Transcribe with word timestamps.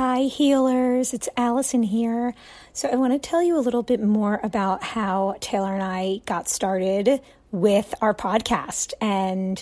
Hi, 0.00 0.20
healers. 0.26 1.12
It's 1.12 1.28
Alison 1.36 1.82
here. 1.82 2.32
So, 2.72 2.88
I 2.88 2.94
want 2.94 3.14
to 3.14 3.18
tell 3.18 3.42
you 3.42 3.58
a 3.58 3.66
little 3.66 3.82
bit 3.82 4.00
more 4.00 4.38
about 4.44 4.84
how 4.84 5.34
Taylor 5.40 5.74
and 5.74 5.82
I 5.82 6.20
got 6.24 6.48
started 6.48 7.20
with 7.50 7.96
our 8.00 8.14
podcast. 8.14 8.92
And 9.00 9.60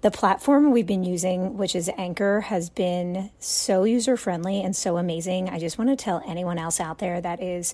the 0.00 0.10
platform 0.10 0.72
we've 0.72 0.88
been 0.88 1.04
using, 1.04 1.56
which 1.56 1.76
is 1.76 1.88
Anchor, 1.96 2.40
has 2.40 2.68
been 2.68 3.30
so 3.38 3.84
user 3.84 4.16
friendly 4.16 4.60
and 4.60 4.74
so 4.74 4.96
amazing. 4.96 5.50
I 5.50 5.60
just 5.60 5.78
want 5.78 5.90
to 5.90 5.96
tell 5.96 6.20
anyone 6.26 6.58
else 6.58 6.80
out 6.80 6.98
there 6.98 7.20
that 7.20 7.40
is 7.40 7.72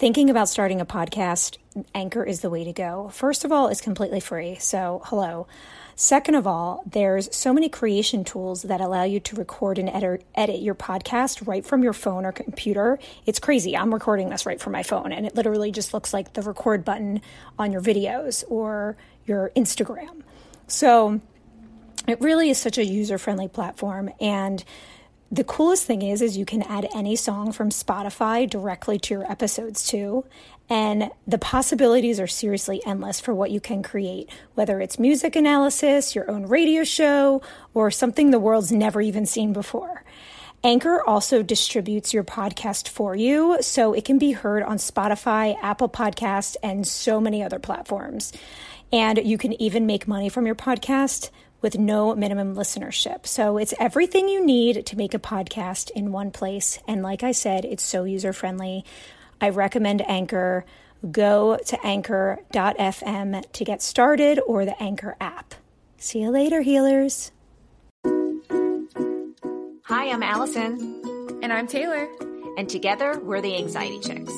thinking 0.00 0.30
about 0.30 0.48
starting 0.48 0.80
a 0.80 0.86
podcast, 0.86 1.56
Anchor 1.94 2.24
is 2.24 2.40
the 2.40 2.50
way 2.50 2.64
to 2.64 2.72
go. 2.72 3.10
First 3.10 3.44
of 3.44 3.52
all, 3.52 3.68
it's 3.68 3.80
completely 3.80 4.18
free. 4.18 4.56
So, 4.56 5.02
hello. 5.04 5.46
Second 6.00 6.36
of 6.36 6.46
all, 6.46 6.84
there's 6.86 7.28
so 7.34 7.52
many 7.52 7.68
creation 7.68 8.22
tools 8.22 8.62
that 8.62 8.80
allow 8.80 9.02
you 9.02 9.18
to 9.18 9.34
record 9.34 9.80
and 9.80 9.88
edit, 9.88 10.24
edit 10.36 10.60
your 10.60 10.76
podcast 10.76 11.44
right 11.44 11.66
from 11.66 11.82
your 11.82 11.92
phone 11.92 12.24
or 12.24 12.30
computer. 12.30 13.00
It's 13.26 13.40
crazy. 13.40 13.76
I'm 13.76 13.92
recording 13.92 14.28
this 14.28 14.46
right 14.46 14.60
from 14.60 14.74
my 14.74 14.84
phone, 14.84 15.10
and 15.10 15.26
it 15.26 15.34
literally 15.34 15.72
just 15.72 15.92
looks 15.92 16.14
like 16.14 16.34
the 16.34 16.42
record 16.42 16.84
button 16.84 17.20
on 17.58 17.72
your 17.72 17.80
videos 17.80 18.44
or 18.48 18.96
your 19.26 19.50
Instagram. 19.56 20.22
So 20.68 21.20
it 22.06 22.20
really 22.20 22.48
is 22.50 22.58
such 22.58 22.78
a 22.78 22.84
user 22.84 23.18
friendly 23.18 23.48
platform. 23.48 24.08
And 24.20 24.62
the 25.32 25.42
coolest 25.42 25.84
thing 25.84 26.02
is 26.02 26.22
is 26.22 26.36
you 26.36 26.46
can 26.46 26.62
add 26.62 26.88
any 26.94 27.16
song 27.16 27.50
from 27.50 27.70
Spotify 27.70 28.48
directly 28.48 29.00
to 29.00 29.14
your 29.14 29.28
episodes 29.28 29.84
too. 29.84 30.24
And 30.70 31.10
the 31.26 31.38
possibilities 31.38 32.20
are 32.20 32.26
seriously 32.26 32.82
endless 32.84 33.20
for 33.20 33.34
what 33.34 33.50
you 33.50 33.60
can 33.60 33.82
create, 33.82 34.28
whether 34.54 34.80
it's 34.80 34.98
music 34.98 35.34
analysis, 35.34 36.14
your 36.14 36.30
own 36.30 36.46
radio 36.46 36.84
show, 36.84 37.40
or 37.72 37.90
something 37.90 38.30
the 38.30 38.38
world's 38.38 38.70
never 38.70 39.00
even 39.00 39.24
seen 39.24 39.52
before. 39.52 40.04
Anchor 40.64 41.02
also 41.06 41.42
distributes 41.42 42.12
your 42.12 42.24
podcast 42.24 42.88
for 42.88 43.14
you, 43.14 43.58
so 43.60 43.92
it 43.92 44.04
can 44.04 44.18
be 44.18 44.32
heard 44.32 44.62
on 44.62 44.76
Spotify, 44.76 45.56
Apple 45.62 45.88
Podcast, 45.88 46.56
and 46.62 46.86
so 46.86 47.20
many 47.20 47.42
other 47.42 47.60
platforms. 47.60 48.32
And 48.92 49.18
you 49.18 49.38
can 49.38 49.60
even 49.62 49.86
make 49.86 50.08
money 50.08 50.28
from 50.28 50.46
your 50.46 50.56
podcast 50.56 51.30
with 51.60 51.78
no 51.78 52.14
minimum 52.14 52.54
listenership. 52.54 53.26
So 53.26 53.56
it's 53.56 53.74
everything 53.78 54.28
you 54.28 54.44
need 54.44 54.86
to 54.86 54.96
make 54.96 55.14
a 55.14 55.18
podcast 55.18 55.90
in 55.92 56.12
one 56.12 56.30
place. 56.30 56.78
And 56.86 57.02
like 57.02 57.22
I 57.22 57.32
said, 57.32 57.64
it's 57.64 57.82
so 57.82 58.04
user 58.04 58.32
friendly. 58.32 58.84
I 59.40 59.50
recommend 59.50 60.02
Anchor. 60.08 60.64
Go 61.10 61.58
to 61.66 61.86
anchor.fm 61.86 63.52
to 63.52 63.64
get 63.64 63.82
started 63.82 64.40
or 64.46 64.64
the 64.64 64.80
Anchor 64.82 65.16
app. 65.20 65.54
See 65.96 66.20
you 66.20 66.30
later, 66.30 66.62
healers. 66.62 67.30
Hi, 69.84 70.10
I'm 70.10 70.22
Alison. 70.22 71.38
And 71.42 71.52
I'm 71.52 71.66
Taylor. 71.66 72.08
And 72.56 72.68
together, 72.68 73.20
we're 73.20 73.40
the 73.40 73.56
Anxiety 73.56 74.00
Chicks. 74.00 74.32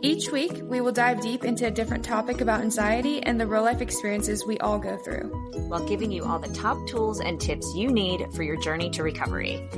Each 0.00 0.30
week, 0.30 0.60
we 0.62 0.80
will 0.80 0.92
dive 0.92 1.20
deep 1.20 1.44
into 1.44 1.66
a 1.66 1.72
different 1.72 2.04
topic 2.04 2.40
about 2.40 2.60
anxiety 2.60 3.20
and 3.20 3.40
the 3.40 3.46
real 3.48 3.62
life 3.62 3.80
experiences 3.80 4.46
we 4.46 4.56
all 4.58 4.78
go 4.78 4.96
through, 4.96 5.28
while 5.68 5.84
giving 5.88 6.12
you 6.12 6.24
all 6.24 6.38
the 6.38 6.54
top 6.54 6.78
tools 6.86 7.20
and 7.20 7.40
tips 7.40 7.74
you 7.74 7.88
need 7.90 8.24
for 8.34 8.44
your 8.44 8.60
journey 8.62 8.90
to 8.90 9.02
recovery. 9.02 9.68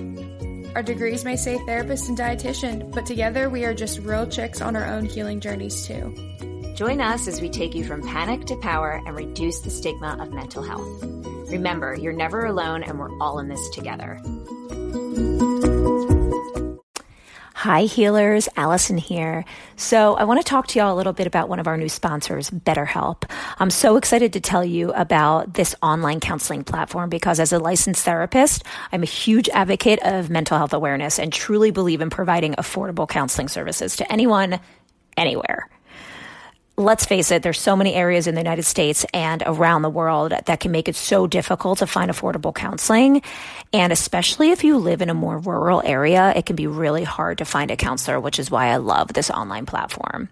Our 0.74 0.82
degrees 0.82 1.24
may 1.24 1.36
say 1.36 1.56
therapist 1.64 2.10
and 2.10 2.18
dietitian, 2.18 2.92
but 2.92 3.06
together 3.06 3.48
we 3.48 3.64
are 3.64 3.72
just 3.72 4.00
real 4.00 4.26
chicks 4.26 4.60
on 4.60 4.76
our 4.76 4.84
own 4.84 5.06
healing 5.06 5.40
journeys 5.40 5.86
too. 5.86 6.14
Join 6.74 7.00
us 7.00 7.26
as 7.26 7.40
we 7.40 7.48
take 7.48 7.74
you 7.74 7.84
from 7.84 8.02
panic 8.02 8.44
to 8.46 8.56
power 8.56 9.00
and 9.06 9.16
reduce 9.16 9.60
the 9.60 9.70
stigma 9.70 10.18
of 10.20 10.32
mental 10.32 10.62
health. 10.62 11.02
Remember, 11.50 11.96
you're 11.98 12.12
never 12.12 12.44
alone 12.44 12.82
and 12.82 12.98
we're 12.98 13.18
all 13.20 13.38
in 13.38 13.48
this 13.48 13.70
together. 13.70 14.20
Hi, 17.60 17.82
healers. 17.82 18.48
Alison 18.56 18.96
here. 18.96 19.44
So, 19.76 20.14
I 20.14 20.24
want 20.24 20.40
to 20.40 20.48
talk 20.48 20.66
to 20.68 20.78
y'all 20.78 20.94
a 20.94 20.96
little 20.96 21.12
bit 21.12 21.26
about 21.26 21.50
one 21.50 21.58
of 21.58 21.66
our 21.66 21.76
new 21.76 21.90
sponsors, 21.90 22.48
BetterHelp. 22.48 23.30
I'm 23.58 23.68
so 23.68 23.98
excited 23.98 24.32
to 24.32 24.40
tell 24.40 24.64
you 24.64 24.94
about 24.94 25.52
this 25.52 25.74
online 25.82 26.20
counseling 26.20 26.64
platform 26.64 27.10
because, 27.10 27.38
as 27.38 27.52
a 27.52 27.58
licensed 27.58 28.02
therapist, 28.02 28.64
I'm 28.92 29.02
a 29.02 29.04
huge 29.04 29.50
advocate 29.50 29.98
of 30.02 30.30
mental 30.30 30.56
health 30.56 30.72
awareness 30.72 31.18
and 31.18 31.30
truly 31.30 31.70
believe 31.70 32.00
in 32.00 32.08
providing 32.08 32.54
affordable 32.54 33.06
counseling 33.06 33.48
services 33.48 33.96
to 33.96 34.10
anyone, 34.10 34.58
anywhere 35.18 35.68
let's 36.80 37.04
face 37.04 37.30
it, 37.30 37.42
there's 37.42 37.60
so 37.60 37.76
many 37.76 37.94
areas 37.94 38.26
in 38.26 38.34
the 38.34 38.40
United 38.40 38.64
States 38.64 39.04
and 39.12 39.42
around 39.46 39.82
the 39.82 39.90
world 39.90 40.32
that 40.46 40.60
can 40.60 40.70
make 40.70 40.88
it 40.88 40.96
so 40.96 41.26
difficult 41.26 41.78
to 41.78 41.86
find 41.86 42.10
affordable 42.10 42.54
counseling. 42.54 43.22
And 43.72 43.92
especially 43.92 44.50
if 44.50 44.64
you 44.64 44.78
live 44.78 45.02
in 45.02 45.10
a 45.10 45.14
more 45.14 45.38
rural 45.38 45.82
area, 45.84 46.32
it 46.34 46.46
can 46.46 46.56
be 46.56 46.66
really 46.66 47.04
hard 47.04 47.38
to 47.38 47.44
find 47.44 47.70
a 47.70 47.76
counselor, 47.76 48.18
which 48.18 48.38
is 48.38 48.50
why 48.50 48.68
I 48.68 48.76
love 48.76 49.12
this 49.12 49.30
online 49.30 49.66
platform. 49.66 50.28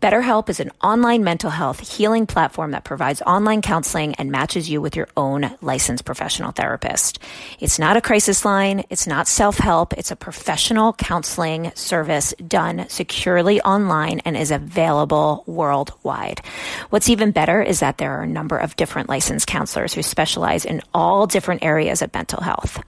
BetterHelp 0.00 0.50
is 0.50 0.60
an 0.60 0.72
online 0.84 1.24
mental 1.24 1.48
health 1.48 1.96
healing 1.96 2.26
platform 2.26 2.72
that 2.72 2.84
provides 2.84 3.22
online 3.22 3.62
counseling 3.62 4.14
and 4.16 4.30
matches 4.30 4.68
you 4.68 4.82
with 4.82 4.94
your 4.94 5.08
own 5.16 5.56
licensed 5.62 6.04
professional 6.04 6.52
therapist. 6.52 7.18
It's 7.60 7.78
not 7.78 7.96
a 7.96 8.02
crisis 8.02 8.44
line. 8.44 8.84
It's 8.90 9.06
not 9.06 9.26
self 9.26 9.56
help. 9.56 9.94
It's 9.94 10.10
a 10.10 10.16
professional 10.16 10.92
counseling 10.92 11.72
service 11.74 12.34
done 12.46 12.84
securely 12.90 13.58
online 13.62 14.20
and 14.26 14.36
is 14.36 14.50
available 14.50 15.44
worldwide. 15.46 16.42
What's 16.90 17.08
even 17.08 17.30
better 17.30 17.62
is 17.62 17.80
that 17.80 17.96
there 17.96 18.18
are 18.18 18.24
a 18.24 18.28
number 18.28 18.58
of 18.58 18.76
different 18.76 19.08
licensed 19.08 19.46
counselors 19.46 19.94
who 19.94 20.02
specialize 20.02 20.66
in 20.66 20.82
all 20.92 21.26
different 21.26 21.64
areas 21.64 22.02
of 22.02 22.12
mental 22.12 22.42
health. 22.42 22.82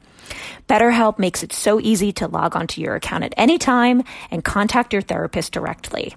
BetterHelp 0.68 1.18
makes 1.18 1.42
it 1.42 1.54
so 1.54 1.80
easy 1.80 2.12
to 2.12 2.28
log 2.28 2.54
onto 2.54 2.82
your 2.82 2.94
account 2.94 3.24
at 3.24 3.32
any 3.38 3.56
time 3.56 4.04
and 4.30 4.44
contact 4.44 4.92
your 4.92 5.00
therapist 5.00 5.52
directly. 5.52 6.14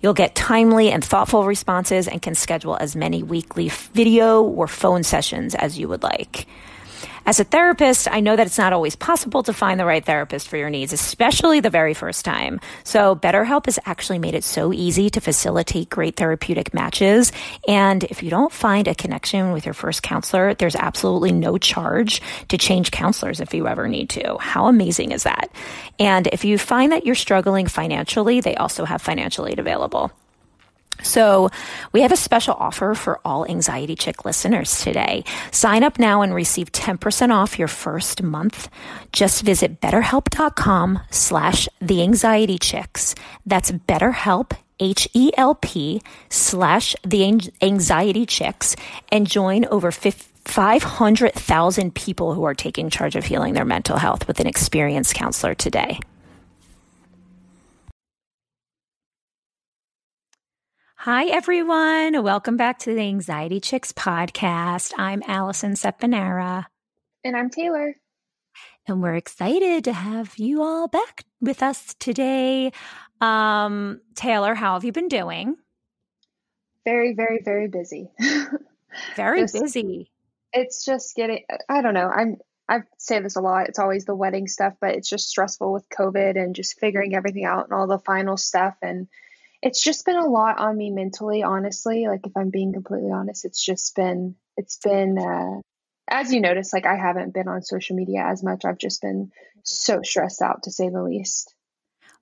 You'll 0.00 0.14
get 0.14 0.34
timely 0.34 0.90
and 0.90 1.04
thoughtful 1.04 1.44
responses 1.44 2.06
and 2.06 2.22
can 2.22 2.34
schedule 2.34 2.76
as 2.76 2.94
many 2.94 3.22
weekly 3.22 3.68
video 3.68 4.42
or 4.42 4.68
phone 4.68 5.02
sessions 5.02 5.54
as 5.56 5.78
you 5.78 5.88
would 5.88 6.02
like. 6.02 6.46
As 7.26 7.40
a 7.40 7.44
therapist, 7.44 8.08
I 8.10 8.20
know 8.20 8.36
that 8.36 8.46
it's 8.46 8.58
not 8.58 8.72
always 8.72 8.96
possible 8.96 9.42
to 9.42 9.52
find 9.52 9.78
the 9.78 9.84
right 9.84 10.04
therapist 10.04 10.48
for 10.48 10.56
your 10.56 10.70
needs, 10.70 10.92
especially 10.92 11.60
the 11.60 11.70
very 11.70 11.94
first 11.94 12.24
time. 12.24 12.60
So 12.84 13.16
BetterHelp 13.16 13.66
has 13.66 13.78
actually 13.84 14.18
made 14.18 14.34
it 14.34 14.44
so 14.44 14.72
easy 14.72 15.10
to 15.10 15.20
facilitate 15.20 15.90
great 15.90 16.16
therapeutic 16.16 16.72
matches. 16.72 17.32
And 17.66 18.04
if 18.04 18.22
you 18.22 18.30
don't 18.30 18.52
find 18.52 18.88
a 18.88 18.94
connection 18.94 19.52
with 19.52 19.66
your 19.66 19.74
first 19.74 20.02
counselor, 20.02 20.54
there's 20.54 20.76
absolutely 20.76 21.32
no 21.32 21.58
charge 21.58 22.22
to 22.48 22.58
change 22.58 22.90
counselors 22.90 23.40
if 23.40 23.52
you 23.52 23.68
ever 23.68 23.88
need 23.88 24.10
to. 24.10 24.38
How 24.38 24.66
amazing 24.66 25.12
is 25.12 25.24
that? 25.24 25.50
And 25.98 26.26
if 26.28 26.44
you 26.44 26.58
find 26.58 26.92
that 26.92 27.04
you're 27.04 27.14
struggling 27.14 27.66
financially, 27.66 28.40
they 28.40 28.56
also 28.56 28.84
have 28.84 29.02
financial 29.02 29.46
aid 29.46 29.58
available. 29.58 30.12
So 31.02 31.50
we 31.92 32.02
have 32.02 32.12
a 32.12 32.16
special 32.16 32.54
offer 32.54 32.94
for 32.94 33.20
all 33.24 33.46
Anxiety 33.46 33.94
Chick 33.94 34.24
listeners 34.24 34.80
today. 34.80 35.24
Sign 35.50 35.82
up 35.82 35.98
now 35.98 36.22
and 36.22 36.34
receive 36.34 36.72
10% 36.72 37.32
off 37.32 37.58
your 37.58 37.68
first 37.68 38.22
month. 38.22 38.68
Just 39.12 39.42
visit 39.42 39.80
betterhelp.com 39.80 41.00
slash 41.10 41.68
the 41.80 42.02
anxiety 42.02 42.58
chicks. 42.58 43.14
That's 43.46 43.70
betterhelp, 43.70 44.56
H-E-L-P 44.80 46.02
slash 46.30 46.96
the 47.04 47.50
anxiety 47.62 48.26
chicks 48.26 48.76
and 49.10 49.26
join 49.26 49.64
over 49.66 49.90
500,000 49.90 51.94
people 51.94 52.34
who 52.34 52.44
are 52.44 52.54
taking 52.54 52.90
charge 52.90 53.16
of 53.16 53.24
healing 53.24 53.54
their 53.54 53.64
mental 53.64 53.98
health 53.98 54.26
with 54.26 54.40
an 54.40 54.46
experienced 54.46 55.14
counselor 55.14 55.54
today. 55.54 55.98
Hi, 61.02 61.26
everyone. 61.26 62.24
Welcome 62.24 62.56
back 62.56 62.80
to 62.80 62.92
the 62.92 63.02
Anxiety 63.02 63.60
Chicks 63.60 63.92
podcast. 63.92 64.92
I'm 64.98 65.22
Alison 65.28 65.74
Seponara. 65.74 66.64
And 67.22 67.36
I'm 67.36 67.50
Taylor. 67.50 67.94
And 68.88 69.00
we're 69.00 69.14
excited 69.14 69.84
to 69.84 69.92
have 69.92 70.36
you 70.38 70.60
all 70.60 70.88
back 70.88 71.22
with 71.40 71.62
us 71.62 71.94
today. 72.00 72.72
Um, 73.20 74.00
Taylor, 74.16 74.56
how 74.56 74.72
have 74.72 74.82
you 74.82 74.90
been 74.90 75.06
doing? 75.06 75.54
Very, 76.84 77.14
very, 77.14 77.42
very 77.44 77.68
busy. 77.68 78.10
very 79.14 79.42
just, 79.42 79.54
busy. 79.54 80.10
It's 80.52 80.84
just 80.84 81.14
getting, 81.14 81.44
I 81.68 81.80
don't 81.80 81.94
know. 81.94 82.08
I'm, 82.08 82.38
I 82.68 82.80
say 82.96 83.20
this 83.20 83.36
a 83.36 83.40
lot. 83.40 83.68
It's 83.68 83.78
always 83.78 84.04
the 84.04 84.16
wedding 84.16 84.48
stuff, 84.48 84.74
but 84.80 84.96
it's 84.96 85.08
just 85.08 85.28
stressful 85.28 85.72
with 85.72 85.88
COVID 85.90 86.36
and 86.36 86.56
just 86.56 86.80
figuring 86.80 87.14
everything 87.14 87.44
out 87.44 87.66
and 87.66 87.72
all 87.72 87.86
the 87.86 88.00
final 88.00 88.36
stuff. 88.36 88.74
And 88.82 89.06
it's 89.62 89.82
just 89.82 90.06
been 90.06 90.16
a 90.16 90.26
lot 90.26 90.58
on 90.58 90.76
me 90.76 90.90
mentally, 90.90 91.42
honestly. 91.42 92.06
Like 92.06 92.26
if 92.26 92.36
I'm 92.36 92.50
being 92.50 92.72
completely 92.72 93.10
honest, 93.10 93.44
it's 93.44 93.64
just 93.64 93.94
been 93.96 94.36
it's 94.56 94.78
been 94.78 95.18
uh, 95.18 95.60
as 96.08 96.32
you 96.32 96.40
notice, 96.40 96.72
like 96.72 96.86
I 96.86 96.96
haven't 96.96 97.34
been 97.34 97.48
on 97.48 97.62
social 97.62 97.96
media 97.96 98.24
as 98.26 98.42
much. 98.42 98.64
I've 98.64 98.78
just 98.78 99.02
been 99.02 99.30
so 99.64 100.00
stressed 100.02 100.42
out 100.42 100.64
to 100.64 100.70
say 100.70 100.88
the 100.88 101.02
least. 101.02 101.54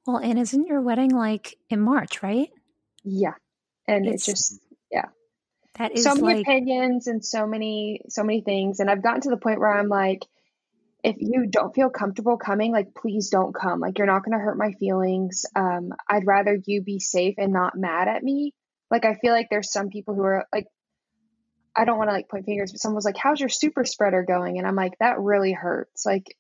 Well, 0.07 0.19
and 0.19 0.39
isn't 0.39 0.67
your 0.67 0.81
wedding 0.81 1.11
like 1.11 1.57
in 1.69 1.81
March, 1.81 2.23
right? 2.23 2.49
Yeah. 3.05 3.35
And 3.87 4.07
it's, 4.07 4.29
it 4.29 4.33
just 4.33 4.61
yeah. 4.91 5.07
That 5.79 5.93
is 5.93 6.05
so 6.05 6.15
many 6.15 6.39
like... 6.39 6.47
opinions 6.47 7.07
and 7.07 7.25
so 7.25 7.47
many 7.47 8.01
so 8.09 8.23
many 8.23 8.41
things. 8.41 8.81
And 8.81 8.91
I've 8.91 9.03
gotten 9.03 9.23
to 9.23 9.31
the 9.31 9.37
point 9.37 9.61
where 9.61 9.73
I'm 9.73 9.89
like, 9.89 10.25
if 11.07 11.17
you 11.21 11.47
don't 11.47 11.73
feel 11.73 11.89
comfortable 11.89 12.37
coming, 12.37 12.73
like 12.73 12.93
please 12.93 13.31
don't 13.31 13.55
come. 13.55 13.79
Like 13.79 13.97
you're 13.97 14.09
not 14.09 14.25
going 14.25 14.37
to 14.37 14.43
hurt 14.43 14.59
my 14.59 14.73
feelings. 14.73 15.47
Um, 15.55 15.91
I'd 16.11 16.27
rather 16.27 16.59
you 16.67 16.83
be 16.83 16.99
safe 16.99 17.37
and 17.39 17.53
not 17.53 17.77
mad 17.77 18.09
at 18.09 18.25
me. 18.25 18.53
Like 18.91 19.05
I 19.05 19.15
feel 19.15 19.33
like 19.33 19.47
there's 19.49 19.71
some 19.71 19.89
people 19.89 20.17
who 20.17 20.23
are 20.23 20.47
like, 20.53 20.67
I 21.77 21.85
don't 21.85 21.97
want 21.97 22.11
to 22.11 22.13
like 22.13 22.29
point 22.29 22.45
fingers, 22.45 22.73
but 22.73 22.81
someone 22.81 22.97
was 22.97 23.05
like, 23.05 23.17
"How's 23.17 23.39
your 23.39 23.51
super 23.51 23.85
spreader 23.85 24.25
going?" 24.27 24.59
And 24.59 24.67
I'm 24.67 24.75
like, 24.75 24.95
"That 24.99 25.21
really 25.21 25.53
hurts." 25.53 26.05
Like, 26.05 26.37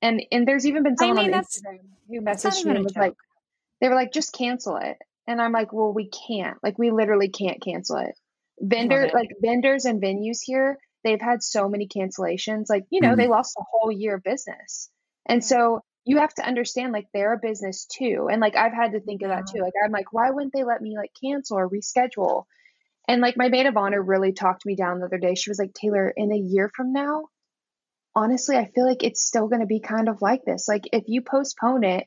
and 0.00 0.22
and 0.32 0.48
there's 0.48 0.64
even 0.64 0.82
been 0.82 0.96
someone 0.96 1.18
I 1.18 1.22
mean, 1.24 1.34
on 1.34 1.42
Instagram 1.42 1.78
who 2.08 2.20
messaged 2.22 2.64
me 2.64 2.76
and 2.76 2.84
was 2.84 2.96
like, 2.96 3.14
they 3.80 3.88
were 3.88 3.96
like, 3.96 4.12
"Just 4.12 4.32
cancel 4.32 4.76
it," 4.76 4.96
and 5.26 5.42
I'm 5.42 5.52
like, 5.52 5.72
"Well, 5.72 5.92
we 5.92 6.08
can't. 6.08 6.56
Like, 6.62 6.78
we 6.78 6.90
literally 6.90 7.28
can't 7.28 7.60
cancel 7.60 7.96
it." 7.96 8.14
Vendor 8.60 9.02
it. 9.02 9.12
like 9.14 9.30
vendors 9.42 9.86
and 9.86 10.00
venues 10.00 10.38
here 10.42 10.78
they've 11.04 11.20
had 11.20 11.42
so 11.42 11.68
many 11.68 11.88
cancellations. 11.88 12.66
Like, 12.68 12.84
you 12.90 13.00
know, 13.00 13.08
mm-hmm. 13.08 13.20
they 13.20 13.28
lost 13.28 13.56
a 13.58 13.64
whole 13.70 13.90
year 13.90 14.16
of 14.16 14.22
business. 14.22 14.90
And 15.26 15.44
so 15.44 15.82
you 16.04 16.18
have 16.18 16.34
to 16.34 16.46
understand 16.46 16.92
like 16.92 17.06
they're 17.12 17.34
a 17.34 17.38
business 17.38 17.86
too. 17.86 18.28
And 18.30 18.40
like 18.40 18.56
I've 18.56 18.72
had 18.72 18.92
to 18.92 19.00
think 19.00 19.22
of 19.22 19.28
that 19.28 19.46
too. 19.52 19.60
Like 19.60 19.74
I'm 19.84 19.92
like, 19.92 20.12
why 20.12 20.30
wouldn't 20.30 20.52
they 20.52 20.64
let 20.64 20.80
me 20.80 20.96
like 20.96 21.12
cancel 21.22 21.58
or 21.58 21.68
reschedule? 21.68 22.44
And 23.06 23.20
like 23.20 23.36
my 23.36 23.48
maid 23.48 23.66
of 23.66 23.76
honor 23.76 24.02
really 24.02 24.32
talked 24.32 24.64
me 24.64 24.76
down 24.76 25.00
the 25.00 25.06
other 25.06 25.18
day. 25.18 25.34
She 25.34 25.50
was 25.50 25.58
like, 25.58 25.74
Taylor, 25.74 26.12
in 26.16 26.32
a 26.32 26.36
year 26.36 26.70
from 26.74 26.92
now, 26.92 27.24
honestly, 28.14 28.56
I 28.56 28.70
feel 28.74 28.86
like 28.86 29.02
it's 29.02 29.24
still 29.26 29.48
going 29.48 29.60
to 29.60 29.66
be 29.66 29.80
kind 29.80 30.08
of 30.08 30.22
like 30.22 30.44
this. 30.44 30.66
Like 30.68 30.84
if 30.92 31.04
you 31.06 31.22
postpone 31.22 31.84
it, 31.84 32.06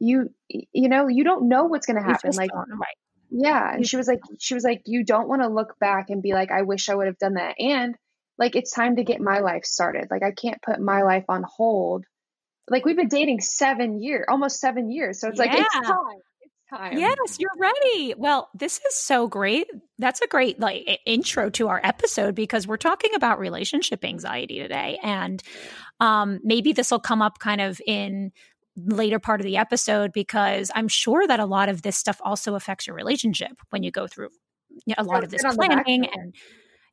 you 0.00 0.30
you 0.48 0.88
know, 0.88 1.08
you 1.08 1.24
don't 1.24 1.48
know 1.48 1.64
what's 1.64 1.86
going 1.86 2.00
to 2.00 2.08
happen. 2.08 2.32
Like 2.32 2.54
right. 2.54 2.96
Yeah, 3.30 3.74
and 3.74 3.86
she 3.86 3.96
was 3.96 4.08
like 4.08 4.20
she 4.38 4.54
was 4.54 4.64
like 4.64 4.82
you 4.86 5.04
don't 5.04 5.28
want 5.28 5.42
to 5.42 5.48
look 5.48 5.78
back 5.78 6.10
and 6.10 6.22
be 6.22 6.32
like 6.32 6.50
I 6.50 6.62
wish 6.62 6.88
I 6.88 6.94
would 6.94 7.06
have 7.06 7.18
done 7.18 7.34
that. 7.34 7.54
And 7.58 7.94
like 8.40 8.56
it's 8.56 8.72
time 8.72 8.96
to 8.96 9.04
get 9.04 9.20
my 9.20 9.40
life 9.40 9.64
started. 9.64 10.08
Like 10.10 10.22
I 10.22 10.32
can't 10.32 10.60
put 10.62 10.80
my 10.80 11.02
life 11.02 11.26
on 11.28 11.44
hold. 11.46 12.04
Like 12.68 12.86
we've 12.86 12.96
been 12.96 13.08
dating 13.08 13.40
seven 13.40 14.02
years, 14.02 14.24
almost 14.28 14.58
seven 14.58 14.90
years. 14.90 15.20
So 15.20 15.28
it's 15.28 15.38
yeah. 15.38 15.44
like 15.44 15.60
it's 15.60 15.74
time. 15.74 15.96
It's 16.40 16.54
time. 16.70 16.98
Yes, 16.98 17.36
you're 17.38 17.50
ready. 17.58 18.14
Well, 18.16 18.48
this 18.54 18.80
is 18.88 18.94
so 18.94 19.28
great. 19.28 19.68
That's 19.98 20.22
a 20.22 20.26
great 20.26 20.58
like 20.58 21.00
intro 21.04 21.50
to 21.50 21.68
our 21.68 21.80
episode 21.84 22.34
because 22.34 22.66
we're 22.66 22.78
talking 22.78 23.14
about 23.14 23.38
relationship 23.38 24.04
anxiety 24.04 24.58
today. 24.58 24.98
And 25.02 25.42
um 26.00 26.40
maybe 26.42 26.72
this 26.72 26.90
will 26.90 26.98
come 26.98 27.20
up 27.20 27.38
kind 27.40 27.60
of 27.60 27.78
in 27.86 28.32
later 28.76 29.18
part 29.18 29.40
of 29.40 29.44
the 29.44 29.58
episode 29.58 30.12
because 30.14 30.70
I'm 30.74 30.88
sure 30.88 31.26
that 31.26 31.40
a 31.40 31.44
lot 31.44 31.68
of 31.68 31.82
this 31.82 31.98
stuff 31.98 32.20
also 32.24 32.54
affects 32.54 32.86
your 32.86 32.96
relationship 32.96 33.52
when 33.68 33.82
you 33.82 33.90
go 33.90 34.06
through 34.06 34.30
a 34.96 35.04
lot 35.04 35.24
of 35.24 35.30
this 35.30 35.42
planning 35.42 36.06
and 36.06 36.34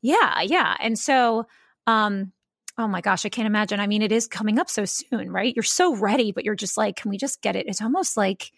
yeah, 0.01 0.41
yeah. 0.41 0.75
And 0.79 0.97
so, 0.97 1.45
um, 1.85 2.31
oh 2.77 2.87
my 2.87 3.01
gosh, 3.01 3.25
I 3.25 3.29
can't 3.29 3.47
imagine. 3.47 3.79
I 3.79 3.87
mean, 3.87 4.01
it 4.01 4.11
is 4.11 4.27
coming 4.27 4.59
up 4.59 4.69
so 4.69 4.85
soon, 4.85 5.31
right? 5.31 5.55
You're 5.55 5.63
so 5.63 5.95
ready, 5.95 6.31
but 6.31 6.45
you're 6.45 6.55
just 6.55 6.77
like, 6.77 6.95
can 6.95 7.09
we 7.09 7.17
just 7.17 7.41
get 7.41 7.55
it? 7.55 7.67
It's 7.67 7.81
almost 7.81 8.17
like 8.17 8.51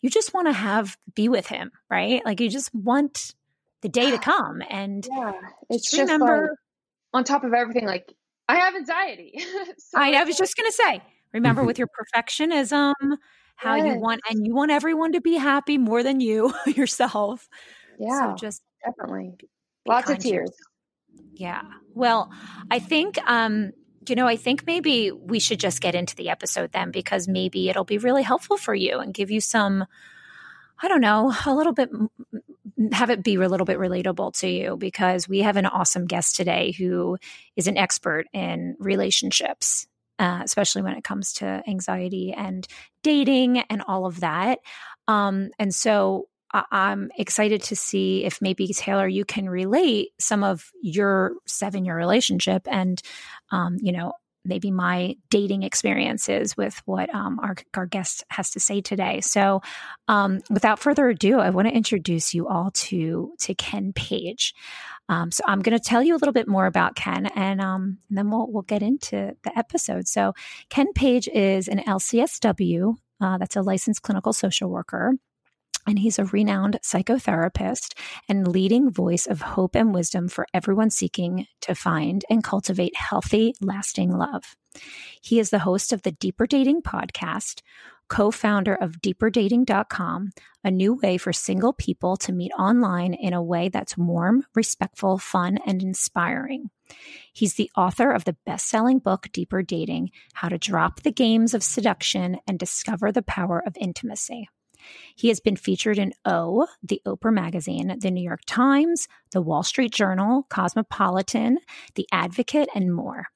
you 0.00 0.10
just 0.10 0.32
want 0.32 0.48
to 0.48 0.52
have 0.52 0.96
be 1.14 1.28
with 1.28 1.46
him, 1.46 1.70
right? 1.90 2.24
Like 2.24 2.40
you 2.40 2.48
just 2.48 2.74
want 2.74 3.34
the 3.82 3.88
day 3.88 4.10
to 4.10 4.18
come. 4.22 4.62
And 4.70 5.06
yeah, 5.10 5.32
it's 5.70 5.90
just 5.90 6.00
remember 6.00 6.42
like, 6.42 6.58
on 7.12 7.24
top 7.24 7.44
of 7.44 7.52
everything, 7.52 7.86
like 7.86 8.12
I 8.48 8.56
have 8.56 8.74
anxiety. 8.74 9.34
so 9.78 9.98
I, 9.98 10.12
I 10.12 10.24
was 10.24 10.36
just 10.36 10.56
gonna 10.56 10.72
say, 10.72 11.02
remember 11.32 11.64
with 11.66 11.78
your 11.78 11.88
perfectionism, 11.88 12.94
how 13.56 13.74
yes. 13.74 13.86
you 13.86 14.00
want 14.00 14.20
and 14.30 14.46
you 14.46 14.54
want 14.54 14.70
everyone 14.70 15.12
to 15.12 15.20
be 15.20 15.34
happy 15.34 15.78
more 15.78 16.02
than 16.02 16.20
you 16.20 16.52
yourself. 16.66 17.48
Yeah. 17.98 18.32
So 18.32 18.36
just 18.36 18.62
definitely 18.84 19.34
lots 19.86 20.10
of 20.10 20.18
tears. 20.18 20.50
Yeah. 21.34 21.62
Well, 21.94 22.30
I 22.70 22.78
think, 22.78 23.18
um, 23.28 23.72
you 24.08 24.14
know, 24.14 24.26
I 24.26 24.36
think 24.36 24.66
maybe 24.66 25.10
we 25.10 25.38
should 25.38 25.60
just 25.60 25.80
get 25.80 25.94
into 25.94 26.16
the 26.16 26.28
episode 26.30 26.72
then 26.72 26.90
because 26.90 27.28
maybe 27.28 27.68
it'll 27.68 27.84
be 27.84 27.98
really 27.98 28.22
helpful 28.22 28.56
for 28.56 28.74
you 28.74 28.98
and 28.98 29.12
give 29.12 29.30
you 29.30 29.40
some, 29.40 29.84
I 30.80 30.88
don't 30.88 31.00
know, 31.00 31.34
a 31.46 31.54
little 31.54 31.72
bit, 31.72 31.90
have 32.92 33.10
it 33.10 33.22
be 33.22 33.34
a 33.34 33.48
little 33.48 33.64
bit 33.64 33.78
relatable 33.78 34.38
to 34.40 34.48
you 34.48 34.76
because 34.76 35.28
we 35.28 35.40
have 35.40 35.56
an 35.56 35.66
awesome 35.66 36.06
guest 36.06 36.36
today 36.36 36.72
who 36.72 37.18
is 37.56 37.66
an 37.66 37.76
expert 37.76 38.26
in 38.32 38.76
relationships. 38.78 39.86
Uh, 40.18 40.40
especially 40.42 40.80
when 40.80 40.96
it 40.96 41.04
comes 41.04 41.34
to 41.34 41.62
anxiety 41.68 42.32
and 42.32 42.66
dating 43.02 43.58
and 43.58 43.82
all 43.86 44.06
of 44.06 44.20
that. 44.20 44.60
Um, 45.06 45.50
and 45.58 45.74
so 45.74 46.26
I'm 46.70 47.10
excited 47.16 47.62
to 47.64 47.76
see 47.76 48.24
if 48.24 48.40
maybe 48.40 48.68
Taylor, 48.68 49.08
you 49.08 49.24
can 49.24 49.48
relate 49.48 50.10
some 50.18 50.44
of 50.44 50.70
your 50.82 51.32
seven 51.46 51.84
year 51.84 51.96
relationship 51.96 52.66
and, 52.70 53.00
um, 53.50 53.76
you 53.80 53.92
know, 53.92 54.12
maybe 54.46 54.70
my 54.70 55.16
dating 55.28 55.62
experiences 55.62 56.56
with 56.56 56.80
what 56.84 57.12
um, 57.14 57.38
our, 57.40 57.56
our 57.74 57.86
guest 57.86 58.24
has 58.28 58.50
to 58.50 58.60
say 58.60 58.80
today. 58.80 59.20
So, 59.20 59.60
um, 60.08 60.40
without 60.50 60.78
further 60.78 61.08
ado, 61.08 61.38
I 61.40 61.50
want 61.50 61.68
to 61.68 61.74
introduce 61.74 62.32
you 62.34 62.48
all 62.48 62.70
to 62.72 63.32
to 63.40 63.54
Ken 63.54 63.92
Page. 63.92 64.54
Um, 65.08 65.30
so, 65.30 65.42
I'm 65.46 65.60
going 65.60 65.76
to 65.76 65.82
tell 65.82 66.02
you 66.02 66.14
a 66.14 66.18
little 66.18 66.32
bit 66.32 66.48
more 66.48 66.66
about 66.66 66.94
Ken, 66.94 67.26
and, 67.26 67.60
um, 67.60 67.98
and 68.08 68.18
then 68.18 68.30
we'll 68.30 68.50
we'll 68.50 68.62
get 68.62 68.82
into 68.82 69.36
the 69.42 69.58
episode. 69.58 70.08
So, 70.08 70.32
Ken 70.70 70.92
Page 70.94 71.28
is 71.28 71.68
an 71.68 71.80
LCSW. 71.80 72.96
Uh, 73.20 73.38
that's 73.38 73.56
a 73.56 73.62
licensed 73.62 74.02
clinical 74.02 74.32
social 74.32 74.68
worker 74.70 75.14
and 75.86 75.98
he's 75.98 76.18
a 76.18 76.24
renowned 76.24 76.78
psychotherapist 76.82 77.94
and 78.28 78.48
leading 78.48 78.90
voice 78.90 79.26
of 79.26 79.40
hope 79.40 79.74
and 79.74 79.94
wisdom 79.94 80.28
for 80.28 80.46
everyone 80.52 80.90
seeking 80.90 81.46
to 81.60 81.74
find 81.74 82.24
and 82.28 82.42
cultivate 82.42 82.96
healthy, 82.96 83.54
lasting 83.60 84.10
love. 84.10 84.56
He 85.22 85.38
is 85.38 85.50
the 85.50 85.60
host 85.60 85.92
of 85.92 86.02
the 86.02 86.12
Deeper 86.12 86.46
Dating 86.46 86.82
podcast, 86.82 87.62
co 88.08 88.30
founder 88.30 88.74
of 88.74 89.00
deeperdating.com, 89.00 90.30
a 90.64 90.70
new 90.70 90.94
way 90.94 91.16
for 91.18 91.32
single 91.32 91.72
people 91.72 92.16
to 92.18 92.32
meet 92.32 92.52
online 92.58 93.14
in 93.14 93.32
a 93.32 93.42
way 93.42 93.68
that's 93.68 93.96
warm, 93.96 94.44
respectful, 94.54 95.18
fun, 95.18 95.58
and 95.66 95.82
inspiring. 95.82 96.70
He's 97.32 97.54
the 97.54 97.70
author 97.76 98.10
of 98.10 98.24
the 98.24 98.36
best 98.46 98.68
selling 98.68 98.98
book, 98.98 99.28
Deeper 99.32 99.62
Dating 99.62 100.10
How 100.34 100.48
to 100.48 100.58
Drop 100.58 101.02
the 101.02 101.12
Games 101.12 101.54
of 101.54 101.62
Seduction 101.62 102.38
and 102.46 102.58
Discover 102.58 103.12
the 103.12 103.22
Power 103.22 103.62
of 103.66 103.76
Intimacy. 103.80 104.48
He 105.14 105.28
has 105.28 105.40
been 105.40 105.56
featured 105.56 105.98
in 105.98 106.12
O, 106.24 106.66
the 106.82 107.00
Oprah 107.06 107.32
Magazine, 107.32 107.96
the 107.98 108.10
New 108.10 108.22
York 108.22 108.42
Times, 108.46 109.08
the 109.32 109.42
Wall 109.42 109.62
Street 109.62 109.92
Journal, 109.92 110.46
Cosmopolitan, 110.48 111.58
The 111.94 112.06
Advocate, 112.12 112.68
and 112.74 112.94
more. 112.94 113.28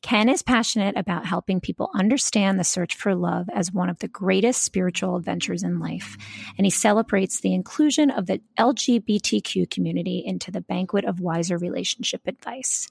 Ken 0.00 0.28
is 0.28 0.42
passionate 0.42 0.96
about 0.96 1.26
helping 1.26 1.60
people 1.60 1.90
understand 1.94 2.58
the 2.58 2.64
search 2.64 2.94
for 2.94 3.16
love 3.16 3.48
as 3.52 3.72
one 3.72 3.90
of 3.90 3.98
the 3.98 4.06
greatest 4.06 4.62
spiritual 4.62 5.16
adventures 5.16 5.64
in 5.64 5.80
life, 5.80 6.16
and 6.56 6.64
he 6.64 6.70
celebrates 6.70 7.40
the 7.40 7.52
inclusion 7.52 8.10
of 8.10 8.26
the 8.26 8.40
LGBTQ 8.58 9.68
community 9.68 10.22
into 10.24 10.52
the 10.52 10.60
banquet 10.60 11.04
of 11.04 11.20
wiser 11.20 11.58
relationship 11.58 12.22
advice. 12.26 12.88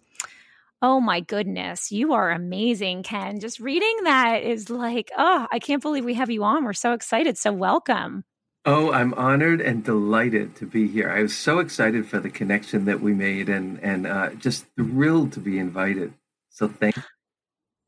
Oh 0.81 0.99
my 0.99 1.21
goodness, 1.21 1.91
you 1.91 2.13
are 2.13 2.29
amazing, 2.29 3.01
Ken. 3.01 3.39
Just 3.39 3.59
reading 3.59 4.03
that 4.03 4.43
is 4.43 4.69
like, 4.69 5.11
oh, 5.17 5.47
I 5.51 5.57
can't 5.57 5.81
believe 5.81 6.05
we 6.05 6.13
have 6.13 6.29
you 6.29 6.43
on. 6.43 6.63
We're 6.63 6.73
so 6.73 6.93
excited. 6.93 7.35
So, 7.35 7.51
welcome. 7.51 8.25
Oh, 8.63 8.91
I'm 8.91 9.13
honored 9.15 9.59
and 9.59 9.83
delighted 9.83 10.55
to 10.57 10.67
be 10.67 10.87
here. 10.87 11.09
I 11.09 11.23
was 11.23 11.35
so 11.35 11.59
excited 11.59 12.05
for 12.05 12.19
the 12.19 12.29
connection 12.29 12.85
that 12.85 13.01
we 13.01 13.13
made 13.13 13.49
and 13.49 13.79
and 13.83 14.05
uh, 14.05 14.29
just 14.35 14.65
thrilled 14.75 15.31
to 15.33 15.39
be 15.39 15.57
invited. 15.57 16.13
So, 16.51 16.67
thank 16.67 16.95
you. 16.95 17.03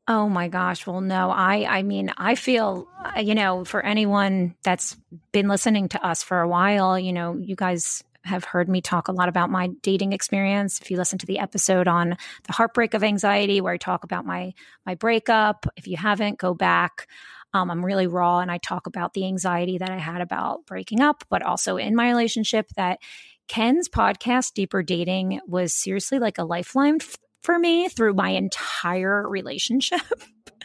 Oh 0.08 0.28
my 0.28 0.48
gosh. 0.48 0.84
Well, 0.88 1.00
no, 1.00 1.30
I, 1.30 1.78
I 1.78 1.82
mean, 1.84 2.12
I 2.16 2.34
feel, 2.34 2.88
uh, 3.16 3.20
you 3.20 3.36
know, 3.36 3.64
for 3.64 3.80
anyone 3.80 4.56
that's 4.64 4.96
been 5.30 5.46
listening 5.46 5.88
to 5.90 6.04
us 6.04 6.24
for 6.24 6.40
a 6.40 6.48
while, 6.48 6.98
you 6.98 7.12
know, 7.12 7.36
you 7.36 7.54
guys 7.54 8.02
have 8.24 8.44
heard 8.44 8.68
me 8.68 8.80
talk 8.80 9.08
a 9.08 9.12
lot 9.12 9.28
about 9.28 9.50
my 9.50 9.68
dating 9.82 10.12
experience. 10.12 10.80
If 10.80 10.90
you 10.90 10.96
listen 10.96 11.18
to 11.18 11.26
the 11.26 11.38
episode 11.38 11.88
on 11.88 12.16
the 12.46 12.52
heartbreak 12.52 12.94
of 12.94 13.02
anxiety, 13.02 13.60
where 13.60 13.72
I 13.72 13.78
talk 13.78 14.04
about 14.04 14.26
my 14.26 14.52
my 14.86 14.94
breakup, 14.94 15.66
if 15.76 15.86
you 15.86 15.96
haven't, 15.96 16.38
go 16.38 16.54
back. 16.54 17.06
Um, 17.52 17.70
I'm 17.70 17.84
really 17.84 18.06
raw, 18.06 18.38
and 18.40 18.50
I 18.50 18.58
talk 18.58 18.86
about 18.86 19.14
the 19.14 19.26
anxiety 19.26 19.78
that 19.78 19.90
I 19.90 19.98
had 19.98 20.20
about 20.20 20.66
breaking 20.66 21.00
up, 21.00 21.24
but 21.28 21.42
also 21.42 21.76
in 21.76 21.96
my 21.96 22.08
relationship. 22.08 22.68
That 22.76 23.00
Ken's 23.48 23.88
podcast, 23.88 24.54
Deeper 24.54 24.82
Dating, 24.82 25.40
was 25.46 25.74
seriously 25.74 26.18
like 26.18 26.38
a 26.38 26.44
lifeline 26.44 26.98
f- 27.00 27.16
for 27.42 27.58
me 27.58 27.88
through 27.88 28.14
my 28.14 28.30
entire 28.30 29.28
relationship. 29.28 30.00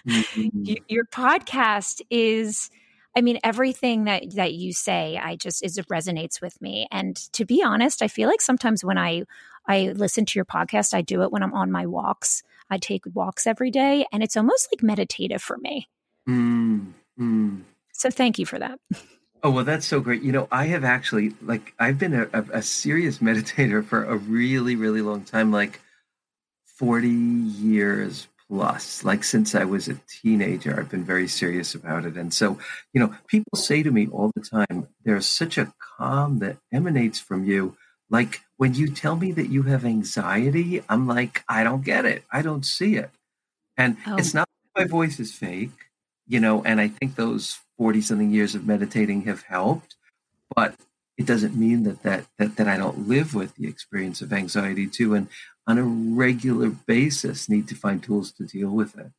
Mm-hmm. 0.07 0.73
Your 0.87 1.05
podcast 1.05 2.01
is 2.11 2.69
I 3.15 3.21
mean, 3.21 3.39
everything 3.43 4.05
that 4.05 4.35
that 4.35 4.53
you 4.53 4.73
say, 4.73 5.17
I 5.21 5.35
just 5.35 5.63
is 5.63 5.77
it 5.77 5.87
resonates 5.87 6.41
with 6.41 6.61
me. 6.61 6.87
And 6.91 7.15
to 7.33 7.45
be 7.45 7.63
honest, 7.63 8.01
I 8.01 8.07
feel 8.07 8.29
like 8.29 8.41
sometimes 8.41 8.83
when 8.83 8.97
I 8.97 9.23
I 9.67 9.93
listen 9.95 10.25
to 10.25 10.37
your 10.37 10.45
podcast, 10.45 10.93
I 10.93 11.01
do 11.01 11.21
it 11.23 11.31
when 11.31 11.41
I'm 11.41 11.53
on 11.53 11.71
my 11.71 11.85
walks. 11.85 12.43
I 12.69 12.77
take 12.77 13.03
walks 13.13 13.47
every 13.47 13.71
day, 13.71 14.05
and 14.11 14.21
it's 14.21 14.35
almost 14.35 14.69
like 14.71 14.83
meditative 14.83 15.41
for 15.41 15.57
me. 15.57 15.87
Mm, 16.27 16.93
mm. 17.19 17.61
So 17.93 18.09
thank 18.09 18.37
you 18.37 18.45
for 18.45 18.59
that. 18.59 18.79
Oh 19.43 19.51
well, 19.51 19.63
that's 19.63 19.85
so 19.85 19.99
great. 19.99 20.23
You 20.23 20.31
know, 20.31 20.47
I 20.51 20.65
have 20.65 20.83
actually 20.83 21.35
like 21.41 21.73
I've 21.79 21.99
been 21.99 22.13
a, 22.13 22.27
a, 22.33 22.45
a 22.53 22.61
serious 22.61 23.17
meditator 23.19 23.85
for 23.85 24.03
a 24.03 24.17
really, 24.17 24.75
really 24.75 25.01
long 25.01 25.23
time, 25.23 25.51
like 25.51 25.79
forty 26.65 27.09
years 27.09 28.27
plus. 28.49 29.03
Like 29.03 29.23
since 29.23 29.55
I 29.55 29.65
was 29.65 29.87
a 29.87 29.99
teenager, 30.07 30.79
I've 30.79 30.89
been 30.89 31.03
very 31.03 31.27
serious 31.27 31.75
about 31.75 32.05
it. 32.05 32.15
And 32.15 32.33
so, 32.33 32.57
you 32.93 32.99
know, 32.99 33.15
people 33.27 33.57
say 33.57 33.83
to 33.83 33.91
me 33.91 34.07
all 34.07 34.31
the 34.35 34.41
time, 34.41 34.87
there's 35.03 35.25
such 35.25 35.57
a 35.57 35.73
calm 35.97 36.39
that 36.39 36.57
emanates 36.71 37.19
from 37.19 37.45
you. 37.45 37.75
Like 38.09 38.41
when 38.57 38.73
you 38.73 38.87
tell 38.87 39.15
me 39.15 39.31
that 39.33 39.49
you 39.49 39.63
have 39.63 39.85
anxiety, 39.85 40.81
I'm 40.87 41.07
like, 41.07 41.43
I 41.49 41.63
don't 41.63 41.83
get 41.83 42.05
it. 42.05 42.23
I 42.31 42.41
don't 42.41 42.65
see 42.65 42.95
it. 42.95 43.09
And 43.77 43.97
oh. 44.07 44.15
it's 44.17 44.33
not 44.33 44.47
my 44.75 44.85
voice 44.85 45.19
is 45.19 45.33
fake, 45.33 45.89
you 46.27 46.39
know, 46.39 46.63
and 46.63 46.79
I 46.79 46.89
think 46.89 47.15
those 47.15 47.59
40 47.77 48.01
something 48.01 48.31
years 48.31 48.55
of 48.55 48.65
meditating 48.65 49.23
have 49.23 49.43
helped, 49.43 49.95
but 50.55 50.75
it 51.17 51.25
doesn't 51.25 51.55
mean 51.55 51.83
that, 51.83 52.03
that 52.03 52.25
that 52.37 52.57
that 52.57 52.67
I 52.67 52.77
don't 52.77 53.07
live 53.07 53.33
with 53.33 53.55
the 53.55 53.67
experience 53.67 54.21
of 54.21 54.33
anxiety 54.33 54.87
too. 54.87 55.13
And 55.13 55.27
on 55.67 55.77
a 55.77 55.83
regular 55.83 56.69
basis 56.69 57.49
need 57.49 57.67
to 57.67 57.75
find 57.75 58.03
tools 58.03 58.31
to 58.33 58.45
deal 58.45 58.69
with 58.69 58.97
it. 58.97 59.11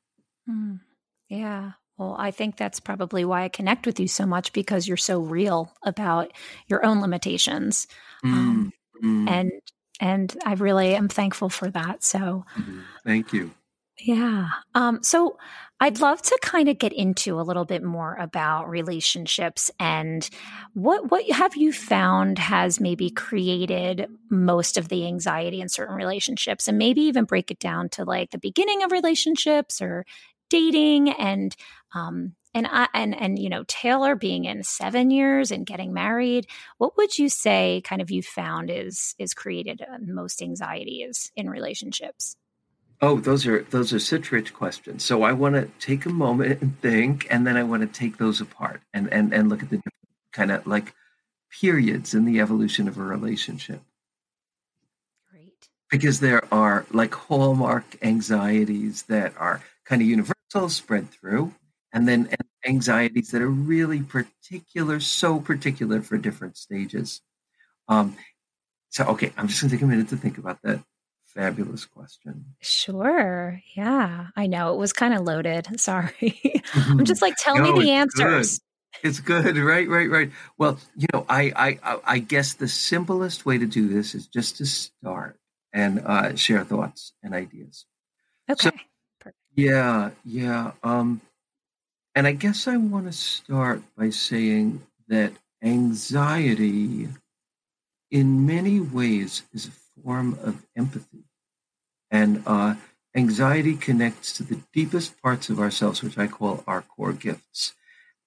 Mm, 0.48 0.80
yeah. 1.28 1.72
Well, 1.98 2.14
I 2.18 2.30
think 2.30 2.56
that's 2.56 2.78
probably 2.78 3.24
why 3.24 3.44
I 3.44 3.48
connect 3.48 3.86
with 3.86 3.98
you 3.98 4.06
so 4.06 4.26
much 4.26 4.52
because 4.52 4.86
you're 4.86 4.96
so 4.96 5.18
real 5.20 5.72
about 5.82 6.32
your 6.68 6.84
own 6.84 7.00
limitations. 7.00 7.86
Mm, 8.24 8.32
um, 8.32 8.72
mm. 9.02 9.30
And 9.30 9.52
and 9.98 10.36
I 10.44 10.54
really 10.54 10.94
am 10.94 11.08
thankful 11.08 11.48
for 11.48 11.70
that. 11.70 12.04
So 12.04 12.44
mm-hmm. 12.58 12.80
thank 13.04 13.32
you. 13.32 13.52
Yeah. 13.98 14.48
Um, 14.74 15.02
so 15.02 15.38
I'd 15.78 16.00
love 16.00 16.22
to 16.22 16.38
kind 16.40 16.70
of 16.70 16.78
get 16.78 16.94
into 16.94 17.38
a 17.38 17.42
little 17.42 17.66
bit 17.66 17.82
more 17.82 18.14
about 18.14 18.70
relationships 18.70 19.70
and 19.78 20.28
what 20.72 21.10
what 21.10 21.30
have 21.30 21.54
you 21.54 21.70
found 21.70 22.38
has 22.38 22.80
maybe 22.80 23.10
created 23.10 24.06
most 24.30 24.78
of 24.78 24.88
the 24.88 25.06
anxiety 25.06 25.60
in 25.60 25.68
certain 25.68 25.94
relationships? 25.94 26.66
And 26.66 26.78
maybe 26.78 27.02
even 27.02 27.24
break 27.24 27.50
it 27.50 27.58
down 27.58 27.90
to 27.90 28.04
like 28.04 28.30
the 28.30 28.38
beginning 28.38 28.82
of 28.84 28.92
relationships 28.92 29.82
or 29.82 30.06
dating 30.48 31.10
and 31.10 31.54
um 31.94 32.34
and 32.54 32.66
I, 32.66 32.88
and 32.94 33.14
and 33.14 33.38
you 33.38 33.50
know 33.50 33.64
Taylor 33.68 34.14
being 34.14 34.46
in 34.46 34.62
7 34.62 35.10
years 35.10 35.50
and 35.50 35.66
getting 35.66 35.92
married. 35.92 36.46
What 36.78 36.96
would 36.96 37.18
you 37.18 37.28
say 37.28 37.82
kind 37.84 38.00
of 38.00 38.10
you 38.10 38.22
found 38.22 38.70
is 38.70 39.14
is 39.18 39.34
created 39.34 39.82
uh, 39.82 39.98
most 40.00 40.40
anxiety 40.40 41.02
is 41.02 41.30
in 41.36 41.50
relationships 41.50 42.34
Oh, 43.02 43.20
those 43.20 43.46
are 43.46 43.62
those 43.64 43.92
are 43.92 43.98
such 43.98 44.32
rich 44.32 44.54
questions. 44.54 45.04
So 45.04 45.22
I 45.22 45.32
want 45.32 45.54
to 45.54 45.68
take 45.78 46.06
a 46.06 46.10
moment 46.10 46.62
and 46.62 46.80
think, 46.80 47.26
and 47.30 47.46
then 47.46 47.56
I 47.56 47.62
want 47.62 47.82
to 47.82 47.86
take 48.00 48.16
those 48.16 48.40
apart 48.40 48.80
and 48.94 49.12
and 49.12 49.34
and 49.34 49.48
look 49.48 49.62
at 49.62 49.70
the 49.70 49.82
kind 50.32 50.50
of 50.50 50.66
like 50.66 50.94
periods 51.60 52.14
in 52.14 52.24
the 52.24 52.40
evolution 52.40 52.88
of 52.88 52.96
a 52.96 53.02
relationship. 53.02 53.82
Great. 55.30 55.68
Because 55.90 56.20
there 56.20 56.42
are 56.52 56.86
like 56.90 57.14
hallmark 57.14 57.96
anxieties 58.02 59.02
that 59.04 59.34
are 59.36 59.62
kind 59.84 60.00
of 60.00 60.08
universal, 60.08 60.68
spread 60.70 61.10
through, 61.10 61.54
and 61.92 62.08
then 62.08 62.30
anxieties 62.64 63.30
that 63.30 63.42
are 63.42 63.50
really 63.50 64.00
particular, 64.00 65.00
so 65.00 65.38
particular 65.38 66.00
for 66.00 66.16
different 66.16 66.56
stages. 66.56 67.20
Um, 67.88 68.16
so 68.88 69.04
okay, 69.08 69.32
I'm 69.36 69.48
just 69.48 69.60
gonna 69.60 69.70
take 69.72 69.82
a 69.82 69.86
minute 69.86 70.08
to 70.08 70.16
think 70.16 70.38
about 70.38 70.62
that 70.62 70.82
fabulous 71.36 71.84
question. 71.84 72.46
Sure. 72.60 73.60
Yeah. 73.76 74.28
I 74.34 74.46
know 74.46 74.72
it 74.72 74.78
was 74.78 74.92
kind 74.92 75.14
of 75.14 75.22
loaded. 75.22 75.68
Sorry. 75.80 76.62
I'm 76.74 77.04
just 77.04 77.22
like, 77.22 77.34
tell 77.38 77.56
no, 77.56 77.74
me 77.74 77.84
the 77.84 77.90
answers. 77.92 78.58
Good. 78.58 79.08
It's 79.08 79.20
good. 79.20 79.56
Right, 79.66 79.88
right, 79.88 80.08
right. 80.08 80.30
Well, 80.56 80.78
you 80.96 81.06
know, 81.12 81.26
I, 81.28 81.78
I, 81.82 81.98
I 82.04 82.18
guess 82.18 82.54
the 82.54 82.68
simplest 82.68 83.44
way 83.44 83.58
to 83.58 83.66
do 83.66 83.88
this 83.88 84.14
is 84.14 84.26
just 84.26 84.56
to 84.56 84.66
start 84.66 85.38
and 85.72 86.00
uh, 86.00 86.34
share 86.34 86.64
thoughts 86.64 87.12
and 87.22 87.34
ideas. 87.34 87.84
Okay. 88.50 88.70
So, 89.22 89.30
yeah, 89.54 90.10
yeah. 90.24 90.72
Um, 90.82 91.20
and 92.14 92.26
I 92.26 92.32
guess 92.32 92.66
I 92.66 92.78
want 92.78 93.04
to 93.06 93.12
start 93.12 93.82
by 93.98 94.08
saying 94.08 94.82
that 95.08 95.32
anxiety, 95.62 97.08
in 98.10 98.46
many 98.46 98.80
ways, 98.80 99.42
is 99.52 99.66
a 99.66 100.02
form 100.02 100.38
of 100.42 100.64
empathy. 100.74 101.25
And 102.10 102.42
uh, 102.46 102.76
anxiety 103.14 103.76
connects 103.76 104.32
to 104.34 104.42
the 104.42 104.60
deepest 104.72 105.20
parts 105.22 105.48
of 105.48 105.58
ourselves, 105.58 106.02
which 106.02 106.18
I 106.18 106.26
call 106.26 106.62
our 106.66 106.82
core 106.82 107.12
gifts. 107.12 107.74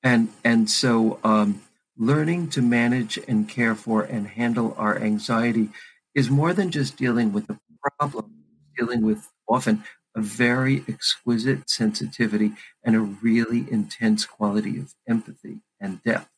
And, 0.04 0.30
and 0.44 0.70
so 0.70 1.20
um, 1.24 1.62
learning 1.98 2.50
to 2.50 2.62
manage 2.62 3.20
and 3.28 3.48
care 3.48 3.76
for 3.76 4.04
and 4.04 4.28
handle 4.28 4.76
our 4.78 4.98
anxiety 4.98 5.70
is 6.16 6.30
more 6.30 6.54
than 6.54 6.72
just 6.72 6.98
dealing 6.98 7.34
with 7.34 7.48
the 7.48 7.58
problem, 7.98 8.32
dealing 8.78 9.02
with 9.02 9.30
often 9.48 9.84
a 10.16 10.22
very 10.22 10.84
exquisite 10.88 11.70
sensitivity 11.70 12.54
and 12.84 12.96
a 12.96 13.00
really 13.00 13.66
intense 13.72 14.26
quality 14.26 14.80
of 14.80 14.94
empathy 15.08 15.60
and 15.80 16.02
depth. 16.04 16.30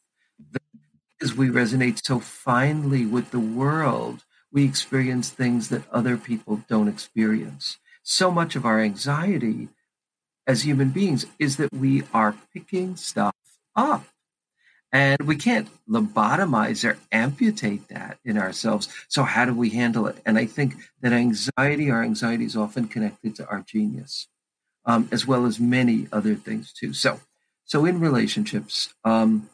Because 1.17 1.35
we 1.35 1.49
resonate 1.49 2.03
so 2.03 2.19
finely 2.19 3.05
with 3.05 3.31
the 3.31 3.39
world 3.39 4.23
we 4.51 4.65
experience 4.65 5.29
things 5.29 5.69
that 5.69 5.89
other 5.91 6.17
people 6.17 6.63
don't 6.67 6.87
experience. 6.87 7.77
So 8.03 8.31
much 8.31 8.55
of 8.55 8.65
our 8.65 8.79
anxiety 8.79 9.69
as 10.47 10.63
human 10.63 10.89
beings 10.89 11.25
is 11.39 11.57
that 11.57 11.71
we 11.73 12.03
are 12.13 12.35
picking 12.53 12.95
stuff 12.95 13.35
up. 13.75 14.05
And 14.93 15.21
we 15.21 15.37
can't 15.37 15.69
lobotomize 15.87 16.83
or 16.83 16.97
amputate 17.13 17.87
that 17.87 18.17
in 18.25 18.37
ourselves. 18.37 18.89
So, 19.07 19.23
how 19.23 19.45
do 19.45 19.53
we 19.53 19.69
handle 19.69 20.05
it? 20.07 20.17
And 20.25 20.37
I 20.37 20.45
think 20.45 20.75
that 21.01 21.13
anxiety, 21.13 21.89
our 21.89 22.03
anxiety 22.03 22.43
is 22.43 22.57
often 22.57 22.89
connected 22.89 23.37
to 23.37 23.47
our 23.47 23.61
genius, 23.61 24.27
um, 24.85 25.07
as 25.09 25.25
well 25.25 25.45
as 25.45 25.61
many 25.61 26.07
other 26.11 26.35
things 26.35 26.73
too. 26.73 26.91
So, 26.91 27.21
so 27.63 27.85
in 27.85 28.01
relationships, 28.01 28.93
um, 29.05 29.49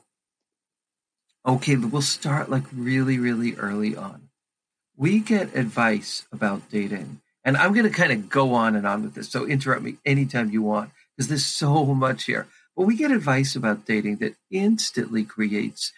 okay, 1.45 1.75
we'll 1.75 2.01
start 2.01 2.49
like 2.49 2.65
really, 2.73 3.19
really 3.19 3.53
early 3.57 3.95
on 3.95 4.26
we 4.97 5.19
get 5.19 5.55
advice 5.55 6.25
about 6.31 6.69
dating. 6.69 7.21
And 7.45 7.55
I'm 7.55 7.71
going 7.71 7.85
to 7.85 7.91
kind 7.91 8.11
of 8.11 8.27
go 8.27 8.53
on 8.53 8.75
and 8.75 8.85
on 8.85 9.03
with 9.03 9.13
this. 9.13 9.29
So 9.29 9.45
interrupt 9.45 9.83
me 9.83 9.97
anytime 10.05 10.49
you 10.51 10.63
want, 10.63 10.91
because 11.15 11.29
there's 11.29 11.45
so 11.45 11.85
much 11.85 12.25
here. 12.25 12.47
But 12.75 12.85
we 12.85 12.97
get 12.97 13.11
advice 13.11 13.55
about 13.55 13.85
dating 13.85 14.17
that 14.17 14.35
instantly 14.51 15.23
creates 15.23 15.93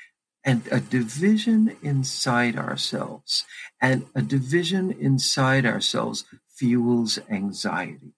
and 0.46 0.68
a 0.72 0.80
division 0.80 1.76
inside 1.82 2.56
ourselves. 2.56 3.46
And 3.82 4.06
a 4.16 4.22
division 4.22 4.92
inside 4.92 5.66
ourselves 5.66 6.26
fuels 6.48 7.20
anxiety. 7.30 8.14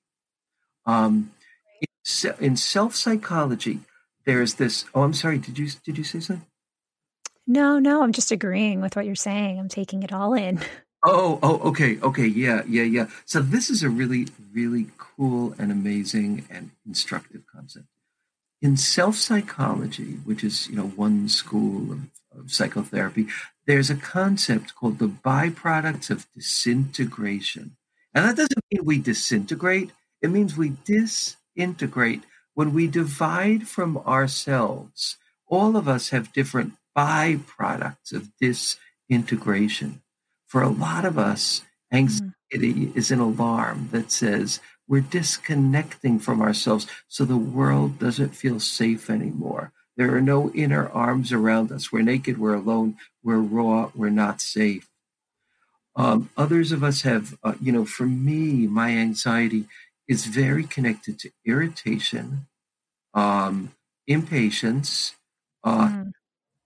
Um, 0.85 1.31
in, 2.39 2.57
self 2.57 2.95
psychology, 2.95 3.79
there's 4.25 4.55
this. 4.55 4.85
Oh, 4.93 5.03
I'm 5.03 5.13
sorry. 5.13 5.37
Did 5.37 5.57
you 5.57 5.69
did 5.83 5.97
you 5.97 6.03
say 6.03 6.19
something? 6.19 6.45
No, 7.47 7.79
no, 7.79 8.03
I'm 8.03 8.13
just 8.13 8.31
agreeing 8.31 8.81
with 8.81 8.95
what 8.95 9.05
you're 9.05 9.15
saying. 9.15 9.59
I'm 9.59 9.69
taking 9.69 10.03
it 10.03 10.13
all 10.13 10.33
in. 10.33 10.59
Oh, 11.03 11.39
oh, 11.41 11.57
okay, 11.69 11.99
okay, 12.01 12.27
yeah, 12.27 12.61
yeah, 12.67 12.83
yeah. 12.83 13.07
So 13.25 13.41
this 13.41 13.71
is 13.71 13.81
a 13.81 13.89
really, 13.89 14.27
really 14.53 14.85
cool 14.99 15.55
and 15.57 15.71
amazing 15.71 16.45
and 16.51 16.69
instructive 16.85 17.41
concept. 17.51 17.87
In 18.61 18.77
self 18.77 19.15
psychology, 19.15 20.19
which 20.25 20.43
is 20.43 20.67
you 20.69 20.75
know 20.75 20.89
one 20.89 21.27
school 21.27 21.91
of, 21.91 21.99
of 22.37 22.51
psychotherapy, 22.51 23.25
there's 23.65 23.89
a 23.89 23.95
concept 23.95 24.75
called 24.75 24.99
the 24.99 25.07
byproducts 25.07 26.11
of 26.11 26.27
disintegration, 26.35 27.77
and 28.13 28.23
that 28.23 28.35
doesn't 28.35 28.65
mean 28.71 28.85
we 28.85 28.99
disintegrate. 28.99 29.89
It 30.21 30.29
means 30.29 30.55
we 30.55 30.73
disintegrate 30.85 32.21
when 32.53 32.75
we 32.75 32.85
divide 32.85 33.67
from 33.67 33.97
ourselves. 33.97 35.17
All 35.47 35.75
of 35.75 35.87
us 35.87 36.09
have 36.09 36.31
different 36.31 36.73
byproducts 36.97 38.13
of 38.13 38.29
disintegration. 38.39 40.01
For 40.47 40.61
a 40.61 40.69
lot 40.69 41.05
of 41.05 41.17
us, 41.17 41.61
anxiety 41.91 42.29
mm. 42.51 42.95
is 42.95 43.11
an 43.11 43.19
alarm 43.19 43.89
that 43.91 44.11
says 44.11 44.59
we're 44.87 45.01
disconnecting 45.01 46.19
from 46.19 46.41
ourselves 46.41 46.87
so 47.07 47.23
the 47.23 47.37
world 47.37 47.99
doesn't 47.99 48.35
feel 48.35 48.59
safe 48.59 49.09
anymore. 49.09 49.71
There 49.95 50.15
are 50.15 50.21
no 50.21 50.51
inner 50.51 50.89
arms 50.89 51.31
around 51.31 51.71
us. 51.71 51.91
We're 51.91 52.01
naked, 52.01 52.37
we're 52.37 52.55
alone, 52.55 52.97
we're 53.23 53.37
raw, 53.37 53.91
we're 53.95 54.09
not 54.09 54.41
safe. 54.41 54.89
Um, 55.95 56.29
others 56.37 56.71
of 56.71 56.83
us 56.83 57.01
have, 57.01 57.37
uh, 57.43 57.53
you 57.61 57.71
know, 57.71 57.85
for 57.85 58.05
me, 58.05 58.67
my 58.67 58.91
anxiety 58.91 59.65
is 60.07 60.25
very 60.25 60.63
connected 60.63 61.19
to 61.19 61.31
irritation, 61.45 62.47
um, 63.13 63.73
impatience, 64.07 65.15
uh, 65.63 65.87
mm 65.87 66.13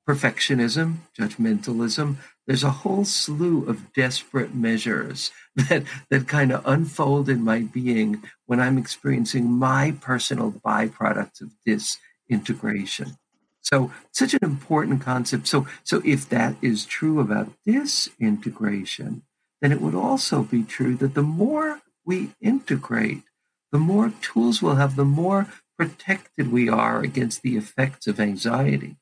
perfectionism, 0.07 0.97
judgmentalism. 1.17 2.17
There's 2.45 2.63
a 2.63 2.69
whole 2.69 3.05
slew 3.05 3.65
of 3.65 3.93
desperate 3.93 4.53
measures 4.53 5.31
that, 5.55 5.83
that 6.09 6.27
kind 6.27 6.51
of 6.51 6.65
unfold 6.65 7.29
in 7.29 7.43
my 7.43 7.62
being 7.62 8.24
when 8.45 8.59
I'm 8.59 8.77
experiencing 8.77 9.51
my 9.51 9.95
personal 10.00 10.51
byproducts 10.51 11.41
of 11.41 11.51
disintegration. 11.65 13.17
So 13.62 13.91
such 14.12 14.35
an 14.35 14.43
important 14.43 15.01
concept. 15.01 15.47
So, 15.47 15.65
so 15.83 16.01
if 16.05 16.29
that 16.29 16.55
is 16.62 16.85
true 16.85 17.19
about 17.19 17.51
disintegration, 17.65 19.24
then 19.59 19.71
it 19.71 19.81
would 19.81 19.95
also 19.95 20.43
be 20.43 20.63
true 20.63 20.95
that 20.97 21.15
the 21.15 21.24
more 21.24 21.81
we 22.05 22.29
integrate, 22.39 23.24
the 23.71 23.79
more 23.79 24.13
tools 24.21 24.62
we'll 24.62 24.75
have, 24.75 24.95
the 24.95 25.03
more 25.03 25.47
protected 25.77 26.51
we 26.51 26.69
are 26.69 27.01
against 27.01 27.41
the 27.41 27.57
effects 27.57 28.05
of 28.05 28.19
anxiety. 28.19 28.97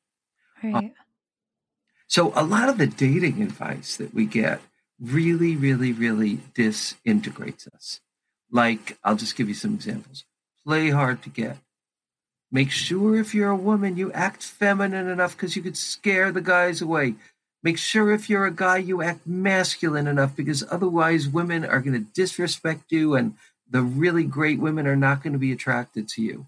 Right. 0.63 0.75
Uh, 0.75 1.03
so, 2.07 2.31
a 2.35 2.43
lot 2.43 2.69
of 2.69 2.77
the 2.77 2.87
dating 2.87 3.41
advice 3.41 3.97
that 3.97 4.13
we 4.13 4.25
get 4.25 4.61
really, 4.99 5.55
really, 5.55 5.91
really 5.91 6.39
disintegrates 6.53 7.67
us. 7.67 7.99
Like, 8.51 8.97
I'll 9.03 9.15
just 9.15 9.35
give 9.35 9.47
you 9.49 9.55
some 9.55 9.73
examples 9.73 10.25
play 10.63 10.89
hard 10.89 11.21
to 11.23 11.29
get. 11.29 11.57
Make 12.51 12.71
sure 12.71 13.17
if 13.17 13.33
you're 13.33 13.49
a 13.49 13.55
woman, 13.55 13.97
you 13.97 14.11
act 14.11 14.43
feminine 14.43 15.07
enough 15.07 15.35
because 15.35 15.55
you 15.55 15.61
could 15.61 15.77
scare 15.77 16.31
the 16.31 16.41
guys 16.41 16.81
away. 16.81 17.15
Make 17.63 17.77
sure 17.77 18.11
if 18.11 18.29
you're 18.29 18.45
a 18.45 18.51
guy, 18.51 18.77
you 18.77 19.01
act 19.01 19.25
masculine 19.25 20.07
enough 20.07 20.35
because 20.35 20.63
otherwise 20.69 21.27
women 21.27 21.65
are 21.65 21.79
going 21.79 21.93
to 21.93 22.11
disrespect 22.13 22.91
you 22.91 23.15
and 23.15 23.35
the 23.69 23.81
really 23.81 24.23
great 24.23 24.59
women 24.59 24.85
are 24.85 24.95
not 24.95 25.23
going 25.23 25.33
to 25.33 25.39
be 25.39 25.51
attracted 25.51 26.07
to 26.09 26.21
you. 26.21 26.47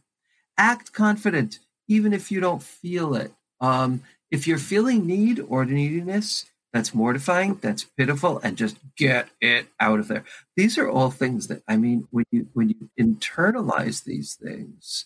Act 0.57 0.93
confident, 0.93 1.59
even 1.87 2.13
if 2.13 2.31
you 2.31 2.39
don't 2.39 2.61
feel 2.61 3.15
it. 3.15 3.31
Um, 3.65 4.03
if 4.31 4.47
you're 4.47 4.57
feeling 4.57 5.05
need 5.05 5.39
or 5.47 5.65
neediness, 5.65 6.45
that's 6.73 6.93
mortifying, 6.93 7.57
that's 7.61 7.85
pitiful, 7.85 8.39
and 8.43 8.57
just 8.57 8.77
get 8.97 9.29
it 9.39 9.67
out 9.79 9.99
of 9.99 10.09
there. 10.09 10.25
These 10.57 10.77
are 10.77 10.89
all 10.89 11.09
things 11.09 11.47
that 11.47 11.63
I 11.67 11.77
mean, 11.77 12.07
when 12.11 12.25
you 12.31 12.47
when 12.53 12.69
you 12.69 12.89
internalize 12.99 14.03
these 14.03 14.35
things, 14.35 15.05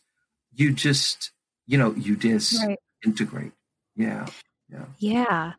you 0.54 0.74
just 0.74 1.32
you 1.68 1.78
know 1.78 1.94
you 1.94 2.16
disintegrate. 2.16 2.74
Right. 3.34 3.52
Yeah, 3.96 4.26
yeah, 4.72 4.86
yeah. 4.98 5.54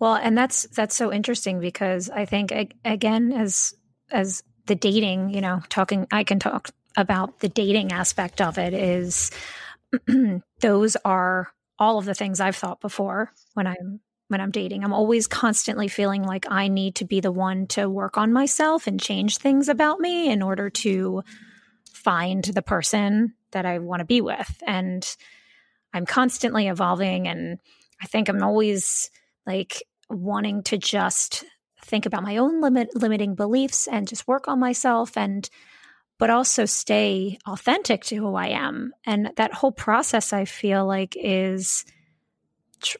Well, 0.00 0.14
and 0.14 0.36
that's 0.36 0.64
that's 0.74 0.96
so 0.96 1.12
interesting 1.12 1.60
because 1.60 2.10
I 2.10 2.24
think 2.24 2.52
again, 2.84 3.32
as 3.32 3.74
as 4.10 4.42
the 4.66 4.74
dating, 4.74 5.30
you 5.30 5.40
know, 5.40 5.62
talking, 5.68 6.06
I 6.10 6.24
can 6.24 6.40
talk 6.40 6.70
about 6.96 7.40
the 7.40 7.48
dating 7.48 7.92
aspect 7.92 8.40
of 8.40 8.58
it 8.58 8.74
is 8.74 9.30
those 10.60 10.96
are 11.04 11.48
all 11.78 11.98
of 11.98 12.04
the 12.04 12.14
things 12.14 12.40
I've 12.40 12.56
thought 12.56 12.80
before 12.80 13.32
when 13.54 13.66
I'm 13.66 14.00
when 14.28 14.40
I'm 14.40 14.50
dating. 14.50 14.84
I'm 14.84 14.92
always 14.92 15.26
constantly 15.26 15.88
feeling 15.88 16.22
like 16.22 16.46
I 16.50 16.68
need 16.68 16.96
to 16.96 17.04
be 17.04 17.20
the 17.20 17.32
one 17.32 17.66
to 17.68 17.88
work 17.88 18.16
on 18.16 18.32
myself 18.32 18.86
and 18.86 19.00
change 19.00 19.36
things 19.36 19.68
about 19.68 20.00
me 20.00 20.30
in 20.30 20.42
order 20.42 20.70
to 20.70 21.22
find 21.92 22.42
the 22.42 22.62
person 22.62 23.34
that 23.52 23.66
I 23.66 23.78
want 23.78 24.00
to 24.00 24.06
be 24.06 24.20
with. 24.20 24.62
And 24.66 25.06
I'm 25.92 26.06
constantly 26.06 26.68
evolving 26.68 27.28
and 27.28 27.58
I 28.02 28.06
think 28.06 28.28
I'm 28.28 28.42
always 28.42 29.10
like 29.46 29.82
wanting 30.08 30.62
to 30.64 30.78
just 30.78 31.44
think 31.84 32.06
about 32.06 32.22
my 32.22 32.38
own 32.38 32.60
limit 32.60 32.88
limiting 32.94 33.34
beliefs 33.34 33.86
and 33.86 34.08
just 34.08 34.26
work 34.26 34.48
on 34.48 34.58
myself 34.58 35.16
and 35.16 35.48
but 36.18 36.30
also 36.30 36.64
stay 36.64 37.38
authentic 37.46 38.04
to 38.04 38.16
who 38.16 38.34
I 38.34 38.48
am. 38.48 38.92
And 39.04 39.30
that 39.36 39.52
whole 39.52 39.72
process 39.72 40.32
I 40.32 40.44
feel 40.44 40.86
like 40.86 41.16
is 41.18 41.84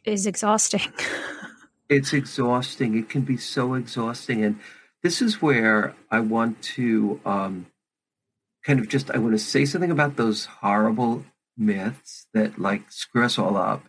is 0.05 0.27
exhausting. 0.27 0.93
it's 1.89 2.13
exhausting. 2.13 2.97
It 2.97 3.09
can 3.09 3.23
be 3.23 3.37
so 3.37 3.75
exhausting 3.75 4.45
and 4.45 4.59
this 5.03 5.21
is 5.21 5.43
where 5.43 5.95
I 6.11 6.21
want 6.21 6.63
to 6.77 7.21
um, 7.27 7.67
kind 8.65 8.81
of 8.81 8.89
just 8.89 9.11
I 9.11 9.19
want 9.19 9.33
to 9.33 9.39
say 9.39 9.67
something 9.67 9.91
about 9.91 10.17
those 10.17 10.47
horrible 10.47 11.25
myths 11.59 12.27
that 12.33 12.59
like 12.59 12.91
screw 12.91 13.25
us 13.25 13.39
all 13.39 13.57
up. 13.57 13.85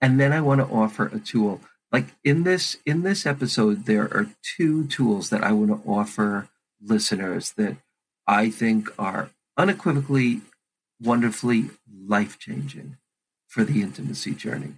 And 0.00 0.20
then 0.20 0.32
I 0.32 0.40
want 0.40 0.60
to 0.60 0.72
offer 0.72 1.06
a 1.06 1.18
tool 1.18 1.60
like 1.94 2.16
in 2.24 2.42
this 2.42 2.76
in 2.84 3.02
this 3.02 3.24
episode 3.24 3.86
there 3.86 4.12
are 4.12 4.26
two 4.42 4.84
tools 4.88 5.30
that 5.30 5.44
i 5.44 5.52
want 5.52 5.70
to 5.70 5.88
offer 5.88 6.48
listeners 6.82 7.52
that 7.52 7.76
i 8.26 8.50
think 8.50 8.88
are 8.98 9.30
unequivocally 9.56 10.40
wonderfully 11.00 11.70
life 12.06 12.38
changing 12.38 12.96
for 13.46 13.62
the 13.62 13.82
intimacy 13.82 14.34
journey. 14.34 14.74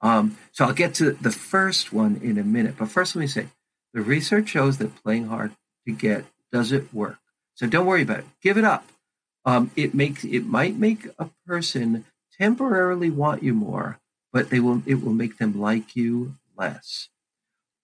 Um, 0.00 0.36
so 0.52 0.66
i'll 0.66 0.72
get 0.72 0.94
to 0.94 1.12
the 1.12 1.30
first 1.30 1.92
one 1.92 2.20
in 2.22 2.38
a 2.38 2.44
minute 2.44 2.76
but 2.78 2.88
first 2.88 3.16
let 3.16 3.20
me 3.20 3.26
say 3.26 3.48
the 3.92 4.02
research 4.02 4.48
shows 4.48 4.78
that 4.78 5.02
playing 5.02 5.26
hard 5.26 5.52
to 5.86 5.92
get 5.92 6.24
doesn't 6.52 6.92
work. 6.92 7.18
So 7.54 7.66
don't 7.66 7.86
worry 7.86 8.02
about 8.02 8.18
it. 8.20 8.26
Give 8.42 8.58
it 8.58 8.64
up. 8.64 8.86
Um, 9.44 9.70
it 9.74 9.94
makes 9.94 10.24
it 10.24 10.44
might 10.44 10.76
make 10.76 11.08
a 11.18 11.30
person 11.46 12.04
temporarily 12.38 13.08
want 13.08 13.42
you 13.42 13.54
more 13.54 13.98
but 14.36 14.50
they 14.50 14.60
will 14.60 14.82
it 14.84 15.02
will 15.02 15.14
make 15.14 15.38
them 15.38 15.58
like 15.58 15.96
you 15.96 16.34
less. 16.58 17.08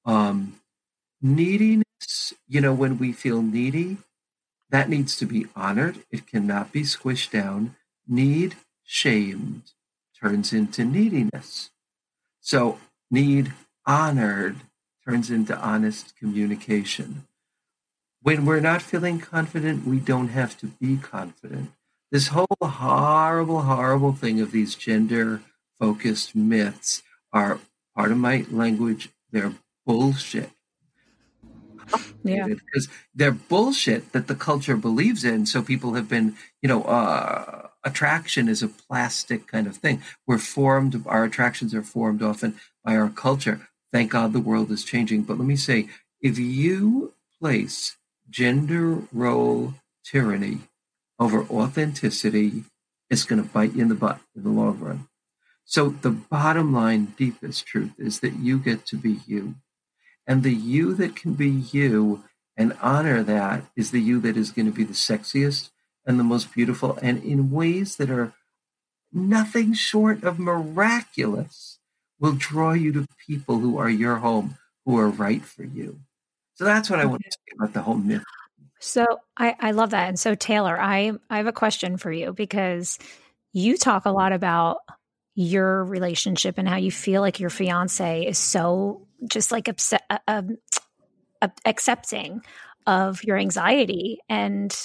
Um, 0.05 0.61
neediness, 1.23 2.35
you 2.47 2.61
know, 2.61 2.75
when 2.75 2.99
we 2.99 3.13
feel 3.13 3.41
needy, 3.41 3.97
that 4.73 4.89
needs 4.89 5.17
to 5.19 5.27
be 5.27 5.47
honored. 5.55 5.99
It 6.11 6.27
cannot 6.27 6.73
be 6.73 6.83
squished 6.83 7.31
down. 7.31 7.77
Need 8.09 8.57
shamed 8.83 9.73
turns 10.19 10.53
into 10.53 10.85
neediness. 10.85 11.71
So, 12.41 12.79
need 13.11 13.53
honored 13.87 14.57
turns 15.07 15.31
into 15.31 15.57
honest 15.57 16.17
communication. 16.17 17.27
When 18.23 18.47
we're 18.47 18.61
not 18.61 18.81
feeling 18.81 19.21
confident, 19.21 19.87
we 19.87 19.99
don't 19.99 20.29
have 20.29 20.57
to 20.59 20.67
be 20.67 20.97
confident. 20.97 21.73
This 22.11 22.29
whole 22.29 22.47
horrible, 22.61 23.63
horrible 23.63 24.13
thing 24.13 24.41
of 24.41 24.53
these 24.53 24.75
gender 24.75 25.43
focused 25.79 26.35
myths 26.35 27.03
are 27.33 27.61
part 27.95 28.11
of 28.11 28.19
my 28.19 28.47
language, 28.51 29.11
they're 29.31 29.55
bullshit. 29.85 30.51
Yeah. 32.25 32.47
Because 32.47 32.89
they're 33.15 33.33
bullshit 33.33 34.13
that 34.13 34.29
the 34.29 34.37
culture 34.37 34.77
believes 34.77 35.25
in. 35.25 35.45
So 35.45 35.61
people 35.61 35.95
have 35.95 36.09
been, 36.09 36.37
you 36.63 36.69
know, 36.69 36.85
uh, 36.85 37.69
attraction 37.85 38.49
is 38.49 38.63
a 38.63 38.69
plastic 38.69 39.49
kind 39.49 39.67
of 39.67 39.77
thing. 39.77 40.03
We're 40.27 40.39
formed, 40.39 41.03
our 41.07 41.25
attractions 41.25 41.75
are 41.75 41.83
formed 41.83 42.23
often 42.23 42.55
by 42.85 42.95
our 42.95 43.09
culture. 43.09 43.69
Thank 43.93 44.13
God 44.13 44.33
the 44.33 44.41
world 44.41 44.71
is 44.71 44.85
changing. 44.85 45.23
But 45.23 45.39
let 45.39 45.47
me 45.47 45.57
say, 45.57 45.89
if 46.21 46.39
you 46.39 47.13
place 47.41 47.97
gender 48.31 49.03
role 49.13 49.75
tyranny 50.05 50.59
over 51.19 51.43
authenticity, 51.43 52.65
it's 53.11 53.25
going 53.25 53.43
to 53.43 53.49
bite 53.49 53.75
you 53.75 53.83
in 53.83 53.89
the 53.89 53.95
butt 53.95 54.21
in 54.37 54.45
the 54.45 54.49
long 54.49 54.79
run. 54.79 55.09
So 55.65 55.91
the 55.91 56.11
bottom 56.11 56.73
line, 56.73 57.15
deepest 57.17 57.67
truth 57.67 57.93
is 57.99 58.21
that 58.21 58.37
you 58.37 58.59
get 58.59 58.87
to 58.87 58.97
be 58.97 59.21
you. 59.27 59.57
And 60.27 60.43
the 60.43 60.53
you 60.53 60.95
that 60.95 61.17
can 61.17 61.35
be 61.35 61.49
you 61.49 62.25
and 62.57 62.77
honor 62.81 63.23
that 63.23 63.65
is 63.77 63.91
the 63.91 64.01
you 64.01 64.21
that 64.21 64.37
is 64.37 64.53
going 64.53 64.67
to 64.67 64.73
be 64.73 64.85
the 64.85 64.93
sexiest 64.93 65.71
and 66.07 66.19
the 66.19 66.25
most 66.25 66.53
beautiful 66.53 66.99
and 67.03 67.23
in 67.23 67.51
ways 67.51 67.97
that 67.97 68.11
are 68.11 68.33
nothing 69.13 69.73
short 69.73 70.25
of 70.25 70.39
miraculous 70.39 71.79
will 72.19 72.33
draw 72.33 72.73
you 72.73 72.93
to 72.93 73.07
people 73.27 73.59
who 73.59 73.77
are 73.79 73.91
your 73.91 74.17
home, 74.17 74.57
who 74.85 74.97
are 74.99 75.09
right 75.09 75.45
for 75.45 75.65
you. 75.65 75.99
So 76.55 76.65
that's 76.65 76.89
what 76.89 77.01
I 77.01 77.05
want 77.07 77.23
to 77.25 77.31
say 77.31 77.57
about 77.59 77.73
the 77.73 77.83
whole 77.83 77.97
myth. 77.97 78.23
So 78.79 79.07
I, 79.37 79.57
I 79.61 79.71
love 79.73 79.91
that. 79.91 80.09
And 80.09 80.19
so 80.19 80.35
Taylor, 80.35 80.81
I 80.81 81.13
I 81.31 81.37
have 81.37 81.47
a 81.47 81.53
question 81.53 81.97
for 81.97 82.13
you 82.13 82.33
because 82.33 82.99
you 83.53 83.77
talk 83.77 84.07
a 84.07 84.11
lot 84.11 84.33
about 84.33 84.79
your 85.35 85.85
relationship 85.85 86.59
and 86.59 86.69
how 86.69 86.77
you 86.77 86.91
feel 86.91 87.23
like 87.23 87.41
your 87.41 87.51
fiance 87.51 88.27
is 88.27 88.39
so 88.39 89.07
just 89.29 89.53
like 89.53 89.69
uh, 89.69 90.19
um, 90.29 90.57
accepting 91.65 92.43
of 92.87 93.23
your 93.25 93.37
anxiety 93.37 94.19
and 94.29 94.77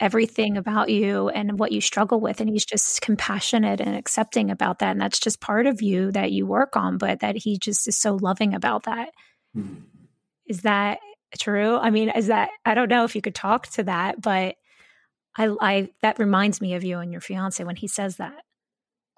everything 0.00 0.56
about 0.56 0.88
you 0.88 1.28
and 1.28 1.58
what 1.58 1.72
you 1.72 1.80
struggle 1.80 2.20
with 2.20 2.40
and 2.40 2.48
he's 2.48 2.64
just 2.64 3.02
compassionate 3.02 3.80
and 3.80 3.94
accepting 3.94 4.50
about 4.50 4.78
that 4.78 4.92
and 4.92 5.00
that's 5.00 5.18
just 5.18 5.40
part 5.40 5.66
of 5.66 5.82
you 5.82 6.10
that 6.10 6.32
you 6.32 6.46
work 6.46 6.74
on 6.74 6.96
but 6.96 7.20
that 7.20 7.36
he 7.36 7.58
just 7.58 7.86
is 7.86 7.98
so 7.98 8.14
loving 8.16 8.54
about 8.54 8.84
that. 8.84 9.10
Mm-hmm. 9.54 9.82
Is 10.46 10.62
that 10.62 10.98
true 11.38 11.76
i 11.76 11.90
mean 11.90 12.08
is 12.10 12.26
that 12.26 12.50
i 12.64 12.74
don't 12.74 12.88
know 12.88 13.04
if 13.04 13.14
you 13.14 13.22
could 13.22 13.34
talk 13.34 13.66
to 13.68 13.84
that 13.84 14.20
but 14.20 14.56
i 15.36 15.54
i 15.60 15.88
that 16.02 16.18
reminds 16.18 16.60
me 16.60 16.74
of 16.74 16.82
you 16.84 16.98
and 16.98 17.12
your 17.12 17.20
fiance 17.20 17.62
when 17.62 17.76
he 17.76 17.86
says 17.86 18.16
that 18.16 18.42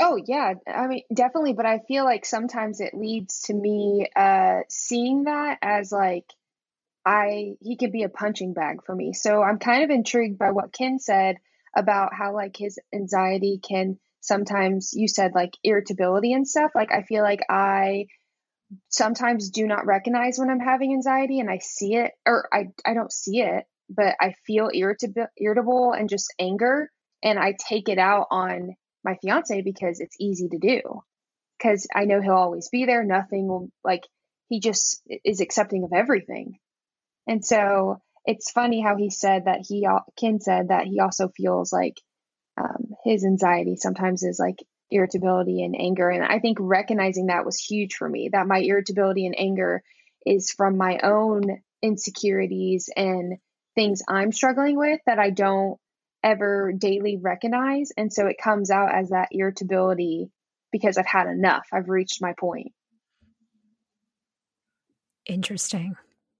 Oh 0.04 0.18
yeah, 0.26 0.54
I 0.66 0.88
mean 0.88 1.02
definitely, 1.14 1.52
but 1.52 1.64
I 1.66 1.78
feel 1.86 2.04
like 2.04 2.24
sometimes 2.26 2.80
it 2.80 2.92
leads 2.92 3.42
to 3.42 3.54
me 3.54 4.08
uh 4.16 4.60
seeing 4.68 5.24
that 5.24 5.58
as 5.62 5.92
like 5.92 6.24
I 7.06 7.54
he 7.60 7.76
could 7.76 7.92
be 7.92 8.02
a 8.04 8.08
punching 8.08 8.52
bag 8.54 8.84
for 8.84 8.94
me. 8.94 9.12
So 9.12 9.42
I'm 9.42 9.58
kind 9.58 9.84
of 9.84 9.90
intrigued 9.90 10.38
by 10.38 10.50
what 10.50 10.72
Ken 10.72 10.98
said 10.98 11.36
about 11.76 12.14
how 12.14 12.34
like 12.34 12.56
his 12.56 12.78
anxiety 12.94 13.60
can 13.62 13.98
sometimes 14.20 14.92
you 14.92 15.08
said 15.08 15.32
like 15.34 15.52
irritability 15.64 16.32
and 16.32 16.46
stuff. 16.48 16.72
Like 16.74 16.92
I 16.92 17.02
feel 17.02 17.22
like 17.22 17.40
I 17.48 18.06
sometimes 18.88 19.50
do 19.50 19.66
not 19.66 19.86
recognize 19.86 20.38
when 20.38 20.50
I'm 20.50 20.60
having 20.60 20.92
anxiety 20.92 21.40
and 21.40 21.50
I 21.50 21.58
see 21.58 21.94
it 21.96 22.12
or 22.26 22.48
I 22.52 22.68
I 22.84 22.94
don't 22.94 23.12
see 23.12 23.40
it, 23.40 23.66
but 23.88 24.16
I 24.20 24.34
feel 24.46 24.70
irritable 24.74 25.26
irritable 25.38 25.92
and 25.92 26.08
just 26.08 26.34
anger 26.38 26.90
and 27.22 27.38
I 27.38 27.54
take 27.68 27.88
it 27.88 27.98
out 27.98 28.26
on 28.30 28.74
my 29.04 29.16
fiance 29.16 29.62
because 29.62 30.00
it's 30.00 30.16
easy 30.18 30.48
to 30.48 30.58
do 30.58 31.02
because 31.58 31.86
I 31.94 32.04
know 32.04 32.20
he'll 32.20 32.32
always 32.32 32.68
be 32.68 32.84
there. 32.86 33.04
Nothing 33.04 33.48
will 33.48 33.70
like 33.84 34.02
he 34.48 34.60
just 34.60 35.02
is 35.24 35.40
accepting 35.40 35.84
of 35.84 35.92
everything. 35.92 36.58
And 37.26 37.44
so 37.44 38.00
it's 38.24 38.50
funny 38.50 38.80
how 38.80 38.96
he 38.96 39.10
said 39.10 39.46
that 39.46 39.64
he 39.66 39.86
Ken 40.18 40.40
said 40.40 40.68
that 40.68 40.86
he 40.86 41.00
also 41.00 41.28
feels 41.28 41.72
like 41.72 41.94
um, 42.58 42.94
his 43.04 43.24
anxiety 43.24 43.76
sometimes 43.76 44.22
is 44.22 44.38
like 44.38 44.56
irritability 44.90 45.62
and 45.62 45.74
anger. 45.78 46.10
And 46.10 46.24
I 46.24 46.38
think 46.38 46.58
recognizing 46.60 47.26
that 47.26 47.44
was 47.44 47.58
huge 47.58 47.94
for 47.94 48.08
me. 48.08 48.28
That 48.32 48.46
my 48.46 48.58
irritability 48.58 49.26
and 49.26 49.38
anger 49.38 49.82
is 50.26 50.50
from 50.50 50.76
my 50.76 51.00
own 51.02 51.62
insecurities 51.80 52.88
and 52.94 53.38
things 53.74 54.02
I'm 54.08 54.32
struggling 54.32 54.76
with 54.76 55.00
that 55.06 55.18
I 55.18 55.30
don't 55.30 55.78
ever 56.22 56.72
daily 56.72 57.16
recognize. 57.16 57.90
And 57.96 58.12
so 58.12 58.26
it 58.26 58.37
comes 58.42 58.70
out 58.70 58.94
as 58.94 59.11
that 59.11 59.28
irritability 59.30 60.30
because 60.70 60.96
I've 60.96 61.06
had 61.06 61.26
enough. 61.26 61.66
I've 61.72 61.88
reached 61.88 62.22
my 62.22 62.35
point. 62.38 62.72
Interesting. 65.26 65.94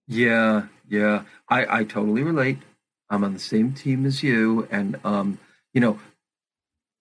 Yeah, 0.09 0.67
yeah. 0.89 1.23
I, 1.49 1.81
I 1.81 1.85
totally 1.85 2.23
relate. 2.23 2.59
I'm 3.11 3.25
on 3.25 3.35
the 3.35 3.41
same 3.41 3.73
team 3.73 4.07
as 4.07 4.23
you. 4.23 4.67
And, 4.71 4.99
um, 5.05 5.39
you 5.73 5.81
know, 5.81 5.99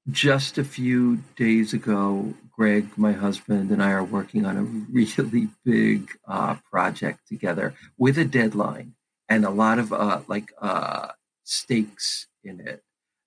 just 0.10 0.58
a 0.58 0.64
few 0.64 1.24
days 1.36 1.74
ago, 1.74 2.34
Greg, 2.52 2.90
my 2.98 3.14
husband, 3.14 3.72
and 3.72 3.82
I 3.82 3.92
are 3.92 4.04
working 4.04 4.46
on 4.46 4.58
a 4.58 4.64
really 4.64 5.48
big 5.66 6.12
uh, 6.28 6.56
project 6.70 7.28
together 7.28 7.74
with 7.98 8.18
a 8.18 8.26
deadline 8.26 8.94
and 9.30 9.46
a 9.46 9.50
lot 9.50 9.80
of 9.80 9.94
uh, 9.94 10.22
like 10.28 10.52
uh, 10.62 11.08
stakes 11.44 12.28
in 12.44 12.60
it. 12.60 12.84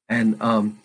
And 0.09 0.41
um, 0.43 0.81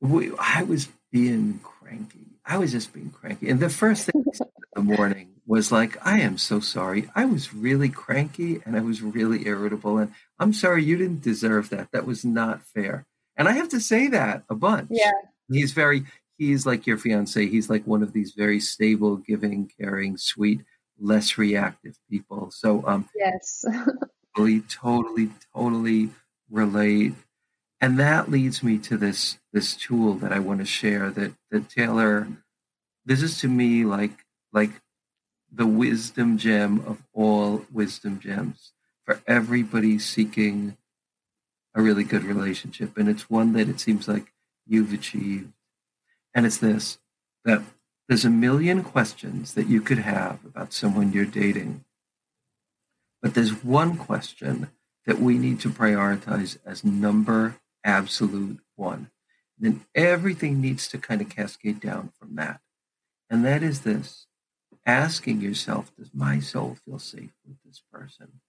we, 0.00 0.32
I 0.38 0.62
was 0.62 0.88
being 1.10 1.60
cranky. 1.62 2.26
I 2.44 2.58
was 2.58 2.72
just 2.72 2.92
being 2.92 3.10
cranky. 3.10 3.48
And 3.48 3.60
the 3.60 3.70
first 3.70 4.06
thing 4.06 4.24
in 4.24 4.46
the 4.74 4.82
morning 4.82 5.30
was 5.46 5.72
like, 5.72 5.96
I 6.06 6.20
am 6.20 6.38
so 6.38 6.60
sorry. 6.60 7.08
I 7.14 7.24
was 7.24 7.54
really 7.54 7.88
cranky 7.88 8.60
and 8.64 8.76
I 8.76 8.80
was 8.80 9.02
really 9.02 9.46
irritable. 9.46 9.98
And 9.98 10.12
I'm 10.38 10.52
sorry 10.52 10.84
you 10.84 10.96
didn't 10.96 11.22
deserve 11.22 11.70
that. 11.70 11.88
That 11.92 12.06
was 12.06 12.24
not 12.24 12.62
fair. 12.62 13.06
And 13.36 13.48
I 13.48 13.52
have 13.52 13.68
to 13.70 13.80
say 13.80 14.08
that 14.08 14.44
a 14.48 14.54
bunch. 14.54 14.88
Yeah. 14.90 15.10
He's 15.50 15.72
very, 15.72 16.04
he's 16.38 16.66
like 16.66 16.86
your 16.86 16.98
fiance. 16.98 17.46
He's 17.46 17.70
like 17.70 17.86
one 17.86 18.02
of 18.02 18.12
these 18.12 18.32
very 18.36 18.60
stable, 18.60 19.16
giving, 19.16 19.70
caring, 19.78 20.16
sweet, 20.16 20.62
less 20.98 21.38
reactive 21.38 21.96
people. 22.10 22.50
So, 22.50 22.84
um, 22.86 23.08
yes. 23.14 23.64
totally, 24.36 24.60
totally, 24.60 25.30
totally 25.54 26.10
relate. 26.50 27.14
And 27.80 27.98
that 27.98 28.30
leads 28.30 28.62
me 28.62 28.78
to 28.78 28.96
this, 28.96 29.38
this 29.52 29.74
tool 29.76 30.14
that 30.14 30.32
I 30.32 30.38
want 30.38 30.60
to 30.60 30.66
share 30.66 31.10
that, 31.10 31.32
that 31.50 31.68
Taylor, 31.68 32.28
this 33.04 33.22
is 33.22 33.38
to 33.40 33.48
me 33.48 33.84
like, 33.84 34.24
like 34.52 34.70
the 35.52 35.66
wisdom 35.66 36.38
gem 36.38 36.80
of 36.86 37.02
all 37.12 37.64
wisdom 37.72 38.20
gems 38.20 38.72
for 39.04 39.20
everybody 39.26 39.98
seeking 39.98 40.76
a 41.74 41.82
really 41.82 42.04
good 42.04 42.24
relationship. 42.24 42.96
And 42.96 43.08
it's 43.08 43.30
one 43.30 43.52
that 43.52 43.68
it 43.68 43.80
seems 43.80 44.08
like 44.08 44.32
you've 44.66 44.92
achieved. 44.92 45.52
And 46.34 46.44
it's 46.44 46.58
this 46.58 46.98
that 47.44 47.62
there's 48.08 48.24
a 48.24 48.30
million 48.30 48.82
questions 48.82 49.54
that 49.54 49.68
you 49.68 49.80
could 49.80 49.98
have 49.98 50.44
about 50.44 50.72
someone 50.72 51.12
you're 51.12 51.24
dating. 51.24 51.85
But 53.22 53.34
there's 53.34 53.64
one 53.64 53.96
question 53.96 54.70
that 55.06 55.20
we 55.20 55.38
need 55.38 55.60
to 55.60 55.70
prioritize 55.70 56.58
as 56.64 56.84
number 56.84 57.56
absolute 57.84 58.60
one. 58.74 59.10
And 59.58 59.64
then 59.66 59.86
everything 59.94 60.60
needs 60.60 60.88
to 60.88 60.98
kind 60.98 61.20
of 61.20 61.28
cascade 61.28 61.80
down 61.80 62.12
from 62.18 62.34
that. 62.36 62.60
And 63.30 63.44
that 63.44 63.62
is 63.62 63.82
this 63.82 64.26
asking 64.84 65.40
yourself, 65.40 65.92
does 65.96 66.10
my 66.14 66.40
soul 66.40 66.76
feel 66.84 66.98
safe 66.98 67.32
with 67.46 67.56
this 67.64 67.82
person? 67.92 68.40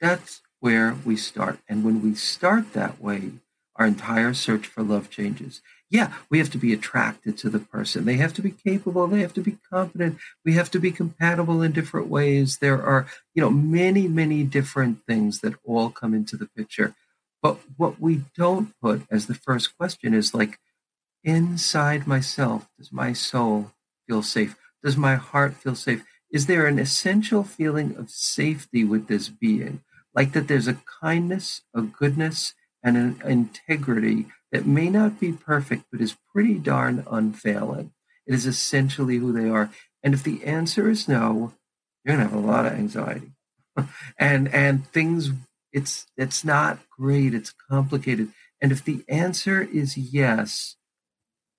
That's 0.00 0.42
where 0.60 0.96
we 1.04 1.16
start. 1.16 1.58
And 1.68 1.84
when 1.84 2.02
we 2.02 2.14
start 2.14 2.72
that 2.72 3.00
way, 3.00 3.32
our 3.76 3.86
entire 3.86 4.34
search 4.34 4.66
for 4.66 4.82
love 4.82 5.10
changes. 5.10 5.62
Yeah, 5.88 6.14
we 6.30 6.38
have 6.38 6.50
to 6.50 6.58
be 6.58 6.72
attracted 6.72 7.38
to 7.38 7.50
the 7.50 7.60
person. 7.60 8.04
They 8.06 8.16
have 8.16 8.34
to 8.34 8.42
be 8.42 8.50
capable. 8.50 9.06
They 9.06 9.20
have 9.20 9.34
to 9.34 9.40
be 9.40 9.58
confident. 9.72 10.18
We 10.44 10.54
have 10.54 10.70
to 10.72 10.80
be 10.80 10.90
compatible 10.90 11.62
in 11.62 11.72
different 11.72 12.08
ways. 12.08 12.58
There 12.58 12.82
are, 12.82 13.06
you 13.34 13.42
know, 13.42 13.50
many, 13.50 14.08
many 14.08 14.42
different 14.42 15.06
things 15.06 15.40
that 15.40 15.54
all 15.64 15.90
come 15.90 16.12
into 16.12 16.36
the 16.36 16.48
picture. 16.56 16.94
But 17.40 17.58
what 17.76 18.00
we 18.00 18.24
don't 18.36 18.74
put 18.82 19.02
as 19.10 19.26
the 19.26 19.34
first 19.34 19.76
question 19.76 20.12
is 20.12 20.34
like, 20.34 20.58
inside 21.22 22.06
myself, 22.06 22.68
does 22.78 22.92
my 22.92 23.12
soul 23.12 23.72
feel 24.08 24.22
safe? 24.22 24.56
Does 24.82 24.96
my 24.96 25.14
heart 25.14 25.54
feel 25.54 25.76
safe? 25.76 26.04
Is 26.32 26.46
there 26.46 26.66
an 26.66 26.80
essential 26.80 27.44
feeling 27.44 27.96
of 27.96 28.10
safety 28.10 28.82
with 28.82 29.06
this 29.06 29.28
being? 29.28 29.82
Like 30.14 30.32
that 30.32 30.48
there's 30.48 30.66
a 30.68 30.80
kindness, 31.00 31.62
a 31.74 31.82
goodness, 31.82 32.54
and 32.82 32.96
an 32.96 33.20
integrity 33.24 34.26
that 34.52 34.66
may 34.66 34.88
not 34.88 35.20
be 35.20 35.32
perfect, 35.32 35.84
but 35.90 36.00
is 36.00 36.16
pretty 36.32 36.54
darn 36.54 37.04
unfailing. 37.10 37.92
It 38.26 38.34
is 38.34 38.46
essentially 38.46 39.16
who 39.16 39.32
they 39.32 39.48
are. 39.48 39.70
And 40.02 40.14
if 40.14 40.22
the 40.22 40.44
answer 40.44 40.88
is 40.88 41.08
no, 41.08 41.52
you're 42.04 42.16
gonna 42.16 42.28
have 42.28 42.38
a 42.38 42.46
lot 42.46 42.66
of 42.66 42.72
anxiety. 42.72 43.32
and 44.18 44.48
and 44.54 44.86
things 44.88 45.30
it's 45.72 46.06
it's 46.16 46.44
not 46.44 46.78
great, 46.90 47.34
it's 47.34 47.52
complicated. 47.70 48.32
And 48.60 48.72
if 48.72 48.84
the 48.84 49.04
answer 49.08 49.62
is 49.62 49.96
yes, 49.96 50.76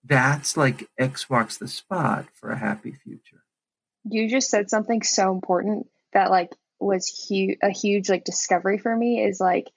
that's 0.03 0.57
like 0.57 0.89
X 0.97 1.29
marks 1.29 1.57
the 1.57 1.67
spot 1.67 2.25
for 2.33 2.49
a 2.49 2.57
happy 2.57 2.91
future. 2.91 3.43
You 4.03 4.29
just 4.29 4.49
said 4.49 4.69
something 4.69 5.03
so 5.03 5.31
important 5.31 5.87
that 6.13 6.31
like 6.31 6.51
was 6.79 7.07
huge 7.07 7.57
a 7.61 7.69
huge 7.69 8.09
like 8.09 8.23
discovery 8.23 8.77
for 8.77 8.95
me 8.95 9.23
is 9.23 9.39
like 9.39 9.69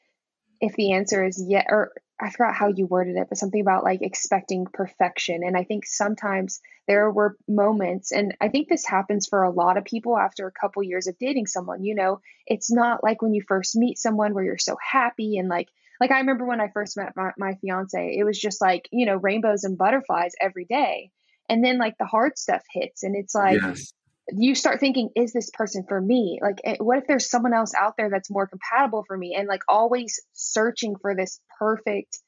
if 0.60 0.74
the 0.74 0.92
answer 0.92 1.24
is 1.24 1.42
yeah 1.46 1.64
or 1.68 1.92
I 2.20 2.30
forgot 2.30 2.54
how 2.54 2.68
you 2.68 2.86
worded 2.86 3.16
it, 3.16 3.28
but 3.28 3.38
something 3.38 3.60
about 3.60 3.84
like 3.84 4.02
expecting 4.02 4.66
perfection. 4.66 5.42
And 5.44 5.56
I 5.56 5.64
think 5.64 5.86
sometimes 5.86 6.60
there 6.86 7.10
were 7.10 7.36
moments, 7.48 8.12
and 8.12 8.36
I 8.40 8.48
think 8.48 8.68
this 8.68 8.84
happens 8.84 9.26
for 9.26 9.42
a 9.42 9.50
lot 9.50 9.76
of 9.76 9.84
people 9.84 10.18
after 10.18 10.46
a 10.46 10.52
couple 10.52 10.82
years 10.82 11.06
of 11.06 11.18
dating 11.18 11.46
someone. 11.46 11.82
You 11.82 11.94
know, 11.94 12.20
it's 12.46 12.70
not 12.70 13.02
like 13.02 13.22
when 13.22 13.34
you 13.34 13.42
first 13.46 13.76
meet 13.76 13.98
someone 13.98 14.34
where 14.34 14.44
you're 14.44 14.58
so 14.58 14.76
happy 14.82 15.38
and 15.38 15.48
like, 15.48 15.68
like 16.00 16.10
I 16.10 16.18
remember 16.18 16.44
when 16.44 16.60
I 16.60 16.68
first 16.68 16.96
met 16.96 17.14
my, 17.16 17.32
my 17.38 17.54
fiance, 17.60 18.16
it 18.16 18.24
was 18.24 18.38
just 18.38 18.60
like, 18.60 18.88
you 18.92 19.06
know, 19.06 19.16
rainbows 19.16 19.64
and 19.64 19.78
butterflies 19.78 20.32
every 20.40 20.64
day. 20.64 21.10
And 21.48 21.64
then 21.64 21.78
like 21.78 21.98
the 21.98 22.06
hard 22.06 22.38
stuff 22.38 22.62
hits, 22.72 23.02
and 23.02 23.16
it's 23.16 23.34
like, 23.34 23.60
yes 23.60 23.92
you 24.36 24.54
start 24.54 24.80
thinking 24.80 25.10
is 25.16 25.32
this 25.32 25.50
person 25.50 25.84
for 25.88 26.00
me? 26.00 26.38
Like 26.42 26.60
eh, 26.64 26.76
what 26.78 26.98
if 26.98 27.06
there's 27.06 27.30
someone 27.30 27.54
else 27.54 27.72
out 27.74 27.94
there 27.96 28.10
that's 28.10 28.30
more 28.30 28.46
compatible 28.46 29.04
for 29.06 29.16
me 29.16 29.34
and 29.36 29.48
like 29.48 29.62
always 29.68 30.20
searching 30.32 30.96
for 31.00 31.14
this 31.14 31.40
perfect 31.58 32.18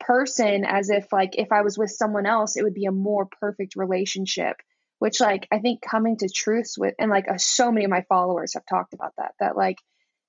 person 0.00 0.64
as 0.64 0.90
if 0.90 1.12
like 1.12 1.32
if 1.32 1.50
i 1.50 1.62
was 1.62 1.76
with 1.76 1.90
someone 1.90 2.24
else 2.24 2.56
it 2.56 2.62
would 2.62 2.72
be 2.72 2.84
a 2.84 2.92
more 2.92 3.26
perfect 3.40 3.74
relationship 3.74 4.54
which 5.00 5.20
like 5.20 5.48
i 5.50 5.58
think 5.58 5.82
coming 5.82 6.16
to 6.16 6.28
truths 6.32 6.78
with 6.78 6.94
and 7.00 7.10
like 7.10 7.28
uh, 7.28 7.36
so 7.36 7.72
many 7.72 7.84
of 7.84 7.90
my 7.90 8.04
followers 8.08 8.54
have 8.54 8.62
talked 8.70 8.94
about 8.94 9.12
that 9.18 9.32
that 9.40 9.56
like 9.56 9.76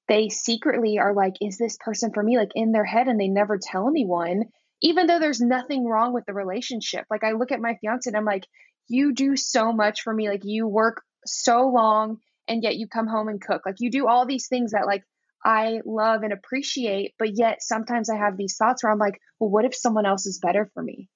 they 0.10 0.28
secretly 0.28 0.98
are 0.98 1.13
like 1.13 1.36
is 1.39 1.58
this 1.58 1.78
person 1.80 2.12
for 2.13 2.22
me? 2.22 2.38
Like 2.38 2.52
in 2.56 2.74
their 2.74 2.84
head 2.84 3.08
and 3.08 3.20
they 3.20 3.30
never 3.30 3.58
tell 3.62 3.88
anyone 3.88 4.44
even 4.82 5.08
though 5.08 5.20
there's 5.20 5.42
nothing 5.42 5.86
wrong 5.86 6.13
with 6.13 6.26
the 6.26 6.34
relationship. 6.34 7.06
Like 7.10 7.24
i 7.24 7.32
look 7.32 7.54
at 7.54 7.62
my 7.62 7.76
fiance 7.80 8.10
and 8.10 8.18
i'm 8.18 8.26
like 8.26 8.46
you 8.88 9.13
do 9.13 9.38
so 9.38 9.72
much 9.72 10.02
for 10.02 10.12
me. 10.12 10.28
Like 10.28 10.42
you 10.44 10.68
work 10.68 11.04
so 11.26 11.68
long 11.68 12.18
and 12.48 12.64
yet 12.64 12.76
you 12.76 12.88
come 12.88 13.08
home 13.08 13.28
and 13.28 13.42
cook. 13.42 13.62
Like 13.66 13.76
you 13.80 13.92
do 13.92 14.08
all 14.08 14.26
these 14.26 14.48
things 14.48 14.72
that 14.72 14.88
like 14.88 15.04
I 15.46 15.80
love 15.86 16.24
and 16.24 16.34
appreciate, 16.34 17.14
but 17.18 17.38
yet 17.38 17.62
sometimes 17.62 18.10
I 18.10 18.18
have 18.18 18.36
these 18.36 18.58
thoughts 18.58 18.84
where 18.84 18.92
I'm 18.92 19.00
like, 19.00 19.20
well, 19.40 19.50
what 19.50 19.66
if 19.66 19.76
someone 19.76 20.06
else 20.06 20.26
is 20.26 20.40
better 20.40 20.70
for 20.74 20.84
me? 20.84 21.10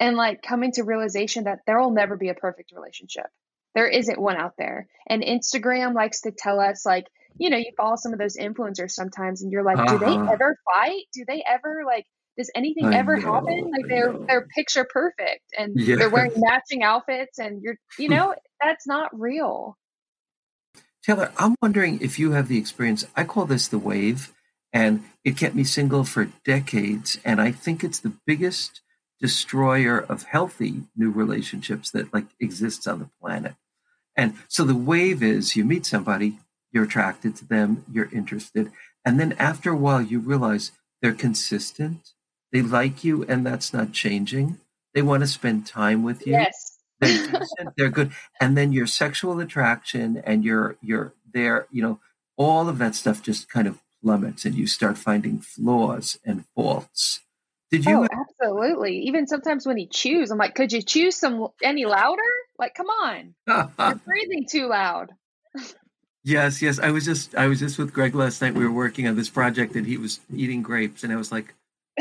And 0.00 0.16
like 0.16 0.42
coming 0.42 0.72
to 0.72 0.82
realization 0.82 1.44
that 1.44 1.60
there 1.66 1.78
will 1.78 1.92
never 1.92 2.16
be 2.16 2.30
a 2.30 2.34
perfect 2.34 2.72
relationship. 2.74 3.26
There 3.74 3.86
isn't 3.86 4.20
one 4.20 4.36
out 4.36 4.54
there. 4.58 4.88
And 5.08 5.22
Instagram 5.22 5.94
likes 5.94 6.22
to 6.22 6.32
tell 6.32 6.60
us 6.60 6.84
like, 6.84 7.06
you 7.36 7.50
know, 7.50 7.56
you 7.56 7.70
follow 7.76 7.96
some 7.96 8.12
of 8.12 8.18
those 8.18 8.36
influencers 8.36 8.90
sometimes 8.90 9.42
and 9.42 9.52
you're 9.52 9.64
like, 9.64 9.78
uh-huh. 9.78 9.98
do 9.98 9.98
they 9.98 10.12
uh-huh. 10.12 10.32
ever 10.32 10.56
fight? 10.72 11.02
Do 11.12 11.24
they 11.26 11.42
ever 11.46 11.82
like 11.86 12.06
does 12.36 12.50
anything 12.54 12.86
I 12.86 12.98
ever 12.98 13.16
know, 13.16 13.32
happen? 13.32 13.70
Like 13.70 13.86
they're 13.88 14.12
they're 14.26 14.46
picture 14.54 14.86
perfect 14.88 15.44
and 15.56 15.74
yes. 15.76 15.98
they're 15.98 16.10
wearing 16.10 16.32
matching 16.36 16.82
outfits 16.82 17.38
and 17.38 17.62
you're 17.62 17.76
you 17.98 18.08
know, 18.14 18.34
that's 18.64 18.86
not 18.86 19.18
real. 19.18 19.76
Taylor, 21.04 21.32
I'm 21.36 21.54
wondering 21.60 22.00
if 22.00 22.18
you 22.18 22.32
have 22.32 22.48
the 22.48 22.58
experience. 22.58 23.06
I 23.14 23.24
call 23.24 23.44
this 23.44 23.68
the 23.68 23.78
wave, 23.78 24.32
and 24.72 25.04
it 25.22 25.36
kept 25.36 25.54
me 25.54 25.64
single 25.64 26.04
for 26.04 26.30
decades. 26.44 27.18
And 27.24 27.40
I 27.40 27.52
think 27.52 27.84
it's 27.84 28.00
the 28.00 28.14
biggest 28.26 28.80
destroyer 29.20 29.98
of 29.98 30.24
healthy 30.24 30.84
new 30.96 31.10
relationships 31.10 31.90
that 31.90 32.12
like 32.12 32.26
exists 32.40 32.86
on 32.86 32.98
the 33.00 33.10
planet. 33.20 33.54
And 34.16 34.34
so 34.48 34.64
the 34.64 34.74
wave 34.74 35.22
is 35.22 35.56
you 35.56 35.64
meet 35.64 35.86
somebody, 35.86 36.38
you're 36.72 36.84
attracted 36.84 37.36
to 37.36 37.44
them, 37.44 37.84
you're 37.90 38.10
interested, 38.12 38.70
and 39.04 39.20
then 39.20 39.32
after 39.38 39.70
a 39.70 39.76
while 39.76 40.00
you 40.00 40.18
realize 40.18 40.72
they're 41.02 41.12
consistent, 41.12 42.12
they 42.52 42.62
like 42.62 43.04
you, 43.04 43.24
and 43.24 43.44
that's 43.44 43.72
not 43.72 43.92
changing. 43.92 44.58
They 44.94 45.02
want 45.02 45.22
to 45.22 45.26
spend 45.26 45.66
time 45.66 46.02
with 46.02 46.26
you. 46.26 46.32
Yes. 46.32 46.73
They're 47.06 47.40
decent, 47.40 47.70
they're 47.76 47.90
good. 47.90 48.12
And 48.40 48.56
then 48.56 48.72
your 48.72 48.86
sexual 48.86 49.40
attraction 49.40 50.22
and 50.24 50.44
your 50.44 50.76
your 50.82 51.12
there, 51.32 51.66
you 51.70 51.82
know, 51.82 52.00
all 52.36 52.68
of 52.68 52.78
that 52.78 52.94
stuff 52.94 53.22
just 53.22 53.48
kind 53.48 53.66
of 53.66 53.80
plummets 54.02 54.44
and 54.44 54.54
you 54.54 54.66
start 54.66 54.98
finding 54.98 55.38
flaws 55.38 56.18
and 56.24 56.44
faults. 56.54 57.20
Did 57.70 57.86
you? 57.86 58.02
Oh, 58.02 58.08
absolutely. 58.12 58.98
Even 59.00 59.26
sometimes 59.26 59.66
when 59.66 59.76
he 59.76 59.86
chews, 59.86 60.30
I'm 60.30 60.38
like, 60.38 60.54
could 60.54 60.72
you 60.72 60.82
chew 60.82 61.10
some 61.10 61.48
any 61.62 61.86
louder? 61.86 62.22
Like, 62.58 62.74
come 62.74 62.86
on, 62.86 63.34
you're 63.48 63.94
breathing 64.06 64.46
too 64.48 64.68
loud. 64.68 65.10
yes, 66.22 66.62
yes. 66.62 66.78
I 66.78 66.90
was 66.90 67.04
just 67.04 67.34
I 67.34 67.48
was 67.48 67.58
just 67.58 67.78
with 67.78 67.92
Greg 67.92 68.14
last 68.14 68.40
night. 68.42 68.54
We 68.54 68.64
were 68.64 68.72
working 68.72 69.08
on 69.08 69.16
this 69.16 69.30
project, 69.30 69.74
and 69.74 69.86
he 69.86 69.96
was 69.96 70.20
eating 70.32 70.62
grapes, 70.62 71.02
and 71.02 71.12
I 71.12 71.16
was 71.16 71.32
like, 71.32 71.54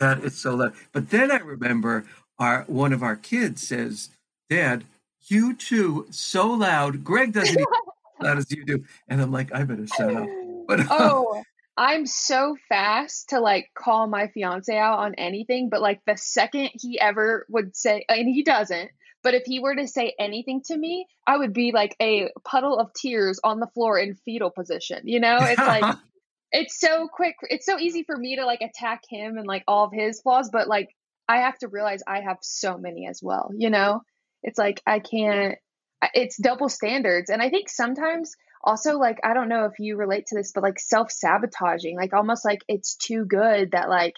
that 0.00 0.24
is 0.24 0.36
so 0.36 0.56
loud. 0.56 0.72
But 0.92 1.10
then 1.10 1.30
I 1.30 1.36
remember 1.36 2.06
our 2.38 2.64
one 2.66 2.92
of 2.92 3.02
our 3.02 3.16
kids 3.16 3.66
says, 3.66 4.10
"Dad, 4.50 4.84
you 5.26 5.54
too, 5.54 6.06
so 6.10 6.48
loud. 6.48 7.04
Greg 7.04 7.32
doesn't 7.32 7.58
eat 7.58 7.66
as 8.20 8.24
loud 8.24 8.38
as 8.38 8.50
you 8.50 8.64
do," 8.64 8.84
and 9.08 9.20
I'm 9.20 9.32
like, 9.32 9.54
I 9.54 9.64
better 9.64 9.86
shut 9.86 10.14
up. 10.14 10.28
But 10.66 10.80
um, 10.80 10.86
oh, 10.90 11.42
I'm 11.76 12.06
so 12.06 12.56
fast 12.68 13.30
to 13.30 13.40
like 13.40 13.70
call 13.74 14.06
my 14.06 14.28
fiance 14.28 14.76
out 14.76 14.98
on 14.98 15.14
anything, 15.14 15.68
but 15.68 15.82
like 15.82 16.00
the 16.06 16.16
second 16.16 16.70
he 16.74 16.98
ever 16.98 17.46
would 17.48 17.76
say, 17.76 18.04
and 18.08 18.28
he 18.28 18.42
doesn't, 18.42 18.90
but 19.22 19.34
if 19.34 19.42
he 19.44 19.58
were 19.58 19.74
to 19.74 19.88
say 19.88 20.14
anything 20.20 20.62
to 20.66 20.76
me, 20.76 21.06
I 21.26 21.36
would 21.36 21.52
be 21.52 21.72
like 21.72 21.96
a 22.00 22.30
puddle 22.44 22.78
of 22.78 22.92
tears 22.94 23.40
on 23.42 23.58
the 23.58 23.66
floor 23.66 23.98
in 23.98 24.14
fetal 24.14 24.50
position. 24.50 25.00
You 25.04 25.18
know, 25.20 25.38
it's 25.40 25.58
like, 25.58 25.96
it's 26.52 26.78
so 26.78 27.08
quick. 27.08 27.34
It's 27.42 27.66
so 27.66 27.76
easy 27.78 28.04
for 28.04 28.16
me 28.16 28.36
to 28.36 28.46
like 28.46 28.60
attack 28.62 29.02
him 29.08 29.36
and 29.36 29.46
like 29.46 29.64
all 29.66 29.86
of 29.86 29.92
his 29.92 30.20
flaws, 30.20 30.48
but 30.50 30.68
like 30.68 30.94
I 31.28 31.38
have 31.38 31.58
to 31.58 31.68
realize 31.68 32.02
I 32.06 32.20
have 32.20 32.38
so 32.42 32.78
many 32.78 33.06
as 33.08 33.20
well. 33.22 33.50
You 33.56 33.70
know, 33.70 34.02
it's 34.42 34.58
like 34.58 34.80
I 34.86 35.00
can't, 35.00 35.56
it's 36.14 36.36
double 36.36 36.68
standards. 36.68 37.30
And 37.30 37.42
I 37.42 37.50
think 37.50 37.68
sometimes 37.68 38.36
also 38.66 38.98
like 38.98 39.18
i 39.22 39.32
don't 39.32 39.48
know 39.48 39.64
if 39.66 39.78
you 39.78 39.96
relate 39.96 40.26
to 40.26 40.34
this 40.34 40.52
but 40.52 40.62
like 40.62 40.78
self-sabotaging 40.78 41.96
like 41.96 42.12
almost 42.12 42.44
like 42.44 42.60
it's 42.68 42.96
too 42.96 43.24
good 43.24 43.70
that 43.70 43.88
like 43.88 44.14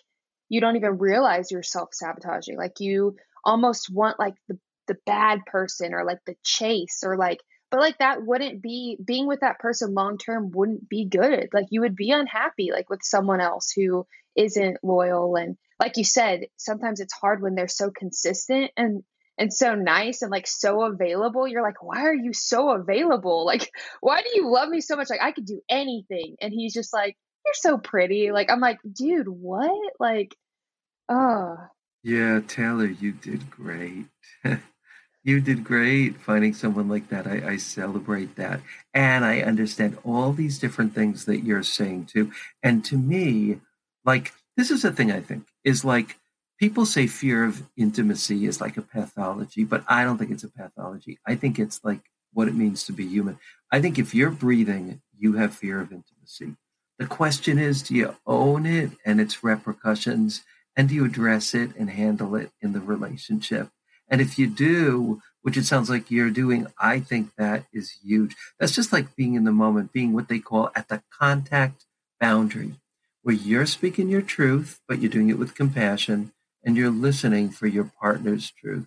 you 0.49 0.61
don't 0.61 0.77
even 0.77 0.99
realize 0.99 1.51
you're 1.51 1.62
self-sabotaging 1.62 2.57
like 2.57 2.81
you 2.81 3.14
almost 3.44 3.90
want 3.92 4.18
like 4.18 4.35
the 4.49 4.59
the 4.88 4.97
bad 5.05 5.40
person 5.47 5.92
or 5.92 6.05
like 6.05 6.18
the 6.27 6.35
chase 6.42 7.03
or 7.05 7.18
like 7.18 7.38
but 7.71 7.81
like 7.81 7.99
that 7.99 8.25
wouldn't 8.25 8.62
be 8.62 8.97
being 9.05 9.27
with 9.27 9.40
that 9.40 9.59
person 9.59 9.92
long 9.92 10.16
term 10.16 10.51
wouldn't 10.51 10.88
be 10.88 11.05
good 11.05 11.49
like 11.53 11.66
you 11.71 11.83
would 11.83 11.94
be 11.94 12.11
unhappy 12.11 12.71
like 12.73 12.88
with 12.88 13.01
someone 13.03 13.42
else 13.42 13.71
who 13.71 14.07
isn't 14.35 14.79
loyal 14.83 15.37
and 15.37 15.59
like 15.81 15.97
you 15.97 16.05
said 16.05 16.47
sometimes 16.57 17.01
it's 17.01 17.12
hard 17.12 17.43
when 17.43 17.55
they're 17.55 17.69
so 17.69 17.91
consistent 17.91 18.71
and 18.77 19.03
and 19.38 19.55
so 19.55 19.75
nice 19.75 20.23
and 20.23 20.31
like 20.31 20.47
so 20.47 20.83
available. 20.83 21.47
You're 21.47 21.62
like, 21.62 21.83
why 21.83 22.03
are 22.03 22.14
you 22.14 22.33
so 22.33 22.71
available? 22.71 23.47
Like, 23.47 23.71
why 24.01 24.21
do 24.21 24.29
you 24.35 24.51
love 24.51 24.69
me 24.69 24.81
so 24.81 24.97
much? 24.97 25.09
Like, 25.09 25.23
I 25.23 25.33
could 25.33 25.47
do 25.47 25.62
anything. 25.69 26.37
And 26.41 26.53
he's 26.53 26.75
just 26.75 26.93
like, 26.93 27.17
you're 27.47 27.55
so 27.55 27.79
pretty. 27.79 28.31
Like, 28.33 28.51
I'm 28.51 28.61
like, 28.61 28.79
dude, 28.93 29.29
what? 29.29 29.95
Like, 29.99 30.35
oh. 31.09 31.57
Yeah, 32.03 32.41
Taylor, 32.47 32.87
you 32.87 33.12
did 33.12 33.51
great. 33.51 34.07
you 35.25 35.41
did 35.41 35.64
great 35.64 36.21
finding 36.21 36.53
someone 36.53 36.88
like 36.88 37.09
that. 37.09 37.27
I, 37.27 37.53
I 37.53 37.57
celebrate 37.57 38.37
that. 38.37 38.61
And 38.93 39.25
I 39.25 39.41
understand 39.41 39.99
all 40.05 40.33
these 40.33 40.59
different 40.59 40.95
things 40.95 41.25
that 41.27 41.45
you're 41.45 41.62
saying 41.62 42.07
too. 42.07 42.33
And 42.62 42.85
to 42.87 42.97
me, 42.97 43.61
like, 44.05 44.33
this 44.57 44.71
is 44.71 44.85
a 44.85 44.93
thing 44.93 45.12
I 45.12 45.21
think 45.21 45.47
is 45.69 45.85
like, 45.85 46.17
people 46.59 46.87
say 46.87 47.07
fear 47.07 47.45
of 47.45 47.63
intimacy 47.77 48.47
is 48.47 48.61
like 48.61 48.77
a 48.79 48.83
pathology, 48.83 49.65
but 49.65 49.85
I 49.87 50.03
don't 50.03 50.17
think 50.17 50.31
it's 50.31 50.45
a 50.45 50.49
pathology. 50.49 51.19
I 51.27 51.35
think 51.35 51.59
it's 51.59 51.81
like 51.85 52.01
what 52.33 52.49
it 52.49 52.55
means 52.55 52.85
to 52.85 52.93
be 52.93 53.07
human. 53.07 53.39
I 53.71 53.81
think 53.81 53.99
if 53.99 54.15
you're 54.15 54.31
breathing, 54.31 55.03
you 55.17 55.35
have 55.35 55.55
fear 55.55 55.81
of 55.81 55.93
intimacy. 55.93 56.57
The 56.99 57.07
question 57.07 57.59
is 57.59 57.83
do 57.83 57.95
you 57.95 58.17
own 58.27 58.65
it 58.65 58.93
and 59.05 59.21
its 59.21 59.45
repercussions? 59.45 60.43
And 60.75 60.89
do 60.89 60.95
you 60.95 61.05
address 61.05 61.55
it 61.55 61.77
and 61.77 61.91
handle 61.91 62.35
it 62.35 62.51
in 62.63 62.73
the 62.73 62.81
relationship? 62.81 63.69
And 64.09 64.21
if 64.21 64.39
you 64.39 64.47
do, 64.47 65.21
which 65.43 65.57
it 65.57 65.65
sounds 65.65 65.91
like 65.91 66.11
you're 66.11 66.31
doing, 66.31 66.67
I 66.79 67.01
think 67.01 67.33
that 67.37 67.67
is 67.73 67.91
huge. 68.03 68.37
That's 68.59 68.75
just 68.75 68.93
like 68.93 69.15
being 69.17 69.35
in 69.35 69.45
the 69.45 69.53
moment, 69.53 69.93
being 69.93 70.13
what 70.13 70.29
they 70.29 70.39
call 70.39 70.71
at 70.75 70.89
the 70.89 71.03
contact 71.11 71.85
boundary, 72.21 72.81
where 73.29 73.37
you're 73.37 73.67
speaking 73.67 74.09
your 74.09 74.23
truth, 74.23 74.81
but 74.88 75.03
you're 75.03 75.11
doing 75.11 75.29
it 75.29 75.38
with 75.38 75.55
compassion 75.55 76.33
and 76.64 76.79
you're 76.79 76.88
listening 76.88 77.51
for 77.51 77.67
your 77.67 77.93
partner's 78.01 78.51
truth. 78.53 78.87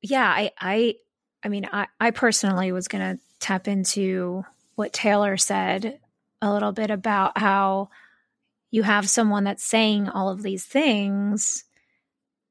Yeah, 0.00 0.24
I 0.24 0.52
I 0.56 0.94
I 1.42 1.48
mean 1.48 1.68
I, 1.72 1.88
I 1.98 2.12
personally 2.12 2.70
was 2.70 2.86
gonna 2.86 3.18
tap 3.40 3.66
into 3.66 4.44
what 4.76 4.92
Taylor 4.92 5.36
said 5.36 5.98
a 6.40 6.52
little 6.52 6.70
bit 6.70 6.92
about 6.92 7.36
how 7.36 7.90
you 8.70 8.84
have 8.84 9.10
someone 9.10 9.42
that's 9.42 9.64
saying 9.64 10.08
all 10.08 10.28
of 10.28 10.40
these 10.40 10.64
things 10.64 11.64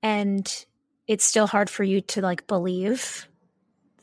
and 0.04 0.66
it's 1.08 1.24
still 1.24 1.48
hard 1.48 1.70
for 1.70 1.86
you 1.86 2.02
to 2.02 2.22
like 2.22 2.46
believe 2.46 3.26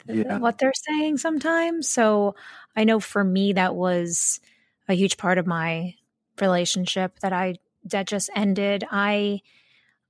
yeah. 0.07 0.39
what 0.39 0.57
they're 0.57 0.73
saying 0.75 1.19
sometimes. 1.19 1.91
So 1.91 2.37
I 2.75 2.85
know 2.85 3.01
for 3.01 3.23
me 3.23 3.53
that 3.53 3.75
was 3.75 4.41
a 4.89 4.95
huge 4.95 5.19
part 5.19 5.37
of 5.37 5.47
my 5.47 5.93
relationship 6.41 7.19
that 7.21 7.33
I 7.33 7.57
that 7.85 8.07
just 8.07 8.31
ended, 8.35 8.85
I 8.91 9.41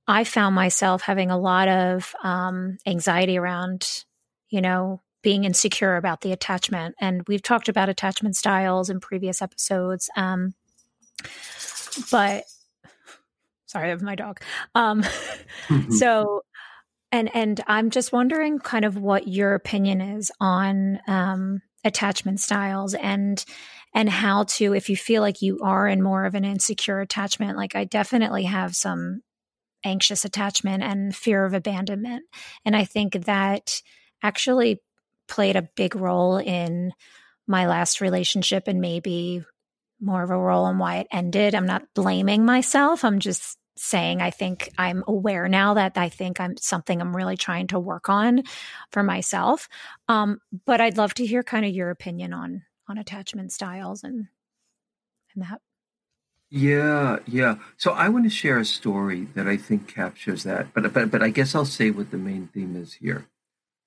I 0.07 0.23
found 0.23 0.55
myself 0.55 1.01
having 1.01 1.31
a 1.31 1.37
lot 1.37 1.67
of 1.67 2.15
um, 2.23 2.77
anxiety 2.85 3.37
around, 3.37 4.05
you 4.49 4.61
know, 4.61 5.01
being 5.21 5.43
insecure 5.43 5.97
about 5.97 6.21
the 6.21 6.31
attachment. 6.31 6.95
And 7.01 7.27
we've 7.27 7.41
talked 7.41 7.67
about 7.67 7.89
attachment 7.89 8.37
styles 8.37 8.89
in 8.89 9.01
previous 9.01 9.41
episodes. 9.41 10.09
Um, 10.15 10.53
but 12.09 12.45
sorry, 13.65 13.91
of 13.91 14.01
my 14.01 14.15
dog. 14.15 14.39
Um, 14.75 15.03
so, 15.89 16.43
and 17.11 17.33
and 17.35 17.61
I'm 17.67 17.89
just 17.89 18.13
wondering, 18.13 18.59
kind 18.59 18.85
of, 18.85 18.97
what 18.97 19.27
your 19.27 19.53
opinion 19.53 20.01
is 20.01 20.31
on 20.39 20.99
um, 21.07 21.61
attachment 21.83 22.39
styles 22.39 22.93
and 22.93 23.43
and 23.97 24.09
how 24.09 24.43
to 24.43 24.73
if 24.73 24.89
you 24.89 24.95
feel 24.95 25.21
like 25.23 25.41
you 25.41 25.59
are 25.63 25.87
in 25.87 26.03
more 26.03 26.25
of 26.25 26.35
an 26.35 26.45
insecure 26.45 27.01
attachment 27.01 27.57
like 27.57 27.75
i 27.75 27.83
definitely 27.83 28.43
have 28.43 28.75
some 28.75 29.21
anxious 29.83 30.25
attachment 30.25 30.83
and 30.83 31.15
fear 31.15 31.45
of 31.45 31.53
abandonment. 31.53 32.23
And 32.65 32.75
i 32.75 32.85
think 32.85 33.13
that 33.25 33.81
actually 34.21 34.81
played 35.27 35.55
a 35.55 35.69
big 35.75 35.95
role 35.95 36.37
in 36.37 36.93
my 37.47 37.67
last 37.67 38.01
relationship 38.01 38.67
and 38.67 38.81
maybe 38.81 39.43
more 39.99 40.23
of 40.23 40.29
a 40.29 40.37
role 40.37 40.67
in 40.67 40.77
why 40.77 40.97
it 40.97 41.07
ended. 41.11 41.55
I'm 41.55 41.65
not 41.65 41.83
blaming 41.95 42.45
myself. 42.45 43.03
I'm 43.03 43.19
just 43.19 43.57
saying 43.79 44.23
i 44.23 44.31
think 44.31 44.71
i'm 44.79 45.03
aware 45.07 45.47
now 45.47 45.75
that 45.75 45.99
i 45.99 46.09
think 46.09 46.39
i'm 46.39 46.57
something 46.57 46.99
i'm 46.99 47.15
really 47.15 47.37
trying 47.37 47.67
to 47.67 47.79
work 47.79 48.09
on 48.09 48.41
for 48.91 49.03
myself. 49.03 49.69
Um, 50.07 50.39
but 50.65 50.81
i'd 50.81 50.97
love 50.97 51.13
to 51.13 51.25
hear 51.27 51.43
kind 51.43 51.63
of 51.63 51.71
your 51.71 51.91
opinion 51.91 52.33
on 52.33 52.63
on 52.87 52.97
attachment 52.97 53.51
styles 53.51 54.03
and 54.03 54.27
and 55.33 55.43
that. 55.43 55.61
Yeah, 56.49 57.19
yeah. 57.25 57.55
So 57.75 57.91
I 57.91 58.07
want 58.09 58.23
to 58.23 58.29
share 58.29 58.57
a 58.57 58.65
story 58.65 59.27
that 59.35 59.47
I 59.47 59.57
think 59.57 59.87
captures 59.87 60.43
that, 60.43 60.73
but 60.73 60.93
but 60.93 61.11
but 61.11 61.21
I 61.21 61.29
guess 61.29 61.53
I'll 61.53 61.65
say 61.65 61.91
what 61.91 62.11
the 62.11 62.17
main 62.17 62.47
theme 62.53 62.75
is 62.75 62.93
here. 62.93 63.25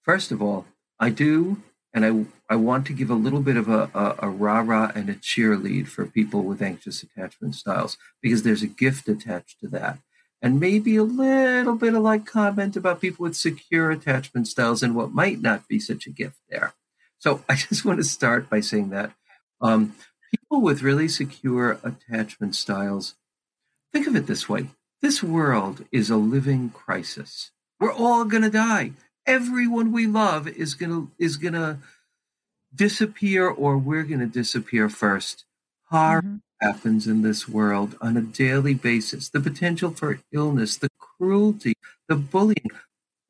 First 0.03 0.31
of 0.31 0.43
all, 0.43 0.67
I 0.99 1.09
do, 1.09 1.63
and 1.95 2.05
I 2.05 2.53
I 2.53 2.57
want 2.57 2.87
to 2.87 2.93
give 2.93 3.11
a 3.11 3.15
little 3.15 3.41
bit 3.41 3.57
of 3.57 3.69
a 3.69 3.91
a, 3.95 4.27
a 4.27 4.29
rah 4.29 4.61
rah 4.61 4.93
and 4.95 5.09
a 5.09 5.15
cheerlead 5.15 5.89
for 5.89 6.05
people 6.05 6.43
with 6.43 6.61
anxious 6.61 7.03
attachment 7.03 7.55
styles 7.55 7.97
because 8.21 8.43
there's 8.43 8.63
a 8.63 8.67
gift 8.67 9.09
attached 9.09 9.61
to 9.61 9.69
that, 9.69 9.99
and 10.43 10.61
maybe 10.61 10.97
a 10.97 11.03
little 11.03 11.77
bit 11.77 11.95
of 11.95 12.03
like 12.03 12.27
comment 12.27 12.77
about 12.77 13.01
people 13.01 13.23
with 13.23 13.37
secure 13.37 13.91
attachment 13.91 14.49
styles 14.49 14.83
and 14.83 14.95
what 14.95 15.13
might 15.13 15.41
not 15.41 15.67
be 15.67 15.81
such 15.81 16.07
a 16.07 16.11
gift 16.11 16.37
there. 16.51 16.75
So 17.21 17.45
I 17.49 17.55
just 17.69 17.85
want 17.85 17.99
to 17.99 18.05
start 18.05 18.51
by 18.51 18.61
saying 18.61 18.91
that 18.91 19.13
um, 19.61 19.95
people 20.31 20.61
with 20.61 20.83
really 20.83 21.09
secure 21.09 21.79
attachment 21.85 22.57
styles, 22.57 23.15
think 23.93 24.09
of 24.09 24.17
it 24.17 24.27
this 24.27 24.49
way 24.49 24.71
this 25.03 25.23
world 25.23 25.85
is 25.91 26.11
a 26.11 26.17
living 26.17 26.71
crisis. 26.71 27.53
We're 27.79 27.93
all 27.93 28.25
going 28.27 28.43
to 28.43 28.51
die. 28.51 28.93
Everyone 29.27 29.93
we 29.93 30.07
love 30.07 30.47
is 30.47 30.75
going 30.75 30.91
to 30.91 31.11
is 31.19 31.37
going 31.37 31.55
to 31.55 31.79
disappear 32.75 33.49
or 33.49 33.79
we're 33.79 34.03
going 34.03 34.21
to 34.21 34.27
disappear 34.27 34.89
first. 34.89 35.45
Harm 35.91 36.43
mm-hmm. 36.61 36.67
happens 36.67 37.07
in 37.07 37.23
this 37.23 37.49
world 37.49 37.97
on 38.01 38.17
a 38.17 38.23
daily 38.23 38.75
basis. 38.75 39.29
The 39.29 39.41
potential 39.41 39.91
for 39.91 40.21
illness, 40.33 40.77
the 40.77 40.91
cruelty, 40.99 41.75
the 42.09 42.17
bullying, 42.17 42.71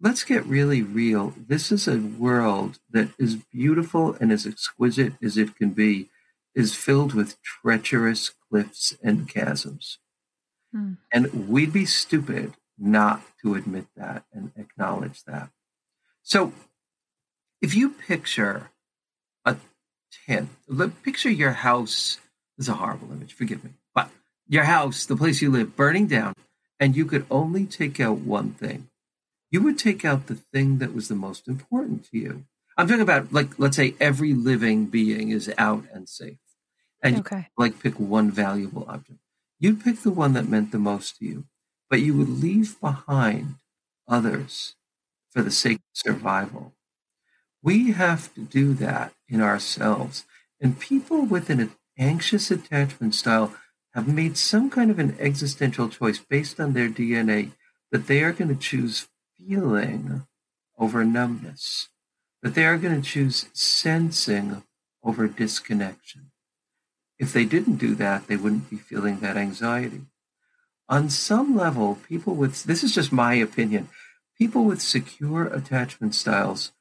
let's 0.00 0.24
get 0.24 0.44
really 0.46 0.82
real. 0.82 1.34
This 1.36 1.70
is 1.70 1.86
a 1.86 1.98
world 1.98 2.78
that 2.90 3.10
is 3.18 3.36
beautiful 3.36 4.16
and 4.20 4.32
as 4.32 4.46
exquisite 4.46 5.14
as 5.22 5.36
it 5.36 5.56
can 5.56 5.70
be, 5.70 6.08
is 6.54 6.74
filled 6.74 7.14
with 7.14 7.40
treacherous 7.42 8.30
cliffs 8.48 8.96
and 9.02 9.28
chasms. 9.28 9.98
Hmm. 10.72 10.94
And 11.12 11.48
we'd 11.48 11.72
be 11.72 11.84
stupid 11.84 12.54
not 12.78 13.22
to 13.42 13.54
admit 13.54 13.86
that 13.96 14.24
and 14.32 14.52
acknowledge 14.56 15.24
that. 15.24 15.50
So 16.22 16.52
if 17.60 17.74
you 17.74 17.90
picture 17.90 18.70
a 19.44 19.56
tenth. 20.26 20.50
Picture 21.02 21.30
your 21.30 21.52
house. 21.52 22.18
This 22.56 22.66
is 22.66 22.68
a 22.68 22.74
horrible 22.74 23.12
image. 23.12 23.34
Forgive 23.34 23.64
me, 23.64 23.70
but 23.94 24.10
your 24.48 24.64
house, 24.64 25.06
the 25.06 25.16
place 25.16 25.40
you 25.40 25.50
live, 25.50 25.76
burning 25.76 26.06
down, 26.06 26.34
and 26.78 26.96
you 26.96 27.04
could 27.04 27.26
only 27.30 27.66
take 27.66 28.00
out 28.00 28.18
one 28.18 28.52
thing. 28.52 28.88
You 29.50 29.62
would 29.62 29.78
take 29.78 30.04
out 30.04 30.26
the 30.26 30.36
thing 30.36 30.78
that 30.78 30.94
was 30.94 31.08
the 31.08 31.14
most 31.14 31.48
important 31.48 32.04
to 32.10 32.18
you. 32.18 32.44
I'm 32.76 32.86
talking 32.86 33.02
about 33.02 33.32
like 33.32 33.58
let's 33.58 33.76
say 33.76 33.94
every 34.00 34.32
living 34.32 34.86
being 34.86 35.30
is 35.30 35.52
out 35.58 35.84
and 35.92 36.08
safe, 36.08 36.38
and 37.02 37.18
okay. 37.18 37.36
you, 37.36 37.44
like 37.58 37.82
pick 37.82 37.98
one 37.98 38.30
valuable 38.30 38.86
object. 38.88 39.18
You'd 39.58 39.84
pick 39.84 40.00
the 40.00 40.10
one 40.10 40.32
that 40.32 40.48
meant 40.48 40.72
the 40.72 40.78
most 40.78 41.18
to 41.18 41.24
you, 41.24 41.44
but 41.90 42.00
you 42.00 42.16
would 42.16 42.28
leave 42.28 42.80
behind 42.80 43.56
others 44.08 44.76
for 45.30 45.42
the 45.42 45.50
sake 45.50 45.78
of 45.78 45.82
survival. 45.92 46.72
We 47.62 47.92
have 47.92 48.32
to 48.34 48.40
do 48.40 48.74
that 48.74 49.12
in 49.28 49.40
ourselves. 49.40 50.24
And 50.60 50.78
people 50.78 51.24
with 51.24 51.50
an 51.50 51.72
anxious 51.98 52.50
attachment 52.50 53.14
style 53.14 53.54
have 53.94 54.08
made 54.08 54.36
some 54.36 54.70
kind 54.70 54.90
of 54.90 54.98
an 54.98 55.16
existential 55.18 55.88
choice 55.88 56.18
based 56.18 56.58
on 56.60 56.72
their 56.72 56.88
DNA 56.88 57.52
that 57.92 58.06
they 58.06 58.22
are 58.22 58.32
going 58.32 58.48
to 58.48 58.54
choose 58.54 59.08
feeling 59.46 60.26
over 60.78 61.04
numbness, 61.04 61.88
but 62.42 62.54
they 62.54 62.64
are 62.64 62.78
going 62.78 63.00
to 63.00 63.08
choose 63.08 63.46
sensing 63.52 64.62
over 65.02 65.26
disconnection. 65.26 66.30
If 67.18 67.32
they 67.32 67.44
didn't 67.44 67.76
do 67.76 67.94
that, 67.96 68.26
they 68.26 68.36
wouldn't 68.36 68.70
be 68.70 68.76
feeling 68.76 69.20
that 69.20 69.36
anxiety. 69.36 70.02
On 70.88 71.10
some 71.10 71.56
level, 71.56 71.98
people 72.08 72.34
with, 72.34 72.64
this 72.64 72.82
is 72.82 72.94
just 72.94 73.12
my 73.12 73.34
opinion, 73.34 73.88
people 74.36 74.64
with 74.64 74.80
secure 74.80 75.44
attachment 75.46 76.14
styles 76.14 76.72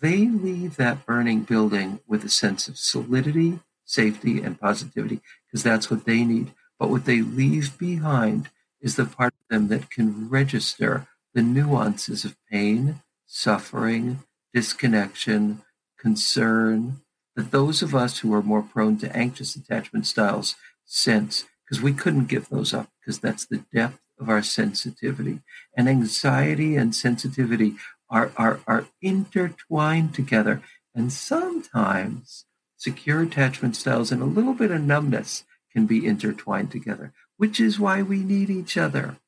they 0.00 0.28
leave 0.28 0.76
that 0.76 1.04
burning 1.06 1.42
building 1.42 2.00
with 2.06 2.24
a 2.24 2.28
sense 2.28 2.68
of 2.68 2.78
solidity, 2.78 3.60
safety, 3.84 4.40
and 4.40 4.60
positivity 4.60 5.20
because 5.46 5.62
that's 5.62 5.90
what 5.90 6.04
they 6.04 6.24
need. 6.24 6.52
But 6.78 6.90
what 6.90 7.04
they 7.04 7.20
leave 7.20 7.76
behind 7.78 8.50
is 8.80 8.94
the 8.94 9.06
part 9.06 9.34
of 9.34 9.48
them 9.50 9.68
that 9.68 9.90
can 9.90 10.28
register 10.28 11.08
the 11.38 11.42
nuances 11.44 12.24
of 12.24 12.36
pain, 12.50 13.00
suffering, 13.24 14.18
disconnection, 14.52 15.62
concern, 15.96 17.00
that 17.36 17.52
those 17.52 17.80
of 17.80 17.94
us 17.94 18.18
who 18.18 18.34
are 18.34 18.42
more 18.42 18.60
prone 18.60 18.98
to 18.98 19.16
anxious 19.16 19.54
attachment 19.54 20.04
styles 20.04 20.56
sense, 20.84 21.44
because 21.62 21.80
we 21.80 21.92
couldn't 21.92 22.26
give 22.26 22.48
those 22.48 22.74
up, 22.74 22.88
because 23.00 23.20
that's 23.20 23.46
the 23.46 23.64
depth 23.72 24.00
of 24.18 24.28
our 24.28 24.42
sensitivity. 24.42 25.38
And 25.76 25.88
anxiety 25.88 26.74
and 26.74 26.92
sensitivity 26.92 27.76
are, 28.10 28.32
are, 28.36 28.58
are 28.66 28.86
intertwined 29.00 30.14
together. 30.14 30.60
And 30.92 31.12
sometimes 31.12 32.46
secure 32.76 33.22
attachment 33.22 33.76
styles 33.76 34.10
and 34.10 34.22
a 34.22 34.24
little 34.24 34.54
bit 34.54 34.72
of 34.72 34.82
numbness 34.82 35.44
can 35.72 35.86
be 35.86 36.04
intertwined 36.04 36.72
together, 36.72 37.12
which 37.36 37.60
is 37.60 37.78
why 37.78 38.02
we 38.02 38.24
need 38.24 38.50
each 38.50 38.76
other. 38.76 39.18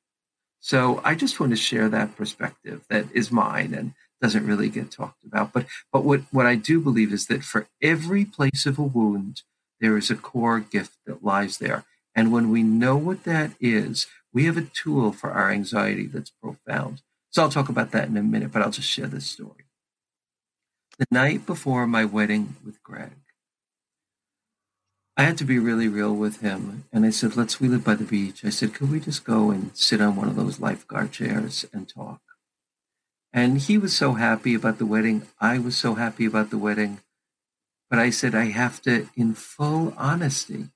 So 0.60 1.00
I 1.04 1.14
just 1.14 1.40
want 1.40 1.50
to 1.50 1.56
share 1.56 1.88
that 1.88 2.16
perspective 2.16 2.84
that 2.90 3.06
is 3.12 3.32
mine 3.32 3.74
and 3.74 3.94
doesn't 4.20 4.46
really 4.46 4.68
get 4.68 4.90
talked 4.90 5.24
about. 5.24 5.52
But 5.52 5.66
but 5.92 6.04
what, 6.04 6.22
what 6.30 6.46
I 6.46 6.54
do 6.54 6.80
believe 6.80 7.12
is 7.12 7.26
that 7.26 7.42
for 7.42 7.66
every 7.82 8.24
place 8.24 8.66
of 8.66 8.78
a 8.78 8.82
wound, 8.82 9.42
there 9.80 9.96
is 9.96 10.10
a 10.10 10.16
core 10.16 10.60
gift 10.60 10.96
that 11.06 11.24
lies 11.24 11.58
there. 11.58 11.84
And 12.14 12.32
when 12.32 12.50
we 12.50 12.62
know 12.62 12.96
what 12.96 13.24
that 13.24 13.52
is, 13.60 14.06
we 14.32 14.44
have 14.44 14.56
a 14.56 14.62
tool 14.62 15.12
for 15.12 15.30
our 15.30 15.50
anxiety 15.50 16.06
that's 16.06 16.30
profound. 16.42 17.02
So 17.30 17.42
I'll 17.42 17.50
talk 17.50 17.68
about 17.68 17.92
that 17.92 18.08
in 18.08 18.16
a 18.16 18.22
minute, 18.22 18.52
but 18.52 18.62
I'll 18.62 18.70
just 18.70 18.88
share 18.88 19.06
this 19.06 19.26
story. 19.26 19.64
The 20.98 21.06
night 21.10 21.46
before 21.46 21.86
my 21.86 22.04
wedding 22.04 22.56
with 22.64 22.82
Greg, 22.82 23.12
I 25.20 25.24
had 25.24 25.36
to 25.36 25.44
be 25.44 25.58
really 25.58 25.86
real 25.86 26.14
with 26.14 26.40
him. 26.40 26.84
And 26.94 27.04
I 27.04 27.10
said, 27.10 27.36
let's, 27.36 27.60
we 27.60 27.68
live 27.68 27.84
by 27.84 27.94
the 27.94 28.04
beach. 28.04 28.42
I 28.42 28.48
said, 28.48 28.72
could 28.72 28.90
we 28.90 29.00
just 29.00 29.22
go 29.22 29.50
and 29.50 29.76
sit 29.76 30.00
on 30.00 30.16
one 30.16 30.28
of 30.28 30.34
those 30.34 30.60
lifeguard 30.60 31.12
chairs 31.12 31.66
and 31.74 31.86
talk? 31.86 32.22
And 33.30 33.58
he 33.58 33.76
was 33.76 33.94
so 33.94 34.14
happy 34.14 34.54
about 34.54 34.78
the 34.78 34.86
wedding. 34.86 35.26
I 35.38 35.58
was 35.58 35.76
so 35.76 35.96
happy 35.96 36.24
about 36.24 36.48
the 36.48 36.56
wedding. 36.56 37.00
But 37.90 37.98
I 37.98 38.08
said, 38.08 38.34
I 38.34 38.46
have 38.46 38.80
to, 38.84 39.10
in 39.14 39.34
full 39.34 39.92
honesty, 39.98 40.68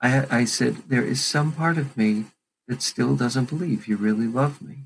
I, 0.00 0.26
I 0.30 0.44
said, 0.44 0.84
there 0.86 1.02
is 1.02 1.20
some 1.20 1.50
part 1.50 1.76
of 1.76 1.96
me 1.96 2.26
that 2.68 2.82
still 2.82 3.16
doesn't 3.16 3.48
believe 3.48 3.88
you 3.88 3.96
really 3.96 4.28
love 4.28 4.62
me. 4.62 4.84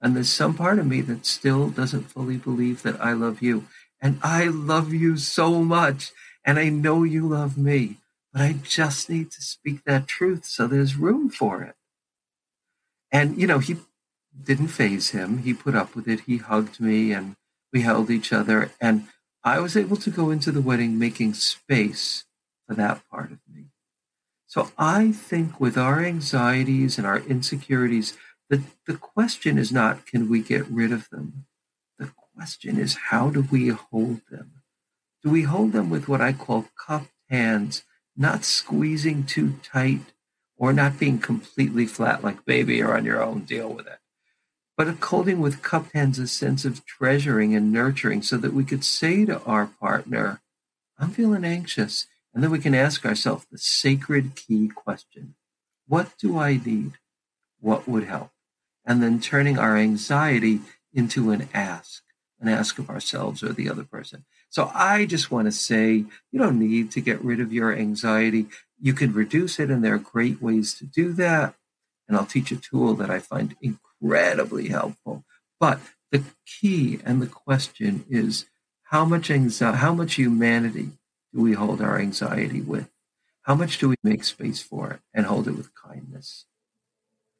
And 0.00 0.16
there's 0.16 0.32
some 0.32 0.54
part 0.54 0.80
of 0.80 0.86
me 0.88 1.00
that 1.02 1.26
still 1.26 1.70
doesn't 1.70 2.10
fully 2.10 2.38
believe 2.38 2.82
that 2.82 3.00
I 3.00 3.12
love 3.12 3.40
you. 3.40 3.66
And 4.02 4.18
I 4.20 4.46
love 4.46 4.92
you 4.92 5.16
so 5.16 5.62
much. 5.62 6.10
And 6.44 6.58
I 6.58 6.70
know 6.70 7.04
you 7.04 7.28
love 7.28 7.56
me. 7.56 7.98
But 8.36 8.44
I 8.44 8.52
just 8.52 9.08
need 9.08 9.30
to 9.30 9.40
speak 9.40 9.84
that 9.84 10.06
truth 10.06 10.44
so 10.44 10.66
there's 10.66 10.94
room 10.94 11.30
for 11.30 11.62
it. 11.62 11.74
And, 13.10 13.40
you 13.40 13.46
know, 13.46 13.60
he 13.60 13.78
didn't 14.38 14.68
faze 14.68 15.08
him. 15.10 15.38
He 15.38 15.54
put 15.54 15.74
up 15.74 15.96
with 15.96 16.06
it. 16.06 16.20
He 16.26 16.36
hugged 16.36 16.78
me 16.78 17.12
and 17.12 17.36
we 17.72 17.80
held 17.80 18.10
each 18.10 18.34
other. 18.34 18.72
And 18.78 19.06
I 19.42 19.58
was 19.58 19.74
able 19.74 19.96
to 19.96 20.10
go 20.10 20.30
into 20.30 20.52
the 20.52 20.60
wedding 20.60 20.98
making 20.98 21.32
space 21.32 22.26
for 22.68 22.74
that 22.74 23.08
part 23.10 23.32
of 23.32 23.38
me. 23.50 23.68
So 24.46 24.70
I 24.76 25.12
think 25.12 25.58
with 25.58 25.78
our 25.78 26.04
anxieties 26.04 26.98
and 26.98 27.06
our 27.06 27.20
insecurities, 27.20 28.18
the, 28.50 28.64
the 28.86 28.98
question 28.98 29.56
is 29.56 29.72
not, 29.72 30.04
can 30.04 30.28
we 30.28 30.42
get 30.42 30.68
rid 30.68 30.92
of 30.92 31.08
them? 31.08 31.46
The 31.98 32.12
question 32.34 32.78
is, 32.78 32.98
how 33.08 33.30
do 33.30 33.46
we 33.50 33.68
hold 33.68 34.20
them? 34.30 34.62
Do 35.24 35.30
we 35.30 35.44
hold 35.44 35.72
them 35.72 35.88
with 35.88 36.06
what 36.06 36.20
I 36.20 36.34
call 36.34 36.66
cupped 36.78 37.12
hands, 37.30 37.82
not 38.16 38.44
squeezing 38.44 39.24
too 39.24 39.54
tight 39.62 40.12
or 40.56 40.72
not 40.72 40.98
being 40.98 41.18
completely 41.18 41.86
flat 41.86 42.24
like 42.24 42.44
baby 42.44 42.82
or 42.82 42.96
on 42.96 43.04
your 43.04 43.22
own, 43.22 43.40
deal 43.40 43.72
with 43.72 43.86
it? 43.86 43.98
But 44.76 44.88
a 44.88 44.92
holding 44.92 45.40
with 45.40 45.62
cupped 45.62 45.92
hands 45.92 46.18
a 46.18 46.26
sense 46.26 46.64
of 46.64 46.84
treasuring 46.84 47.54
and 47.54 47.72
nurturing 47.72 48.22
so 48.22 48.36
that 48.36 48.52
we 48.52 48.64
could 48.64 48.84
say 48.84 49.24
to 49.24 49.42
our 49.42 49.66
partner, 49.66 50.42
I'm 50.98 51.10
feeling 51.10 51.44
anxious. 51.44 52.06
And 52.34 52.42
then 52.42 52.50
we 52.50 52.58
can 52.58 52.74
ask 52.74 53.06
ourselves 53.06 53.46
the 53.50 53.58
sacred 53.58 54.36
key 54.36 54.68
question 54.68 55.34
What 55.88 56.12
do 56.18 56.38
I 56.38 56.60
need? 56.62 56.92
What 57.60 57.88
would 57.88 58.04
help? 58.04 58.30
and 58.86 59.02
then 59.02 59.20
turning 59.20 59.58
our 59.58 59.76
anxiety 59.76 60.60
into 60.94 61.30
an 61.30 61.48
ask, 61.52 62.04
an 62.40 62.48
ask 62.48 62.78
of 62.78 62.88
ourselves 62.88 63.42
or 63.42 63.52
the 63.52 63.68
other 63.68 63.82
person. 63.82 64.24
So 64.48 64.70
I 64.74 65.06
just 65.06 65.30
want 65.30 65.46
to 65.46 65.52
say 65.52 66.04
you 66.32 66.38
don't 66.38 66.58
need 66.58 66.90
to 66.92 67.00
get 67.00 67.22
rid 67.22 67.40
of 67.40 67.52
your 67.52 67.74
anxiety. 67.74 68.46
You 68.80 68.94
can 68.94 69.12
reduce 69.12 69.58
it, 69.58 69.70
and 69.70 69.84
there 69.84 69.94
are 69.94 69.98
great 69.98 70.40
ways 70.40 70.74
to 70.74 70.84
do 70.84 71.12
that. 71.14 71.54
And 72.08 72.16
I'll 72.16 72.26
teach 72.26 72.52
a 72.52 72.56
tool 72.56 72.94
that 72.94 73.10
I 73.10 73.18
find 73.18 73.56
incredibly 73.60 74.68
helpful. 74.68 75.24
But 75.58 75.80
the 76.10 76.22
key 76.46 77.00
and 77.04 77.20
the 77.20 77.26
question 77.26 78.04
is 78.08 78.46
how 78.84 79.04
much 79.04 79.30
anxiety, 79.30 79.78
how 79.78 79.92
much 79.92 80.14
humanity 80.14 80.90
do 81.34 81.40
we 81.40 81.52
hold 81.54 81.82
our 81.82 81.98
anxiety 81.98 82.60
with? 82.60 82.88
How 83.42 83.54
much 83.54 83.78
do 83.78 83.88
we 83.88 83.96
make 84.02 84.24
space 84.24 84.60
for 84.60 84.90
it 84.92 85.00
and 85.14 85.26
hold 85.26 85.48
it 85.48 85.56
with 85.56 85.74
kindness? 85.74 86.46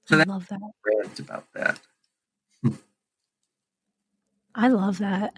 So 0.07 0.19
I 0.19 0.23
love 0.23 0.47
that. 0.49 0.61
Rant 0.85 1.19
about 1.19 1.47
that. 1.55 1.81
I 4.55 4.69
love 4.69 4.99
that. 4.99 5.35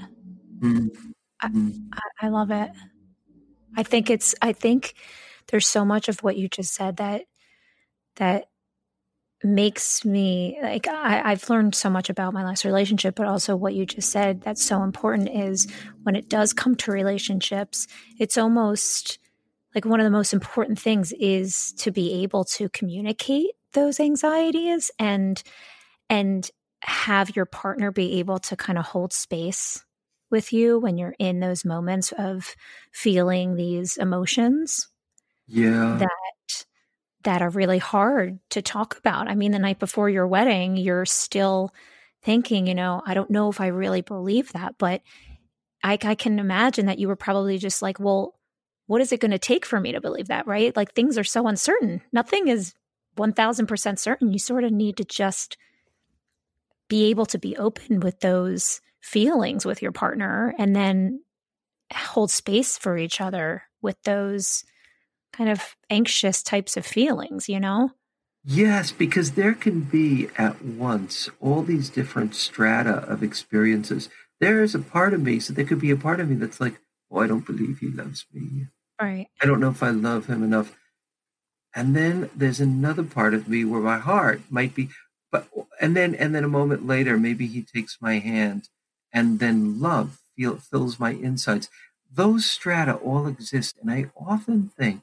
Mm-hmm. 0.60 1.10
Mm. 1.44 1.88
I, 1.92 2.26
I 2.26 2.28
love 2.28 2.50
it. 2.50 2.70
I 3.76 3.82
think 3.82 4.10
it's. 4.10 4.34
I 4.42 4.52
think 4.52 4.94
there's 5.48 5.66
so 5.66 5.84
much 5.84 6.08
of 6.08 6.22
what 6.22 6.36
you 6.36 6.48
just 6.48 6.74
said 6.74 6.96
that 6.96 7.24
that 8.16 8.46
makes 9.44 10.04
me 10.04 10.58
like 10.60 10.88
I, 10.88 11.22
I've 11.30 11.48
learned 11.48 11.74
so 11.74 11.88
much 11.88 12.10
about 12.10 12.32
my 12.32 12.44
last 12.44 12.64
relationship, 12.64 13.14
but 13.14 13.26
also 13.26 13.54
what 13.54 13.74
you 13.74 13.86
just 13.86 14.10
said 14.10 14.40
that's 14.40 14.64
so 14.64 14.82
important 14.82 15.30
is 15.30 15.68
when 16.02 16.16
it 16.16 16.28
does 16.28 16.52
come 16.52 16.74
to 16.76 16.92
relationships, 16.92 17.86
it's 18.18 18.36
almost 18.36 19.18
like 19.74 19.84
one 19.84 20.00
of 20.00 20.04
the 20.04 20.10
most 20.10 20.32
important 20.32 20.78
things 20.78 21.12
is 21.12 21.72
to 21.74 21.92
be 21.92 22.22
able 22.22 22.44
to 22.44 22.68
communicate 22.70 23.50
those 23.74 24.00
anxieties 24.00 24.90
and 24.98 25.42
and 26.10 26.50
have 26.82 27.36
your 27.36 27.44
partner 27.44 27.92
be 27.92 28.18
able 28.18 28.38
to 28.38 28.56
kind 28.56 28.78
of 28.78 28.84
hold 28.84 29.12
space 29.12 29.84
with 30.30 30.52
you 30.52 30.78
when 30.78 30.98
you're 30.98 31.14
in 31.18 31.40
those 31.40 31.64
moments 31.64 32.12
of 32.16 32.54
feeling 32.92 33.56
these 33.56 33.96
emotions 33.96 34.88
yeah. 35.46 35.96
that 36.00 36.64
that 37.24 37.42
are 37.42 37.50
really 37.50 37.78
hard 37.78 38.38
to 38.50 38.62
talk 38.62 38.96
about. 38.96 39.28
I 39.28 39.34
mean 39.34 39.52
the 39.52 39.58
night 39.58 39.78
before 39.78 40.08
your 40.08 40.26
wedding 40.26 40.76
you're 40.76 41.06
still 41.06 41.72
thinking 42.22 42.66
you 42.66 42.74
know 42.74 43.00
i 43.06 43.14
don't 43.14 43.30
know 43.30 43.48
if 43.48 43.60
i 43.60 43.68
really 43.68 44.02
believe 44.02 44.52
that 44.52 44.74
but 44.76 45.02
i, 45.84 45.96
I 46.02 46.16
can 46.16 46.40
imagine 46.40 46.86
that 46.86 46.98
you 46.98 47.06
were 47.06 47.14
probably 47.14 47.58
just 47.58 47.80
like 47.80 48.00
well 48.00 48.34
what 48.88 49.02
is 49.02 49.12
it 49.12 49.20
going 49.20 49.30
to 49.30 49.38
take 49.38 49.64
for 49.64 49.78
me 49.78 49.92
to 49.92 50.00
believe 50.00 50.28
that? 50.28 50.46
Right? 50.46 50.74
Like 50.74 50.92
things 50.92 51.16
are 51.16 51.24
so 51.24 51.46
uncertain. 51.46 52.00
Nothing 52.10 52.48
is 52.48 52.74
1000% 53.16 53.98
certain, 53.98 54.32
you 54.32 54.38
sort 54.38 54.64
of 54.64 54.72
need 54.72 54.96
to 54.96 55.04
just 55.04 55.56
be 56.88 57.10
able 57.10 57.26
to 57.26 57.38
be 57.38 57.56
open 57.56 58.00
with 58.00 58.20
those 58.20 58.80
feelings 59.00 59.64
with 59.64 59.82
your 59.82 59.92
partner 59.92 60.54
and 60.58 60.74
then 60.74 61.20
hold 61.92 62.30
space 62.30 62.76
for 62.76 62.98
each 62.98 63.20
other 63.20 63.62
with 63.80 63.96
those 64.02 64.64
kind 65.32 65.50
of 65.50 65.76
anxious 65.90 66.42
types 66.42 66.76
of 66.76 66.84
feelings, 66.84 67.48
you 67.48 67.60
know? 67.60 67.90
Yes, 68.44 68.92
because 68.92 69.32
there 69.32 69.54
can 69.54 69.80
be 69.82 70.28
at 70.38 70.64
once 70.64 71.28
all 71.40 71.62
these 71.62 71.90
different 71.90 72.34
strata 72.34 73.04
of 73.06 73.22
experiences. 73.22 74.08
There 74.40 74.62
is 74.62 74.74
a 74.74 74.78
part 74.78 75.12
of 75.12 75.22
me, 75.22 75.40
so 75.40 75.52
there 75.52 75.64
could 75.64 75.80
be 75.80 75.90
a 75.90 75.96
part 75.96 76.20
of 76.20 76.30
me 76.30 76.36
that's 76.36 76.60
like, 76.60 76.80
oh, 77.10 77.18
I 77.18 77.26
don't 77.26 77.46
believe 77.46 77.78
he 77.78 77.88
loves 77.88 78.24
me. 78.32 78.68
Right. 79.00 79.26
I 79.42 79.46
don't 79.46 79.60
know 79.60 79.70
if 79.70 79.82
I 79.82 79.90
love 79.90 80.26
him 80.26 80.42
enough. 80.42 80.76
And 81.74 81.94
then 81.94 82.30
there's 82.34 82.60
another 82.60 83.02
part 83.02 83.34
of 83.34 83.48
me 83.48 83.64
where 83.64 83.80
my 83.80 83.98
heart 83.98 84.40
might 84.50 84.74
be, 84.74 84.88
but 85.30 85.48
and 85.80 85.96
then 85.96 86.14
and 86.14 86.34
then 86.34 86.42
a 86.42 86.48
moment 86.48 86.86
later, 86.86 87.18
maybe 87.18 87.46
he 87.46 87.62
takes 87.62 87.98
my 88.00 88.18
hand, 88.18 88.68
and 89.12 89.38
then 89.38 89.80
love 89.80 90.20
feel, 90.36 90.56
fills 90.56 91.00
my 91.00 91.10
insides. 91.10 91.68
Those 92.12 92.46
strata 92.46 92.94
all 92.94 93.26
exist, 93.26 93.76
and 93.80 93.90
I 93.90 94.10
often 94.16 94.70
think 94.76 95.02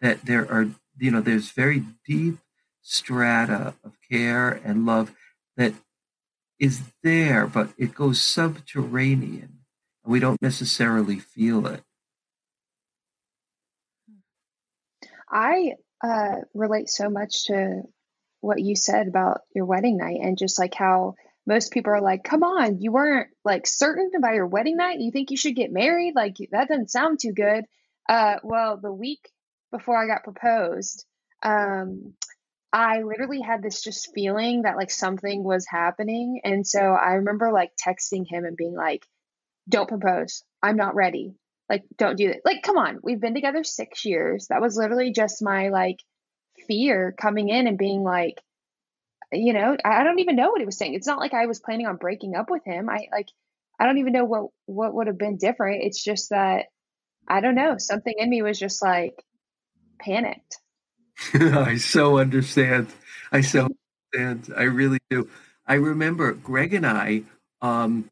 that 0.00 0.24
there 0.26 0.50
are, 0.50 0.70
you 0.98 1.10
know, 1.10 1.20
there's 1.20 1.50
very 1.50 1.84
deep 2.06 2.38
strata 2.82 3.74
of 3.84 3.92
care 4.10 4.48
and 4.50 4.84
love 4.84 5.14
that 5.56 5.74
is 6.58 6.82
there, 7.02 7.46
but 7.46 7.70
it 7.78 7.94
goes 7.94 8.20
subterranean, 8.20 9.60
and 10.04 10.12
we 10.12 10.20
don't 10.20 10.40
necessarily 10.42 11.18
feel 11.18 11.66
it. 11.66 11.82
I 15.30 15.74
uh, 16.02 16.42
relate 16.54 16.88
so 16.90 17.08
much 17.08 17.46
to 17.46 17.82
what 18.40 18.60
you 18.60 18.76
said 18.76 19.08
about 19.08 19.40
your 19.54 19.64
wedding 19.64 19.96
night 19.96 20.18
and 20.20 20.36
just 20.36 20.58
like 20.58 20.74
how 20.74 21.14
most 21.46 21.72
people 21.72 21.92
are 21.92 22.00
like, 22.00 22.22
come 22.24 22.42
on, 22.42 22.80
you 22.80 22.92
weren't 22.92 23.28
like 23.44 23.66
certain 23.66 24.10
about 24.16 24.34
your 24.34 24.46
wedding 24.46 24.76
night. 24.76 25.00
You 25.00 25.10
think 25.10 25.30
you 25.30 25.36
should 25.36 25.56
get 25.56 25.72
married? 25.72 26.14
Like, 26.14 26.36
that 26.52 26.68
doesn't 26.68 26.90
sound 26.90 27.18
too 27.20 27.32
good. 27.32 27.64
Uh, 28.08 28.36
well, 28.42 28.78
the 28.80 28.92
week 28.92 29.30
before 29.70 29.96
I 29.96 30.06
got 30.06 30.24
proposed, 30.24 31.04
um, 31.42 32.14
I 32.72 33.02
literally 33.02 33.40
had 33.40 33.62
this 33.62 33.82
just 33.82 34.12
feeling 34.14 34.62
that 34.62 34.76
like 34.76 34.90
something 34.90 35.44
was 35.44 35.66
happening. 35.68 36.40
And 36.44 36.66
so 36.66 36.78
I 36.78 37.14
remember 37.14 37.52
like 37.52 37.72
texting 37.76 38.24
him 38.26 38.44
and 38.44 38.56
being 38.56 38.74
like, 38.74 39.04
don't 39.68 39.88
propose. 39.88 40.42
I'm 40.62 40.76
not 40.76 40.94
ready. 40.94 41.34
Like, 41.68 41.84
don't 41.96 42.16
do 42.16 42.28
it. 42.28 42.40
Like, 42.44 42.62
come 42.62 42.78
on. 42.78 42.98
We've 43.02 43.20
been 43.20 43.34
together 43.34 43.64
six 43.64 44.04
years. 44.04 44.46
That 44.48 44.60
was 44.60 44.76
literally 44.76 45.12
just 45.12 45.42
my 45.42 45.68
like 45.68 45.98
fear 46.66 47.14
coming 47.18 47.48
in 47.48 47.66
and 47.66 47.78
being 47.78 48.02
like, 48.02 48.40
you 49.32 49.52
know, 49.52 49.76
I 49.84 50.04
don't 50.04 50.18
even 50.18 50.36
know 50.36 50.50
what 50.50 50.60
he 50.60 50.66
was 50.66 50.76
saying. 50.76 50.94
It's 50.94 51.06
not 51.06 51.18
like 51.18 51.34
I 51.34 51.46
was 51.46 51.60
planning 51.60 51.86
on 51.86 51.96
breaking 51.96 52.34
up 52.34 52.50
with 52.50 52.64
him. 52.64 52.88
I 52.88 53.06
like, 53.10 53.28
I 53.78 53.86
don't 53.86 53.98
even 53.98 54.12
know 54.12 54.24
what 54.24 54.46
what 54.66 54.94
would 54.94 55.06
have 55.06 55.18
been 55.18 55.36
different. 55.36 55.82
It's 55.84 56.02
just 56.02 56.30
that 56.30 56.66
I 57.26 57.40
don't 57.40 57.54
know. 57.54 57.76
Something 57.78 58.14
in 58.18 58.28
me 58.28 58.42
was 58.42 58.58
just 58.58 58.82
like 58.82 59.14
panicked. 60.00 60.58
I 61.34 61.76
so 61.76 62.18
understand. 62.18 62.88
I 63.30 63.40
so 63.40 63.68
understand. 64.14 64.54
I 64.56 64.64
really 64.64 64.98
do. 65.10 65.28
I 65.66 65.74
remember 65.74 66.32
Greg 66.32 66.74
and 66.74 66.86
I. 66.86 67.22
Um, 67.60 68.10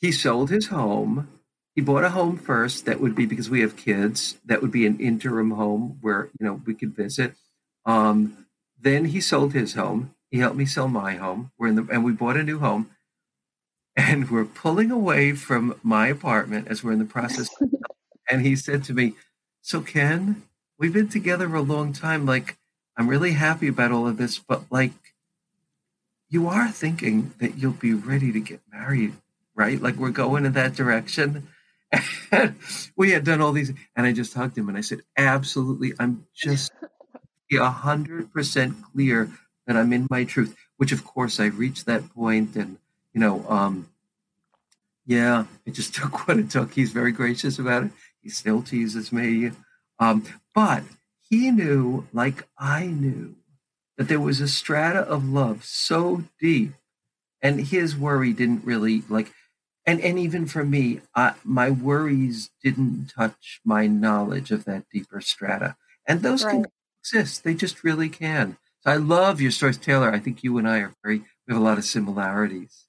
he 0.00 0.12
sold 0.12 0.50
his 0.50 0.66
home. 0.66 1.28
He 1.74 1.80
bought 1.80 2.04
a 2.04 2.10
home 2.10 2.36
first. 2.36 2.86
That 2.86 3.00
would 3.00 3.14
be 3.14 3.26
because 3.26 3.48
we 3.48 3.60
have 3.60 3.76
kids. 3.76 4.36
That 4.44 4.62
would 4.62 4.72
be 4.72 4.86
an 4.86 4.98
interim 4.98 5.52
home 5.52 5.98
where 6.00 6.28
you 6.38 6.46
know 6.46 6.60
we 6.66 6.74
could 6.74 6.94
visit. 6.94 7.34
Um, 7.86 8.46
then 8.80 9.06
he 9.06 9.20
sold 9.20 9.52
his 9.52 9.74
home. 9.74 10.14
He 10.30 10.38
helped 10.38 10.56
me 10.56 10.66
sell 10.66 10.88
my 10.88 11.14
home. 11.14 11.52
We're 11.58 11.68
in 11.68 11.76
the 11.76 11.86
and 11.90 12.04
we 12.04 12.12
bought 12.12 12.36
a 12.36 12.42
new 12.42 12.58
home. 12.58 12.90
And 13.96 14.30
we're 14.30 14.44
pulling 14.44 14.90
away 14.90 15.32
from 15.32 15.78
my 15.82 16.08
apartment 16.08 16.68
as 16.68 16.84
we're 16.84 16.92
in 16.92 16.98
the 16.98 17.04
process. 17.04 17.48
and 18.30 18.42
he 18.42 18.54
said 18.54 18.84
to 18.84 18.94
me, 18.94 19.14
"So 19.62 19.80
Ken, 19.80 20.42
we've 20.78 20.92
been 20.92 21.08
together 21.08 21.54
a 21.54 21.62
long 21.62 21.92
time. 21.92 22.26
Like 22.26 22.58
I'm 22.96 23.08
really 23.08 23.32
happy 23.32 23.68
about 23.68 23.92
all 23.92 24.06
of 24.06 24.16
this, 24.16 24.38
but 24.38 24.64
like 24.70 24.92
you 26.28 26.46
are 26.48 26.68
thinking 26.68 27.32
that 27.38 27.56
you'll 27.56 27.72
be 27.72 27.94
ready 27.94 28.30
to 28.32 28.40
get 28.40 28.60
married, 28.70 29.14
right? 29.54 29.80
Like 29.80 29.96
we're 29.96 30.10
going 30.10 30.44
in 30.44 30.52
that 30.52 30.74
direction." 30.74 31.48
And 32.30 32.56
we 32.94 33.12
had 33.12 33.24
done 33.24 33.40
all 33.40 33.52
these, 33.52 33.72
and 33.96 34.06
I 34.06 34.12
just 34.12 34.34
hugged 34.34 34.58
him 34.58 34.68
and 34.68 34.76
I 34.76 34.82
said, 34.82 35.00
"Absolutely, 35.16 35.94
I'm 35.98 36.26
just 36.34 36.70
a 37.52 37.54
100% 37.54 38.82
clear 38.92 39.30
that 39.68 39.76
I'm 39.76 39.92
in 39.92 40.08
my 40.10 40.24
truth, 40.24 40.56
which 40.78 40.90
of 40.90 41.04
course 41.04 41.38
I've 41.38 41.58
reached 41.58 41.86
that 41.86 42.12
point 42.14 42.56
and, 42.56 42.78
you 43.12 43.20
know, 43.20 43.44
um, 43.48 43.90
yeah, 45.06 45.44
it 45.66 45.74
just 45.74 45.94
took 45.94 46.26
what 46.26 46.38
it 46.38 46.50
took. 46.50 46.72
He's 46.72 46.90
very 46.90 47.12
gracious 47.12 47.60
about 47.60 47.84
it. 47.84 47.90
He 48.20 48.30
still 48.30 48.62
teases 48.62 49.12
me. 49.12 49.52
Um, 50.00 50.24
but 50.54 50.82
he 51.28 51.50
knew, 51.50 52.06
like 52.12 52.48
I 52.58 52.86
knew, 52.86 53.36
that 53.98 54.08
there 54.08 54.20
was 54.20 54.40
a 54.40 54.48
strata 54.48 55.00
of 55.00 55.28
love 55.28 55.64
so 55.64 56.24
deep, 56.40 56.72
and 57.42 57.60
his 57.60 57.96
worry 57.96 58.32
didn't 58.32 58.64
really 58.64 59.02
like, 59.08 59.32
and 59.84 60.00
and 60.00 60.18
even 60.18 60.46
for 60.46 60.64
me, 60.64 61.00
I, 61.16 61.34
my 61.44 61.70
worries 61.70 62.50
didn't 62.62 63.12
touch 63.14 63.60
my 63.64 63.88
knowledge 63.88 64.52
of 64.52 64.64
that 64.66 64.84
deeper 64.92 65.20
strata, 65.20 65.76
and 66.06 66.22
those 66.22 66.44
right. 66.44 66.52
can 66.52 66.66
exist. 67.02 67.42
They 67.42 67.54
just 67.54 67.82
really 67.82 68.08
can. 68.08 68.56
I 68.88 68.96
love 68.96 69.42
your 69.42 69.50
stories, 69.50 69.76
Taylor. 69.76 70.10
I 70.10 70.18
think 70.18 70.42
you 70.42 70.56
and 70.56 70.66
I 70.66 70.78
are 70.78 70.94
very, 71.04 71.18
we 71.18 71.52
have 71.52 71.60
a 71.60 71.64
lot 71.64 71.76
of 71.76 71.84
similarities. 71.84 72.86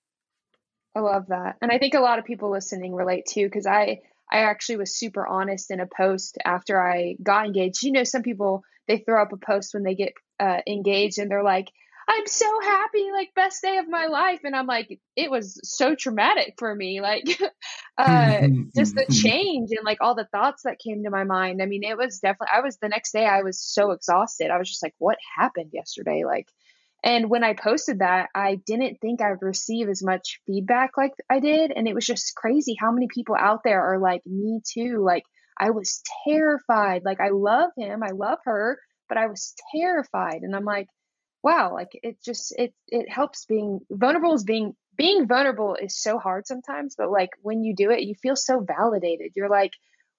I 0.96 1.02
love 1.02 1.28
that. 1.28 1.58
And 1.62 1.72
I 1.72 1.78
think 1.78 1.94
a 1.94 2.00
lot 2.00 2.20
of 2.20 2.26
people 2.26 2.50
listening 2.50 2.96
relate 2.96 3.26
too, 3.26 3.46
because 3.46 3.68
I, 3.68 4.00
I 4.32 4.40
actually 4.40 4.78
was 4.78 4.96
super 4.96 5.28
honest 5.28 5.72
in 5.72 5.82
a 5.82 5.88
post 5.88 6.38
after 6.46 6.82
I 6.82 7.18
got 7.22 7.46
engaged. 7.46 7.84
You 7.84 7.92
know, 7.92 8.06
some 8.06 8.24
people, 8.24 8.64
they 8.88 9.00
throw 9.00 9.22
up 9.22 9.34
a 9.34 9.38
post 9.38 9.74
when 9.74 9.84
they 9.84 9.96
get 9.96 10.14
uh, 10.40 10.62
engaged 10.66 11.20
and 11.20 11.30
they're 11.30 11.44
like, 11.44 11.68
I'm 12.08 12.28
so 12.28 12.60
happy, 12.62 13.12
like 13.12 13.30
best 13.36 13.62
day 13.62 13.78
of 13.78 13.88
my 13.88 14.08
life. 14.08 14.40
And 14.44 14.56
I'm 14.56 14.68
like, 14.68 15.00
it 15.16 15.30
was 15.30 15.60
so 15.64 15.96
traumatic 15.96 16.56
for 16.58 16.74
me. 16.74 17.02
Like 17.02 17.26
uh 17.98 18.42
just 18.76 18.96
the 18.96 19.06
change 19.12 19.70
and 19.72 19.86
like 19.86 20.00
all 20.02 20.16
the 20.16 20.28
thoughts 20.32 20.64
that 20.64 20.80
came 20.80 21.04
to 21.04 21.10
my 21.10 21.24
mind. 21.24 21.62
I 21.62 21.66
mean, 21.66 21.84
it 21.84 21.98
was 21.98 22.20
definitely 22.20 22.54
I 22.54 22.62
was 22.62 22.78
the 22.78 22.90
next 22.90 23.12
day 23.12 23.26
I 23.26 23.44
was 23.44 23.60
so 23.60 23.92
exhausted. 23.92 24.52
I 24.52 24.58
was 24.58 24.70
just 24.70 24.84
like, 24.84 24.96
what 24.98 25.18
happened 25.38 25.72
yesterday? 25.74 26.24
Like 26.26 26.48
and 27.04 27.30
when 27.30 27.44
I 27.44 27.54
posted 27.54 28.00
that, 28.00 28.30
I 28.36 28.56
didn't 28.56 28.98
think 29.00 29.22
I 29.22 29.32
would 29.32 29.42
receive 29.42 29.88
as 29.88 30.04
much 30.04 30.42
feedback 30.46 30.98
like 30.98 31.14
I 31.30 31.40
did. 31.40 31.72
And 31.74 31.88
it 31.88 31.96
was 31.96 32.06
just 32.06 32.36
crazy 32.36 32.76
how 32.78 32.92
many 32.92 33.08
people 33.08 33.36
out 33.36 33.62
there 33.64 33.82
are 33.82 34.00
like, 34.00 34.22
me 34.26 34.62
too. 34.66 35.02
Like, 35.06 35.24
I 35.58 35.70
was 35.72 36.02
terrified. 36.28 37.04
Like, 37.06 37.22
I 37.22 37.30
love 37.30 37.72
him, 37.78 38.04
I 38.04 38.12
love 38.12 38.40
her, 38.44 38.80
but 39.08 39.18
I 39.18 39.28
was 39.28 39.54
terrified. 39.74 40.42
And 40.42 40.56
I'm 40.56 40.66
like, 40.66 40.88
wow 41.44 41.74
like 41.74 41.90
it 41.94 42.22
just 42.22 42.54
it 42.58 42.74
it 42.88 43.10
helps 43.10 43.46
being 43.46 43.80
vulnerable 43.90 44.34
is 44.34 44.44
being 44.44 44.76
being 44.98 45.28
vulnerable 45.28 45.76
is 45.76 45.98
so 45.98 46.20
hard 46.20 46.46
sometimes 46.46 46.96
but 46.98 47.10
like 47.10 47.30
when 47.42 47.64
you 47.64 47.74
do 47.74 47.90
it 47.90 48.02
you 48.02 48.14
feel 48.16 48.36
so 48.36 48.60
validated. 48.60 49.32
You're 49.36 49.50
like 49.50 49.72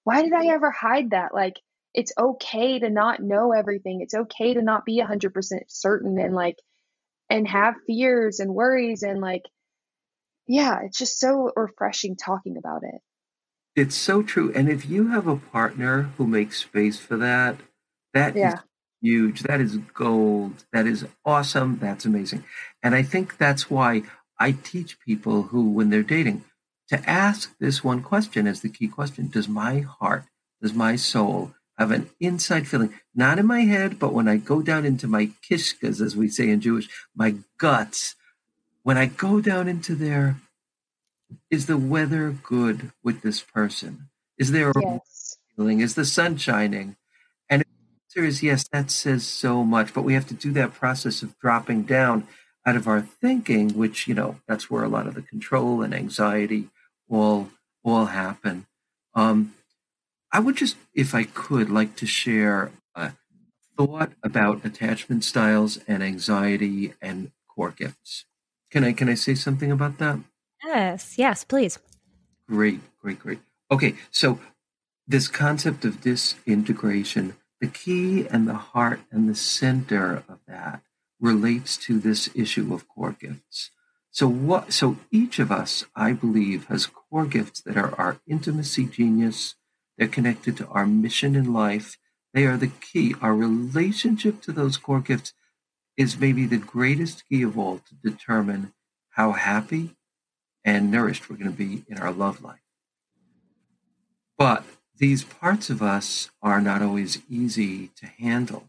why 0.03 0.23
did 0.23 0.33
i 0.33 0.47
ever 0.47 0.71
hide 0.71 1.11
that? 1.11 1.33
Like 1.33 1.57
it's 1.93 2.13
okay 2.17 2.79
to 2.79 2.89
not 2.89 3.21
know 3.21 3.51
everything. 3.51 3.99
It's 4.01 4.13
okay 4.13 4.53
to 4.53 4.61
not 4.61 4.85
be 4.85 5.01
100% 5.01 5.33
certain 5.67 6.17
and 6.17 6.33
like 6.33 6.55
and 7.29 7.47
have 7.47 7.75
fears 7.85 8.39
and 8.39 8.55
worries 8.55 9.03
and 9.03 9.21
like 9.21 9.43
yeah 10.47 10.79
it's 10.83 10.97
just 10.97 11.19
so 11.19 11.51
refreshing 11.55 12.15
talking 12.15 12.57
about 12.57 12.81
it. 12.83 13.01
It's 13.75 13.95
so 13.95 14.23
true 14.23 14.51
and 14.55 14.67
if 14.67 14.89
you 14.89 15.09
have 15.09 15.27
a 15.27 15.37
partner 15.37 16.11
who 16.17 16.25
makes 16.25 16.61
space 16.61 16.97
for 16.97 17.17
that 17.17 17.57
that 18.13 18.35
yeah. 18.35 18.55
is 18.55 18.59
huge. 19.01 19.41
That 19.43 19.61
is 19.61 19.77
gold. 19.93 20.63
That 20.71 20.87
is 20.87 21.05
awesome. 21.25 21.79
That's 21.79 22.05
amazing. 22.05 22.43
And 22.83 22.95
I 22.95 23.03
think 23.03 23.37
that's 23.37 23.69
why 23.69 24.03
I 24.39 24.51
teach 24.51 24.99
people 24.99 25.43
who, 25.43 25.69
when 25.69 25.89
they're 25.89 26.03
dating, 26.03 26.43
to 26.89 27.09
ask 27.09 27.57
this 27.59 27.83
one 27.83 28.01
question 28.01 28.47
as 28.47 28.61
the 28.61 28.69
key 28.69 28.87
question 28.87 29.29
Does 29.29 29.47
my 29.47 29.79
heart, 29.79 30.25
does 30.61 30.73
my 30.73 30.95
soul 30.95 31.53
have 31.77 31.91
an 31.91 32.09
inside 32.19 32.67
feeling, 32.67 32.93
not 33.15 33.39
in 33.39 33.45
my 33.45 33.61
head, 33.61 33.97
but 33.97 34.13
when 34.13 34.27
I 34.27 34.37
go 34.37 34.61
down 34.61 34.85
into 34.85 35.07
my 35.07 35.31
kishkas, 35.49 35.99
as 35.99 36.15
we 36.15 36.27
say 36.27 36.49
in 36.49 36.61
Jewish, 36.61 36.89
my 37.15 37.35
guts, 37.57 38.15
when 38.83 38.97
I 38.97 39.05
go 39.07 39.41
down 39.41 39.67
into 39.67 39.95
there, 39.95 40.37
is 41.49 41.65
the 41.65 41.77
weather 41.77 42.35
good 42.43 42.91
with 43.03 43.21
this 43.21 43.41
person? 43.41 44.09
Is 44.37 44.51
there 44.51 44.71
a 44.71 44.81
yes. 44.81 45.37
feeling? 45.55 45.79
Is 45.79 45.95
the 45.95 46.05
sun 46.05 46.37
shining? 46.37 46.97
Answer 48.11 48.27
is 48.27 48.43
yes, 48.43 48.67
that 48.71 48.91
says 48.91 49.25
so 49.25 49.63
much, 49.63 49.93
but 49.93 50.03
we 50.03 50.13
have 50.13 50.27
to 50.27 50.33
do 50.33 50.51
that 50.51 50.73
process 50.73 51.21
of 51.21 51.37
dropping 51.39 51.83
down 51.83 52.27
out 52.65 52.75
of 52.75 52.87
our 52.87 53.01
thinking, 53.01 53.69
which, 53.69 54.07
you 54.07 54.13
know, 54.13 54.35
that's 54.47 54.69
where 54.69 54.83
a 54.83 54.89
lot 54.89 55.07
of 55.07 55.15
the 55.15 55.21
control 55.21 55.81
and 55.81 55.93
anxiety 55.93 56.69
all 57.09 57.49
all 57.83 58.07
happen. 58.07 58.65
Um, 59.15 59.53
I 60.31 60.39
would 60.39 60.55
just, 60.55 60.75
if 60.93 61.15
I 61.15 61.23
could, 61.23 61.69
like 61.69 61.95
to 61.97 62.05
share 62.05 62.71
a 62.95 63.13
thought 63.77 64.11
about 64.23 64.65
attachment 64.65 65.23
styles 65.23 65.79
and 65.87 66.03
anxiety 66.03 66.93
and 67.01 67.31
core 67.47 67.71
gifts. 67.71 68.25
Can 68.69 68.83
I 68.83 68.91
can 68.93 69.09
I 69.09 69.15
say 69.15 69.35
something 69.35 69.71
about 69.71 69.97
that? 69.99 70.19
Yes, 70.63 71.17
yes, 71.17 71.43
please. 71.43 71.79
Great, 72.47 72.81
great, 73.01 73.19
great. 73.19 73.39
Okay, 73.71 73.95
so 74.11 74.39
this 75.07 75.27
concept 75.29 75.85
of 75.85 76.01
disintegration, 76.01 77.35
the 77.61 77.67
key 77.67 78.27
and 78.27 78.47
the 78.47 78.55
heart 78.55 78.99
and 79.11 79.29
the 79.29 79.35
center 79.35 80.23
of 80.27 80.39
that 80.47 80.81
relates 81.19 81.77
to 81.77 81.99
this 81.99 82.29
issue 82.33 82.73
of 82.73 82.87
core 82.89 83.15
gifts. 83.17 83.69
So 84.09 84.27
what 84.27 84.73
so 84.73 84.97
each 85.11 85.39
of 85.39 85.51
us, 85.51 85.85
I 85.95 86.11
believe, 86.11 86.65
has 86.65 86.87
core 86.87 87.27
gifts 87.27 87.61
that 87.61 87.77
are 87.77 87.95
our 87.97 88.19
intimacy 88.27 88.85
genius. 88.85 89.55
They're 89.97 90.07
connected 90.07 90.57
to 90.57 90.67
our 90.67 90.85
mission 90.87 91.35
in 91.35 91.53
life. 91.53 91.97
They 92.33 92.45
are 92.45 92.57
the 92.57 92.71
key. 92.81 93.15
Our 93.21 93.35
relationship 93.35 94.41
to 94.41 94.51
those 94.51 94.77
core 94.77 94.99
gifts 94.99 95.33
is 95.95 96.19
maybe 96.19 96.45
the 96.47 96.57
greatest 96.57 97.23
key 97.29 97.43
of 97.43 97.57
all 97.57 97.79
to 97.79 98.11
determine 98.11 98.73
how 99.11 99.33
happy 99.33 99.95
and 100.65 100.91
nourished 100.91 101.29
we're 101.29 101.37
going 101.37 101.51
to 101.51 101.57
be 101.57 101.83
in 101.87 101.99
our 101.99 102.11
love 102.11 102.43
life. 102.43 102.59
But 104.37 104.65
these 105.01 105.23
parts 105.23 105.71
of 105.71 105.81
us 105.81 106.29
are 106.43 106.61
not 106.61 106.83
always 106.83 107.23
easy 107.27 107.87
to 107.97 108.05
handle. 108.05 108.67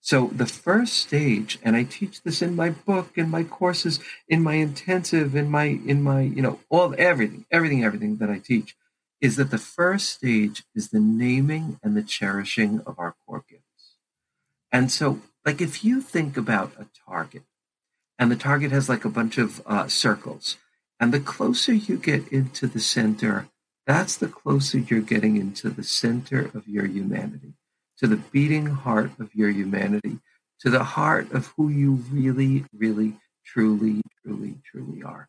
So 0.00 0.26
the 0.34 0.46
first 0.46 0.94
stage, 0.94 1.60
and 1.62 1.76
I 1.76 1.84
teach 1.84 2.22
this 2.22 2.42
in 2.42 2.56
my 2.56 2.70
book, 2.70 3.12
in 3.14 3.30
my 3.30 3.44
courses, 3.44 4.00
in 4.28 4.42
my 4.42 4.54
intensive, 4.54 5.36
in 5.36 5.48
my 5.48 5.66
in 5.86 6.02
my 6.02 6.22
you 6.22 6.42
know 6.42 6.58
all 6.70 6.92
everything, 6.98 7.46
everything, 7.52 7.84
everything 7.84 8.16
that 8.16 8.28
I 8.28 8.38
teach, 8.38 8.74
is 9.20 9.36
that 9.36 9.52
the 9.52 9.58
first 9.58 10.08
stage 10.08 10.64
is 10.74 10.88
the 10.88 10.98
naming 10.98 11.78
and 11.84 11.96
the 11.96 12.02
cherishing 12.02 12.80
of 12.84 12.98
our 12.98 13.14
core 13.24 13.44
gifts. 13.48 13.94
And 14.72 14.90
so, 14.90 15.20
like 15.46 15.60
if 15.60 15.84
you 15.84 16.00
think 16.00 16.36
about 16.36 16.72
a 16.80 16.86
target, 17.08 17.44
and 18.18 18.28
the 18.28 18.36
target 18.36 18.72
has 18.72 18.88
like 18.88 19.04
a 19.04 19.16
bunch 19.18 19.38
of 19.38 19.62
uh, 19.66 19.86
circles, 19.86 20.56
and 20.98 21.14
the 21.14 21.20
closer 21.20 21.72
you 21.72 21.96
get 21.96 22.26
into 22.32 22.66
the 22.66 22.80
center, 22.80 23.46
that's 23.86 24.16
the 24.16 24.28
closer 24.28 24.78
you're 24.78 25.00
getting 25.00 25.36
into 25.36 25.70
the 25.70 25.82
center 25.82 26.50
of 26.54 26.68
your 26.68 26.86
humanity 26.86 27.54
to 28.00 28.06
the 28.06 28.16
beating 28.16 28.66
heart 28.66 29.10
of 29.20 29.34
your 29.34 29.50
humanity, 29.50 30.18
to 30.58 30.70
the 30.70 30.82
heart 30.82 31.30
of 31.32 31.52
who 31.56 31.68
you 31.68 32.02
really, 32.10 32.64
really, 32.72 33.18
truly, 33.44 34.00
truly, 34.22 34.56
truly 34.64 35.02
are. 35.02 35.28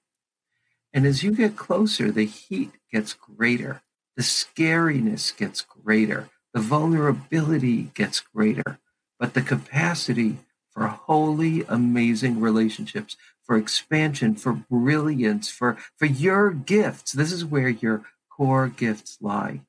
And 0.93 1.05
as 1.05 1.21
you 1.21 1.35
get 1.35 1.57
closer, 1.57 2.11
the 2.11 2.25
heat 2.25 2.71
gets 2.91 3.13
greater, 3.13 3.81
the 4.15 4.23
scariness 4.23 5.35
gets 5.35 5.61
greater, 5.61 6.29
the 6.53 6.61
vulnerability 6.61 7.91
gets 7.93 8.21
greater, 8.21 8.79
but 9.19 9.33
the 9.33 9.41
capacity 9.41 10.37
for 10.69 10.87
holy, 10.87 11.65
amazing 11.67 12.39
relationships, 12.39 13.17
for 13.43 13.57
expansion, 13.57 14.35
for 14.35 14.53
brilliance, 14.53 15.49
for, 15.49 15.77
for 15.97 16.05
your 16.05 16.51
gifts. 16.51 17.11
This 17.11 17.33
is 17.33 17.43
where 17.43 17.67
your 17.67 18.03
core 18.41 18.69
gifts 18.69 19.19
lie. 19.21 19.61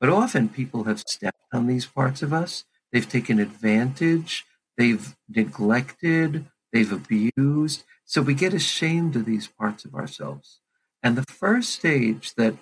But 0.00 0.08
often 0.08 0.48
people 0.48 0.84
have 0.84 1.00
stepped 1.00 1.36
on 1.52 1.66
these 1.66 1.84
parts 1.84 2.22
of 2.22 2.32
us. 2.32 2.64
They've 2.90 3.06
taken 3.06 3.38
advantage, 3.38 4.46
they've 4.78 5.14
neglected, 5.28 6.46
they've 6.72 6.90
abused. 6.90 7.84
So 8.06 8.22
we 8.22 8.32
get 8.32 8.54
ashamed 8.54 9.16
of 9.16 9.26
these 9.26 9.48
parts 9.48 9.84
of 9.84 9.94
ourselves. 9.94 10.60
And 11.02 11.14
the 11.14 11.30
first 11.30 11.74
stage 11.74 12.32
that, 12.36 12.54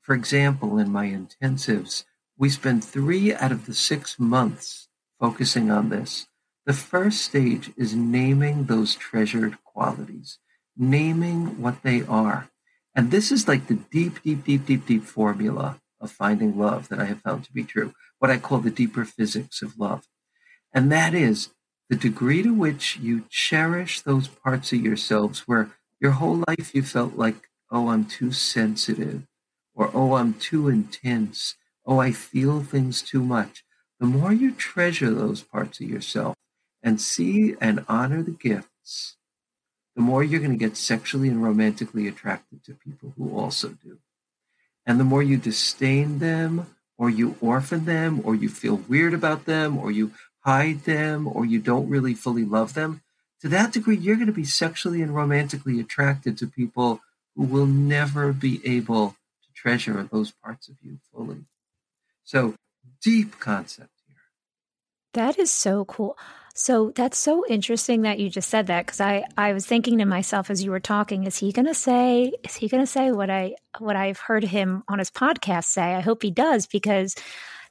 for 0.00 0.14
example, 0.14 0.78
in 0.78 0.90
my 0.90 1.08
intensives, 1.08 2.04
we 2.38 2.48
spend 2.48 2.82
three 2.82 3.34
out 3.34 3.52
of 3.52 3.66
the 3.66 3.74
six 3.74 4.18
months 4.18 4.88
focusing 5.20 5.70
on 5.70 5.90
this. 5.90 6.28
The 6.64 6.72
first 6.72 7.20
stage 7.20 7.72
is 7.76 7.94
naming 7.94 8.64
those 8.64 8.94
treasured 8.94 9.62
qualities, 9.64 10.38
naming 10.78 11.60
what 11.60 11.82
they 11.82 12.00
are. 12.04 12.48
And 12.94 13.10
this 13.10 13.32
is 13.32 13.48
like 13.48 13.66
the 13.66 13.74
deep, 13.74 14.22
deep, 14.22 14.44
deep, 14.44 14.66
deep, 14.66 14.86
deep 14.86 15.04
formula 15.04 15.80
of 16.00 16.10
finding 16.10 16.58
love 16.58 16.88
that 16.88 17.00
I 17.00 17.06
have 17.06 17.20
found 17.20 17.44
to 17.44 17.52
be 17.52 17.64
true, 17.64 17.92
what 18.18 18.30
I 18.30 18.38
call 18.38 18.58
the 18.58 18.70
deeper 18.70 19.04
physics 19.04 19.62
of 19.62 19.78
love. 19.78 20.06
And 20.72 20.90
that 20.92 21.14
is 21.14 21.50
the 21.88 21.96
degree 21.96 22.42
to 22.42 22.54
which 22.54 22.96
you 22.96 23.24
cherish 23.28 24.00
those 24.00 24.28
parts 24.28 24.72
of 24.72 24.80
yourselves 24.80 25.40
where 25.40 25.70
your 26.00 26.12
whole 26.12 26.42
life 26.46 26.74
you 26.74 26.82
felt 26.82 27.16
like, 27.16 27.48
oh, 27.70 27.88
I'm 27.88 28.04
too 28.04 28.32
sensitive, 28.32 29.22
or 29.74 29.90
oh, 29.92 30.14
I'm 30.14 30.34
too 30.34 30.68
intense, 30.68 31.56
oh, 31.86 31.98
I 31.98 32.12
feel 32.12 32.62
things 32.62 33.02
too 33.02 33.22
much. 33.22 33.64
The 34.00 34.06
more 34.06 34.32
you 34.32 34.52
treasure 34.52 35.10
those 35.10 35.42
parts 35.42 35.80
of 35.80 35.88
yourself 35.88 36.36
and 36.82 37.00
see 37.00 37.54
and 37.60 37.84
honor 37.88 38.22
the 38.22 38.32
gifts, 38.32 39.16
the 39.94 40.02
more 40.02 40.22
you're 40.22 40.40
going 40.40 40.52
to 40.52 40.56
get 40.56 40.76
sexually 40.76 41.28
and 41.28 41.42
romantically 41.42 42.08
attracted 42.08 42.64
to 42.64 42.74
people 42.74 43.12
who 43.16 43.38
also 43.38 43.76
do. 43.84 43.98
And 44.86 45.00
the 45.00 45.04
more 45.04 45.22
you 45.22 45.36
disdain 45.36 46.18
them, 46.18 46.66
or 46.96 47.10
you 47.10 47.36
orphan 47.40 47.84
them, 47.84 48.20
or 48.24 48.34
you 48.34 48.48
feel 48.48 48.76
weird 48.76 49.14
about 49.14 49.46
them, 49.46 49.78
or 49.78 49.90
you 49.90 50.12
hide 50.40 50.80
them, 50.84 51.26
or 51.26 51.44
you 51.44 51.58
don't 51.58 51.88
really 51.88 52.14
fully 52.14 52.44
love 52.44 52.74
them, 52.74 53.02
to 53.40 53.48
that 53.48 53.72
degree, 53.72 53.96
you're 53.96 54.16
going 54.16 54.26
to 54.26 54.32
be 54.32 54.44
sexually 54.44 55.02
and 55.02 55.14
romantically 55.14 55.80
attracted 55.80 56.38
to 56.38 56.46
people 56.46 57.00
who 57.34 57.44
will 57.44 57.66
never 57.66 58.32
be 58.32 58.60
able 58.64 59.10
to 59.10 59.52
treasure 59.54 60.08
those 60.10 60.30
parts 60.30 60.68
of 60.68 60.76
you 60.82 60.98
fully. 61.12 61.44
So, 62.22 62.54
deep 63.02 63.38
concept 63.38 63.90
here. 64.06 64.16
That 65.12 65.38
is 65.38 65.50
so 65.50 65.84
cool. 65.84 66.16
So 66.56 66.92
that's 66.94 67.18
so 67.18 67.44
interesting 67.48 68.02
that 68.02 68.20
you 68.20 68.30
just 68.30 68.48
said 68.48 68.68
that 68.68 68.86
because 68.86 69.00
I 69.00 69.24
I 69.36 69.52
was 69.52 69.66
thinking 69.66 69.98
to 69.98 70.04
myself 70.04 70.50
as 70.50 70.62
you 70.62 70.70
were 70.70 70.80
talking, 70.80 71.24
is 71.24 71.36
he 71.36 71.52
to 71.52 71.74
say 71.74 72.32
is 72.44 72.54
he 72.54 72.68
to 72.68 72.86
say 72.86 73.10
what 73.10 73.28
I 73.28 73.56
what 73.80 73.96
I've 73.96 74.20
heard 74.20 74.44
him 74.44 74.84
on 74.88 75.00
his 75.00 75.10
podcast 75.10 75.64
say? 75.64 75.94
I 75.94 76.00
hope 76.00 76.22
he 76.22 76.30
does 76.30 76.66
because 76.68 77.16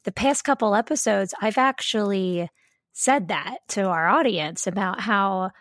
the 0.03 0.11
past 0.11 0.43
couple 0.43 0.75
episodes 0.75 1.33
I've 1.41 1.57
actually 1.57 2.49
said 2.91 3.29
that 3.29 3.59
to 3.69 3.83
our 3.83 4.09
audience 4.09 4.67
about 4.67 4.99
how 4.99 5.51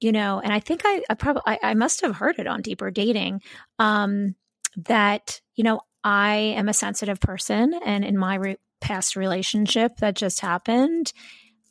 you 0.00 0.12
know, 0.12 0.40
and 0.40 0.52
I 0.52 0.60
think 0.60 0.82
I, 0.84 1.02
I 1.10 1.14
probably 1.14 1.42
I, 1.46 1.58
I, 1.62 1.74
must 1.74 2.02
have 2.02 2.14
heard 2.14 2.38
it 2.38 2.46
on 2.46 2.62
Deeper 2.62 2.90
Dating 2.90 3.42
um, 3.80 4.36
that 4.76 5.40
you 5.54 5.64
know 5.64 5.80
I 6.04 6.36
am 6.56 6.68
a 6.68 6.74
sensitive 6.74 7.20
person, 7.20 7.74
and 7.84 8.04
in 8.04 8.16
my 8.16 8.36
re- 8.36 8.58
past 8.80 9.16
relationship 9.16 9.96
that 9.98 10.14
just 10.14 10.40
happened, 10.40 11.12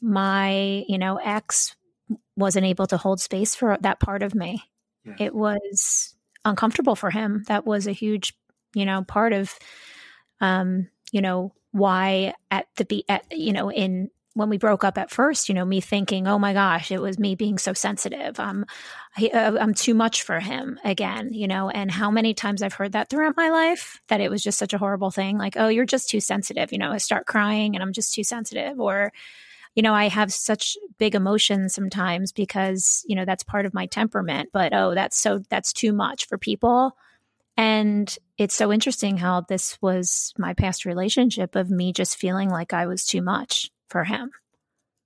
my, 0.02 0.84
you 0.88 0.98
know, 0.98 1.18
ex 1.18 1.76
wasn't 2.36 2.66
able 2.66 2.88
to 2.88 2.98
hold 2.98 3.20
space 3.20 3.56
for 3.56 3.78
that 3.82 4.00
part 4.00 4.24
of 4.24 4.36
me. 4.36 4.64
Yeah. 5.04 5.16
It 5.20 5.36
was 5.36 6.16
uncomfortable 6.46 6.96
for 6.96 7.10
him. 7.10 7.44
That 7.48 7.66
was 7.66 7.88
a 7.88 7.92
huge, 7.92 8.34
you 8.74 8.86
know, 8.86 9.04
part 9.04 9.34
of, 9.34 9.54
um, 10.40 10.88
you 11.12 11.22
know, 11.22 11.54
why 11.72 12.34
at 12.52 12.68
the 12.76 12.86
be 12.86 13.04
at, 13.10 13.26
you 13.32 13.54
know, 13.54 13.72
in 13.72 14.10
when 14.34 14.50
we 14.50 14.60
broke 14.60 14.84
up 14.84 15.00
at 15.00 15.10
first, 15.10 15.50
you 15.50 15.56
know, 15.56 15.66
me 15.66 15.82
thinking, 15.82 16.28
oh 16.28 16.38
my 16.38 16.54
gosh, 16.54 16.92
it 16.92 17.02
was 17.02 17.18
me 17.18 17.34
being 17.34 17.58
so 17.58 17.74
sensitive. 17.74 18.40
Um, 18.40 18.66
I, 19.18 19.30
uh, 19.34 19.58
I'm 19.60 19.74
too 19.74 19.96
much 19.96 20.22
for 20.22 20.40
him 20.40 20.80
again, 20.84 21.34
you 21.34 21.48
know, 21.48 21.72
and 21.72 21.90
how 21.90 22.12
many 22.12 22.36
times 22.36 22.62
I've 22.62 22.74
heard 22.74 22.92
that 22.92 23.10
throughout 23.10 23.36
my 23.36 23.50
life 23.50 24.00
that 24.10 24.22
it 24.22 24.30
was 24.30 24.44
just 24.44 24.60
such 24.60 24.74
a 24.74 24.78
horrible 24.78 25.10
thing. 25.10 25.40
Like, 25.40 25.58
oh, 25.58 25.70
you're 25.70 25.86
just 25.86 26.10
too 26.10 26.20
sensitive. 26.20 26.72
You 26.72 26.78
know, 26.78 26.92
I 26.92 27.00
start 27.00 27.26
crying 27.26 27.76
and 27.76 27.82
I'm 27.82 27.94
just 27.94 28.14
too 28.14 28.24
sensitive 28.24 28.80
or, 28.80 29.12
you 29.78 29.84
know, 29.84 29.94
I 29.94 30.08
have 30.08 30.34
such 30.34 30.76
big 30.98 31.14
emotions 31.14 31.76
sometimes 31.76 32.32
because, 32.32 33.04
you 33.06 33.16
know, 33.16 33.26
that's 33.26 33.44
part 33.44 33.68
of 33.68 33.76
my 33.76 33.86
temperament, 33.86 34.50
but 34.52 34.74
oh, 34.74 34.96
that's 34.96 35.16
so, 35.16 35.44
that's 35.52 35.72
too 35.72 35.94
much 35.94 36.26
for 36.26 36.40
people. 36.40 36.98
And 37.56 38.14
it's 38.40 38.56
so 38.56 38.74
interesting 38.74 39.18
how 39.18 39.42
this 39.42 39.80
was 39.80 40.34
my 40.36 40.56
past 40.56 40.84
relationship 40.84 41.56
of 41.56 41.70
me 41.70 41.94
just 41.94 42.18
feeling 42.18 42.50
like 42.50 42.74
I 42.74 42.88
was 42.88 43.06
too 43.06 43.22
much 43.22 43.70
for 43.88 44.04
him. 44.04 44.32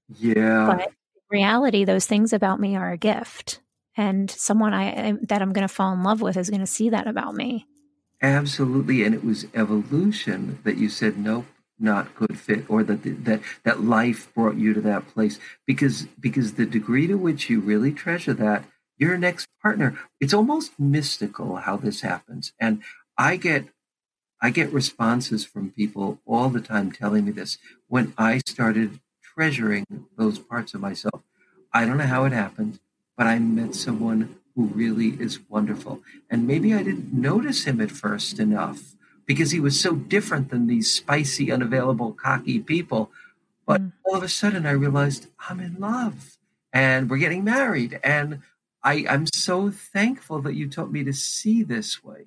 Yeah. 0.07 0.67
But 0.67 0.87
in 0.87 0.93
reality, 1.29 1.83
those 1.83 2.05
things 2.05 2.31
about 2.31 2.61
me 2.61 2.77
are 2.77 2.91
a 2.91 2.97
gift. 2.97 3.59
And 3.97 4.31
someone 4.31 4.73
I 4.73 5.17
that 5.23 5.41
I'm 5.41 5.51
going 5.51 5.67
to 5.67 5.73
fall 5.73 5.91
in 5.91 6.03
love 6.03 6.21
with 6.21 6.37
is 6.37 6.49
going 6.49 6.61
to 6.61 6.65
see 6.65 6.91
that 6.91 7.07
about 7.07 7.35
me. 7.35 7.67
Absolutely. 8.21 9.03
And 9.03 9.13
it 9.13 9.25
was 9.25 9.47
evolution 9.53 10.59
that 10.63 10.77
you 10.77 10.87
said, 10.87 11.17
nope, 11.17 11.45
not 11.81 12.15
good 12.15 12.37
fit 12.39 12.65
or 12.69 12.83
that 12.83 13.03
that 13.25 13.41
that 13.63 13.81
life 13.81 14.33
brought 14.33 14.55
you 14.55 14.73
to 14.73 14.81
that 14.81 15.07
place. 15.07 15.39
Because 15.65 16.03
because 16.19 16.53
the 16.53 16.65
degree 16.65 17.07
to 17.07 17.15
which 17.15 17.49
you 17.49 17.59
really 17.59 17.91
treasure 17.91 18.33
that 18.33 18.65
your 18.97 19.17
next 19.17 19.47
partner 19.61 19.97
it's 20.19 20.33
almost 20.33 20.79
mystical 20.79 21.57
how 21.57 21.77
this 21.77 22.01
happens. 22.01 22.53
And 22.59 22.81
i 23.17 23.35
get 23.35 23.65
i 24.41 24.49
get 24.49 24.71
responses 24.73 25.45
from 25.45 25.71
people 25.71 26.19
all 26.25 26.49
the 26.49 26.61
time 26.61 26.91
telling 26.91 27.25
me 27.25 27.31
this. 27.31 27.57
When 27.87 28.13
i 28.17 28.39
started 28.45 28.99
treasuring 29.23 29.85
those 30.17 30.39
parts 30.39 30.73
of 30.73 30.81
myself 30.81 31.21
i 31.73 31.85
don't 31.85 31.97
know 31.97 32.05
how 32.05 32.25
it 32.25 32.33
happened 32.33 32.79
but 33.17 33.27
i 33.27 33.39
met 33.39 33.75
someone 33.75 34.35
who 34.55 34.65
really 34.65 35.09
is 35.21 35.39
wonderful. 35.49 36.01
And 36.29 36.45
maybe 36.45 36.73
i 36.73 36.83
didn't 36.83 37.13
notice 37.13 37.63
him 37.63 37.79
at 37.81 37.91
first 37.91 38.39
enough 38.39 38.95
because 39.25 39.51
he 39.51 39.59
was 39.59 39.79
so 39.79 39.95
different 39.95 40.49
than 40.49 40.67
these 40.67 40.91
spicy, 40.91 41.51
unavailable, 41.51 42.13
cocky 42.13 42.59
people. 42.59 43.11
But 43.65 43.81
mm. 43.81 43.91
all 44.05 44.15
of 44.15 44.23
a 44.23 44.29
sudden, 44.29 44.65
I 44.65 44.71
realized 44.71 45.27
I'm 45.47 45.59
in 45.59 45.75
love 45.79 46.37
and 46.73 47.09
we're 47.09 47.17
getting 47.17 47.43
married. 47.43 47.99
And 48.03 48.39
I, 48.83 49.05
I'm 49.09 49.27
so 49.33 49.69
thankful 49.69 50.41
that 50.41 50.55
you 50.55 50.69
taught 50.69 50.91
me 50.91 51.03
to 51.03 51.13
see 51.13 51.63
this 51.63 52.03
way. 52.03 52.25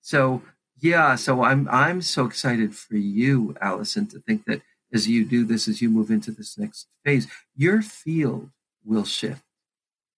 So, 0.00 0.42
Yeah, 0.80 1.14
so 1.14 1.44
I'm 1.44 1.68
I'm 1.70 2.02
so 2.02 2.26
excited 2.26 2.74
for 2.74 2.96
you, 2.96 3.54
Alison, 3.60 4.06
to 4.08 4.18
think 4.18 4.46
that 4.46 4.62
as 4.92 5.06
you 5.06 5.24
do 5.24 5.44
this, 5.44 5.68
as 5.68 5.80
you 5.80 5.88
move 5.88 6.10
into 6.10 6.32
this 6.32 6.58
next 6.58 6.88
phase, 7.04 7.28
your 7.54 7.82
field 7.82 8.50
will 8.84 9.04
shift. 9.04 9.44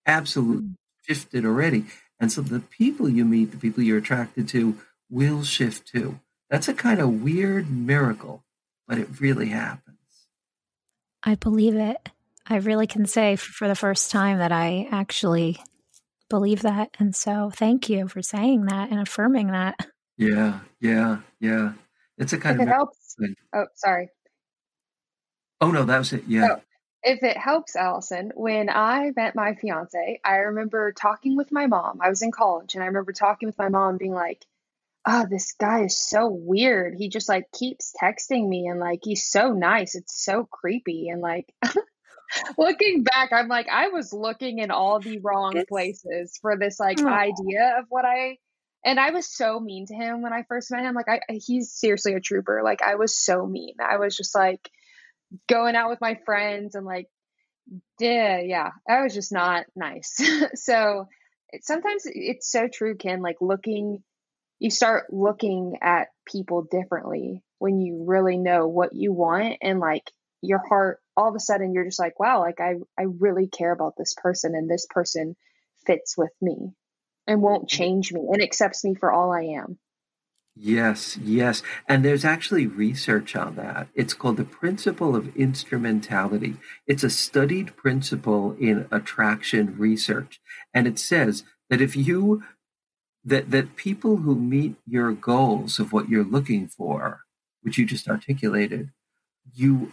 Absolutely 0.06 0.68
mm. 0.68 0.76
shifted 1.06 1.44
already. 1.44 1.84
And 2.18 2.32
so 2.32 2.40
the 2.40 2.60
people 2.60 3.10
you 3.10 3.26
meet, 3.26 3.50
the 3.50 3.58
people 3.58 3.82
you're 3.82 3.98
attracted 3.98 4.48
to, 4.48 4.78
will 5.10 5.42
shift 5.42 5.88
too. 5.88 6.20
That's 6.50 6.68
a 6.68 6.74
kind 6.74 7.00
of 7.00 7.22
weird 7.22 7.70
miracle, 7.70 8.44
but 8.86 8.98
it 8.98 9.20
really 9.20 9.48
happens. 9.48 9.98
I 11.22 11.34
believe 11.34 11.74
it. 11.74 12.08
I 12.46 12.56
really 12.56 12.86
can 12.86 13.06
say 13.06 13.36
for 13.36 13.66
the 13.66 13.74
first 13.74 14.10
time 14.10 14.38
that 14.38 14.52
I 14.52 14.88
actually 14.90 15.58
believe 16.28 16.62
that. 16.62 16.90
And 16.98 17.14
so 17.16 17.50
thank 17.54 17.88
you 17.88 18.08
for 18.08 18.22
saying 18.22 18.66
that 18.66 18.90
and 18.90 19.00
affirming 19.00 19.52
that. 19.52 19.78
Yeah, 20.16 20.60
yeah, 20.80 21.18
yeah. 21.40 21.72
It's 22.18 22.32
a 22.32 22.38
kind 22.38 22.56
if 22.56 22.62
of 22.62 22.68
it 22.68 22.70
helps. 22.70 23.16
Thing. 23.18 23.34
Oh, 23.54 23.66
sorry. 23.74 24.10
Oh 25.60 25.70
no, 25.70 25.84
that 25.84 25.98
was 25.98 26.12
it. 26.12 26.24
Yeah. 26.26 26.48
Oh, 26.50 26.60
if 27.02 27.22
it 27.22 27.36
helps, 27.36 27.76
Alison, 27.76 28.32
when 28.34 28.68
I 28.68 29.12
met 29.14 29.34
my 29.34 29.54
fiance, 29.54 30.20
I 30.24 30.36
remember 30.36 30.92
talking 30.92 31.36
with 31.36 31.52
my 31.52 31.66
mom. 31.66 32.00
I 32.02 32.08
was 32.08 32.22
in 32.22 32.32
college, 32.32 32.74
and 32.74 32.82
I 32.82 32.86
remember 32.86 33.12
talking 33.12 33.46
with 33.46 33.58
my 33.58 33.68
mom, 33.68 33.96
being 33.98 34.12
like, 34.12 34.44
"Oh, 35.06 35.26
this 35.28 35.54
guy 35.58 35.84
is 35.84 35.98
so 35.98 36.28
weird. 36.28 36.94
He 36.96 37.08
just 37.08 37.28
like 37.28 37.44
keeps 37.52 37.92
texting 38.00 38.48
me, 38.48 38.66
and 38.66 38.80
like 38.80 39.00
he's 39.02 39.28
so 39.28 39.52
nice. 39.52 39.94
It's 39.94 40.24
so 40.24 40.48
creepy." 40.50 41.08
And 41.08 41.20
like, 41.20 41.52
looking 42.58 43.04
back, 43.04 43.32
I'm 43.32 43.48
like, 43.48 43.68
I 43.68 43.88
was 43.88 44.12
looking 44.12 44.58
in 44.58 44.70
all 44.70 45.00
the 45.00 45.18
wrong 45.18 45.56
it's... 45.56 45.68
places 45.68 46.38
for 46.40 46.56
this 46.56 46.78
like 46.80 46.98
Aww. 46.98 47.12
idea 47.12 47.76
of 47.78 47.86
what 47.88 48.04
I 48.04 48.38
and 48.84 49.00
I 49.00 49.10
was 49.10 49.26
so 49.26 49.58
mean 49.58 49.86
to 49.86 49.94
him 49.94 50.22
when 50.22 50.32
I 50.32 50.44
first 50.46 50.70
met 50.70 50.82
him. 50.82 50.94
Like 50.94 51.08
I 51.08 51.20
he's 51.28 51.72
seriously 51.72 52.14
a 52.14 52.20
trooper. 52.20 52.60
Like 52.62 52.82
I 52.82 52.96
was 52.96 53.16
so 53.16 53.46
mean. 53.46 53.74
I 53.80 53.96
was 53.96 54.16
just 54.16 54.34
like 54.34 54.70
going 55.48 55.74
out 55.74 55.90
with 55.90 56.00
my 56.00 56.18
friends 56.26 56.74
and 56.74 56.84
like 56.84 57.08
yeah, 57.98 58.40
yeah. 58.40 58.70
I 58.88 59.02
was 59.02 59.14
just 59.14 59.32
not 59.32 59.64
nice. 59.74 60.20
so 60.54 61.08
it, 61.50 61.64
sometimes 61.64 62.02
it's 62.04 62.50
so 62.50 62.68
true, 62.68 62.96
Ken, 62.96 63.22
like 63.22 63.36
looking 63.40 64.02
you 64.58 64.70
start 64.70 65.12
looking 65.12 65.78
at 65.82 66.08
people 66.26 66.62
differently 66.70 67.42
when 67.58 67.80
you 67.80 68.04
really 68.06 68.38
know 68.38 68.68
what 68.68 68.94
you 68.94 69.12
want 69.12 69.56
and 69.62 69.80
like 69.80 70.10
your 70.42 70.58
heart 70.58 71.00
all 71.16 71.28
of 71.28 71.34
a 71.34 71.40
sudden 71.40 71.72
you're 71.72 71.84
just 71.84 71.98
like 71.98 72.18
wow 72.20 72.40
like 72.40 72.60
i 72.60 72.74
i 72.98 73.04
really 73.18 73.46
care 73.46 73.72
about 73.72 73.94
this 73.96 74.14
person 74.14 74.54
and 74.54 74.70
this 74.70 74.86
person 74.90 75.36
fits 75.86 76.16
with 76.16 76.32
me 76.40 76.74
and 77.26 77.42
won't 77.42 77.68
change 77.68 78.12
me 78.12 78.26
and 78.30 78.42
accepts 78.42 78.84
me 78.84 78.94
for 78.94 79.12
all 79.12 79.32
I 79.32 79.42
am. 79.42 79.78
Yes, 80.56 81.16
yes. 81.16 81.62
And 81.88 82.04
there's 82.04 82.24
actually 82.24 82.68
research 82.68 83.34
on 83.34 83.56
that. 83.56 83.88
It's 83.94 84.14
called 84.14 84.36
the 84.36 84.44
principle 84.44 85.16
of 85.16 85.34
instrumentality. 85.34 86.56
It's 86.86 87.02
a 87.02 87.10
studied 87.10 87.74
principle 87.76 88.56
in 88.60 88.86
attraction 88.92 89.76
research. 89.76 90.40
And 90.72 90.86
it 90.86 90.98
says 90.98 91.42
that 91.70 91.80
if 91.80 91.96
you 91.96 92.44
that 93.24 93.50
that 93.50 93.76
people 93.76 94.18
who 94.18 94.34
meet 94.34 94.76
your 94.86 95.12
goals 95.12 95.78
of 95.78 95.92
what 95.92 96.08
you're 96.08 96.24
looking 96.24 96.68
for, 96.68 97.20
which 97.62 97.78
you 97.78 97.86
just 97.86 98.08
articulated, 98.08 98.90
you 99.54 99.92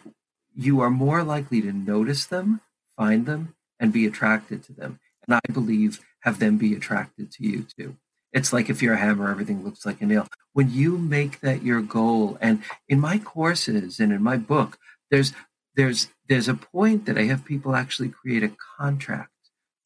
you 0.55 0.81
are 0.81 0.89
more 0.89 1.23
likely 1.23 1.61
to 1.61 1.71
notice 1.71 2.25
them, 2.25 2.61
find 2.97 3.25
them, 3.25 3.55
and 3.79 3.93
be 3.93 4.05
attracted 4.05 4.63
to 4.63 4.73
them. 4.73 4.99
And 5.25 5.35
I 5.35 5.51
believe 5.51 5.99
have 6.21 6.39
them 6.39 6.57
be 6.57 6.73
attracted 6.73 7.31
to 7.31 7.43
you 7.43 7.65
too. 7.77 7.97
It's 8.33 8.53
like 8.53 8.69
if 8.69 8.81
you're 8.81 8.93
a 8.93 8.97
hammer, 8.99 9.29
everything 9.29 9.63
looks 9.63 9.85
like 9.85 10.01
a 10.01 10.05
nail. 10.05 10.27
When 10.53 10.71
you 10.71 10.97
make 10.97 11.39
that 11.41 11.63
your 11.63 11.81
goal, 11.81 12.37
and 12.41 12.63
in 12.87 12.99
my 12.99 13.17
courses 13.17 13.99
and 13.99 14.11
in 14.11 14.21
my 14.21 14.37
book, 14.37 14.77
there's 15.09 15.33
there's 15.75 16.09
there's 16.27 16.47
a 16.47 16.53
point 16.53 17.05
that 17.05 17.17
I 17.17 17.23
have 17.23 17.45
people 17.45 17.75
actually 17.75 18.09
create 18.09 18.43
a 18.43 18.55
contract 18.77 19.29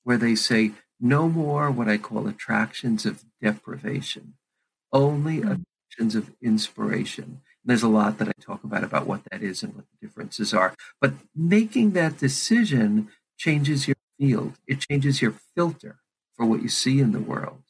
where 0.03 0.17
they 0.17 0.35
say 0.35 0.71
no 0.99 1.29
more 1.29 1.69
what 1.69 1.87
I 1.87 1.97
call 1.97 2.27
attractions 2.27 3.05
of 3.05 3.23
deprivation, 3.41 4.35
only 4.91 5.37
mm-hmm. 5.37 5.63
attractions 5.91 6.15
of 6.15 6.31
inspiration. 6.41 7.23
And 7.23 7.65
there's 7.65 7.83
a 7.83 7.87
lot 7.87 8.17
that 8.17 8.29
I 8.29 8.33
talk 8.39 8.63
about 8.63 8.83
about 8.83 9.07
what 9.07 9.21
that 9.31 9.41
is 9.41 9.63
and 9.63 9.75
what 9.75 9.85
the 9.91 10.07
differences 10.07 10.53
are. 10.53 10.73
But 11.01 11.13
making 11.35 11.91
that 11.91 12.17
decision 12.17 13.09
changes 13.37 13.87
your 13.87 13.97
field. 14.17 14.53
It 14.67 14.79
changes 14.79 15.21
your 15.21 15.35
filter 15.55 15.97
for 16.35 16.45
what 16.45 16.61
you 16.61 16.69
see 16.69 16.99
in 16.99 17.11
the 17.11 17.19
world. 17.19 17.63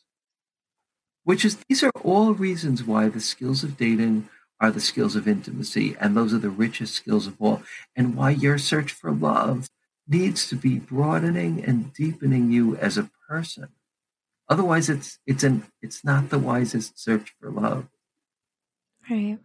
Which 1.24 1.44
is, 1.44 1.58
these 1.68 1.84
are 1.84 1.92
all 2.04 2.34
reasons 2.34 2.84
why 2.84 3.10
the 3.10 3.20
skills 3.20 3.64
of 3.64 3.78
dating 3.78 4.30
are 4.60 4.72
the 4.72 4.80
skills 4.80 5.16
of 5.16 5.28
intimacy, 5.28 5.96
and 6.00 6.16
those 6.16 6.34
are 6.34 6.40
the 6.40 6.50
richest 6.50 6.94
skills 6.94 7.28
of 7.28 7.36
all, 7.42 7.62
and 7.96 8.16
why 8.16 8.30
your 8.30 8.58
search 8.58 8.92
for 8.92 9.12
love 9.12 9.68
needs 10.08 10.48
to 10.48 10.56
be 10.56 10.78
broadening 10.78 11.64
and 11.64 11.92
deepening 11.94 12.52
you 12.52 12.76
as 12.78 12.98
a 12.98 13.10
person. 13.28 13.70
Otherwise, 14.48 14.90
it's 14.90 15.20
it's 15.26 15.44
an 15.44 15.64
it's 15.82 16.04
not 16.04 16.30
the 16.30 16.40
wisest 16.40 17.02
search 17.02 17.34
for 17.40 17.50
love. 17.52 17.88
Right. 19.10 19.40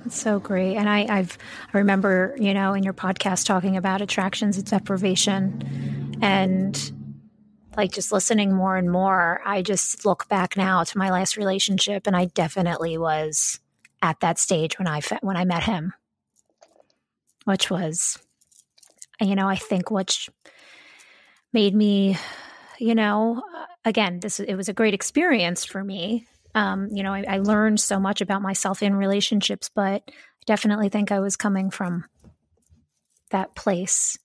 That's 0.00 0.20
so 0.20 0.38
great. 0.38 0.76
And 0.76 0.88
I, 0.88 1.06
I've 1.08 1.38
I 1.72 1.78
remember, 1.78 2.36
you 2.38 2.54
know, 2.54 2.74
in 2.74 2.82
your 2.82 2.92
podcast 2.92 3.46
talking 3.46 3.76
about 3.76 4.00
attractions 4.00 4.56
and 4.56 4.66
deprivation 4.66 6.18
and 6.22 6.92
like 7.76 7.92
just 7.92 8.10
listening 8.12 8.52
more 8.52 8.76
and 8.76 8.90
more, 8.90 9.40
I 9.44 9.62
just 9.62 10.04
look 10.04 10.28
back 10.28 10.56
now 10.56 10.82
to 10.82 10.98
my 10.98 11.10
last 11.10 11.36
relationship, 11.36 12.06
and 12.06 12.16
I 12.16 12.24
definitely 12.26 12.98
was 12.98 13.60
at 14.02 14.20
that 14.20 14.38
stage 14.38 14.78
when 14.78 14.88
I 14.88 15.00
when 15.20 15.36
I 15.36 15.44
met 15.44 15.62
him, 15.62 15.94
which 17.44 17.70
was, 17.70 18.18
you 19.20 19.36
know, 19.36 19.48
I 19.48 19.56
think 19.56 19.90
which 19.90 20.28
made 21.52 21.74
me, 21.74 22.16
you 22.78 22.94
know, 22.94 23.42
again, 23.84 24.20
this 24.20 24.40
it 24.40 24.54
was 24.54 24.68
a 24.68 24.74
great 24.74 24.94
experience 24.94 25.64
for 25.64 25.82
me. 25.82 26.26
Um, 26.54 26.88
you 26.92 27.02
know, 27.02 27.12
I, 27.12 27.24
I 27.28 27.38
learned 27.38 27.80
so 27.80 27.98
much 27.98 28.20
about 28.20 28.42
myself 28.42 28.82
in 28.82 28.94
relationships, 28.94 29.70
but 29.74 30.02
I 30.06 30.12
definitely 30.46 30.88
think 30.88 31.12
I 31.12 31.20
was 31.20 31.36
coming 31.36 31.70
from 31.70 32.04
that 33.30 33.54
place. 33.54 34.18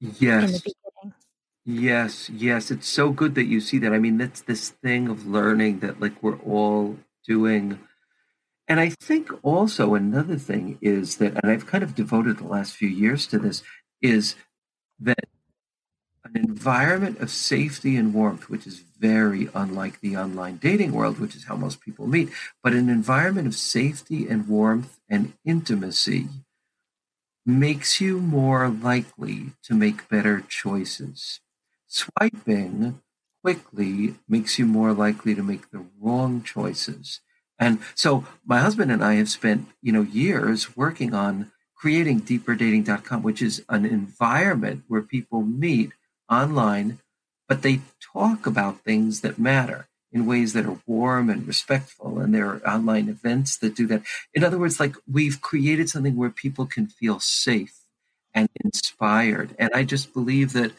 Yes. 0.00 0.62
Yes, 1.64 2.30
yes. 2.30 2.70
It's 2.70 2.88
so 2.88 3.10
good 3.10 3.34
that 3.34 3.44
you 3.44 3.60
see 3.60 3.78
that. 3.78 3.92
I 3.92 3.98
mean, 3.98 4.16
that's 4.16 4.40
this 4.42 4.70
thing 4.70 5.08
of 5.08 5.26
learning 5.26 5.80
that 5.80 6.00
like 6.00 6.22
we're 6.22 6.38
all 6.38 6.98
doing. 7.26 7.78
And 8.66 8.80
I 8.80 8.88
think 8.88 9.30
also 9.42 9.94
another 9.94 10.36
thing 10.36 10.78
is 10.80 11.16
that, 11.16 11.34
and 11.42 11.52
I've 11.52 11.66
kind 11.66 11.84
of 11.84 11.94
devoted 11.94 12.38
the 12.38 12.46
last 12.46 12.74
few 12.74 12.88
years 12.88 13.26
to 13.28 13.38
this, 13.38 13.62
is 14.00 14.34
that 15.00 15.28
an 16.24 16.36
environment 16.36 17.18
of 17.18 17.30
safety 17.30 17.96
and 17.96 18.12
warmth, 18.12 18.48
which 18.48 18.66
is 18.66 18.82
very 18.98 19.48
unlike 19.54 20.00
the 20.00 20.16
online 20.16 20.56
dating 20.56 20.92
world, 20.92 21.18
which 21.18 21.36
is 21.36 21.44
how 21.44 21.56
most 21.56 21.80
people 21.80 22.06
meet, 22.06 22.30
but 22.62 22.72
an 22.72 22.88
environment 22.88 23.46
of 23.46 23.54
safety 23.54 24.28
and 24.28 24.48
warmth 24.48 24.98
and 25.08 25.32
intimacy 25.44 26.28
makes 27.46 28.00
you 28.00 28.20
more 28.20 28.68
likely 28.68 29.52
to 29.62 29.74
make 29.74 30.08
better 30.08 30.44
choices. 30.48 31.40
Swiping 31.86 33.00
quickly 33.42 34.16
makes 34.28 34.58
you 34.58 34.66
more 34.66 34.92
likely 34.92 35.34
to 35.34 35.42
make 35.42 35.70
the 35.70 35.86
wrong 35.98 36.42
choices. 36.42 37.20
And 37.58 37.78
so 37.94 38.26
my 38.44 38.60
husband 38.60 38.92
and 38.92 39.02
I 39.02 39.14
have 39.14 39.30
spent, 39.30 39.68
you 39.80 39.92
know, 39.92 40.02
years 40.02 40.76
working 40.76 41.14
on 41.14 41.50
creating 41.74 42.20
deeperdating.com, 42.22 43.22
which 43.22 43.40
is 43.40 43.64
an 43.68 43.86
environment 43.86 44.84
where 44.88 45.02
people 45.02 45.42
meet 45.42 45.92
online, 46.30 46.98
but 47.48 47.62
they 47.62 47.80
talk 48.12 48.46
about 48.46 48.80
things 48.80 49.20
that 49.20 49.38
matter 49.38 49.88
in 50.12 50.26
ways 50.26 50.52
that 50.54 50.66
are 50.66 50.80
warm 50.86 51.28
and 51.28 51.46
respectful. 51.46 52.18
And 52.18 52.34
there 52.34 52.46
are 52.46 52.66
online 52.66 53.08
events 53.08 53.58
that 53.58 53.76
do 53.76 53.86
that. 53.88 54.02
In 54.34 54.42
other 54.42 54.58
words, 54.58 54.80
like 54.80 54.96
we've 55.10 55.40
created 55.40 55.88
something 55.88 56.16
where 56.16 56.30
people 56.30 56.66
can 56.66 56.86
feel 56.86 57.20
safe 57.20 57.74
and 58.34 58.48
inspired. 58.64 59.54
And 59.58 59.70
I 59.74 59.84
just 59.84 60.12
believe 60.12 60.52
that 60.52 60.72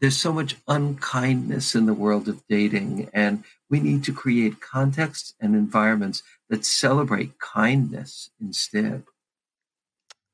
there's 0.00 0.16
so 0.16 0.32
much 0.32 0.56
unkindness 0.66 1.76
in 1.76 1.86
the 1.86 1.94
world 1.94 2.28
of 2.28 2.42
dating, 2.48 3.08
and 3.12 3.44
we 3.70 3.78
need 3.78 4.02
to 4.04 4.12
create 4.12 4.60
contexts 4.60 5.32
and 5.38 5.54
environments 5.54 6.24
that 6.50 6.64
celebrate 6.64 7.38
kindness 7.38 8.28
instead. 8.40 9.04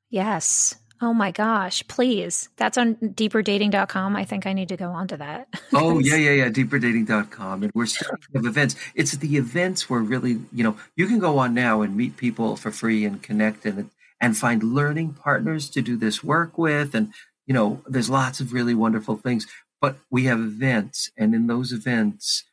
Yes. 0.09 0.77
Oh 1.01 1.15
my 1.15 1.31
gosh, 1.31 1.87
please. 1.89 2.49
That's 2.57 2.77
on 2.77 2.97
deeperdating.com. 2.97 4.17
I 4.17 4.25
think 4.25 4.47
I 4.47 4.53
need 4.53 4.69
to 4.71 4.77
go 4.77 4.91
on 4.91 5.09
to 5.09 5.17
that. 5.19 5.49
oh, 5.73 5.99
yeah, 6.01 6.17
yeah, 6.17 6.33
yeah. 6.33 6.49
Deeperdating.com. 6.49 7.63
And 7.63 7.73
we're 7.75 7.87
starting 7.87 8.19
to 8.33 8.39
have 8.39 8.47
events. 8.47 8.75
It's 8.95 9.13
the 9.13 9.37
events 9.37 9.89
where 9.89 10.01
really, 10.01 10.41
you 10.53 10.65
know, 10.65 10.77
you 10.97 11.07
can 11.07 11.19
go 11.19 11.39
on 11.39 11.55
now 11.55 11.83
and 11.83 11.97
meet 11.97 12.17
people 12.17 12.57
for 12.57 12.71
free 12.71 13.05
and 13.05 13.23
connect 13.23 13.65
and 13.65 13.91
and 14.21 14.37
find 14.37 14.65
learning 14.65 15.13
partners 15.13 15.71
to 15.71 15.81
do 15.81 15.97
this 15.97 16.25
work 16.25 16.59
with 16.59 16.93
and 16.93 17.13
you 17.49 17.55
know, 17.55 17.81
there's 17.87 18.11
lots 18.11 18.41
of 18.41 18.53
really 18.53 18.75
wonderful 18.75 19.17
things, 19.17 19.47
but 19.81 19.97
we 20.11 20.25
have 20.25 20.39
events, 20.39 21.11
and 21.17 21.35
in 21.35 21.47
those 21.47 21.73
events, 21.73 22.45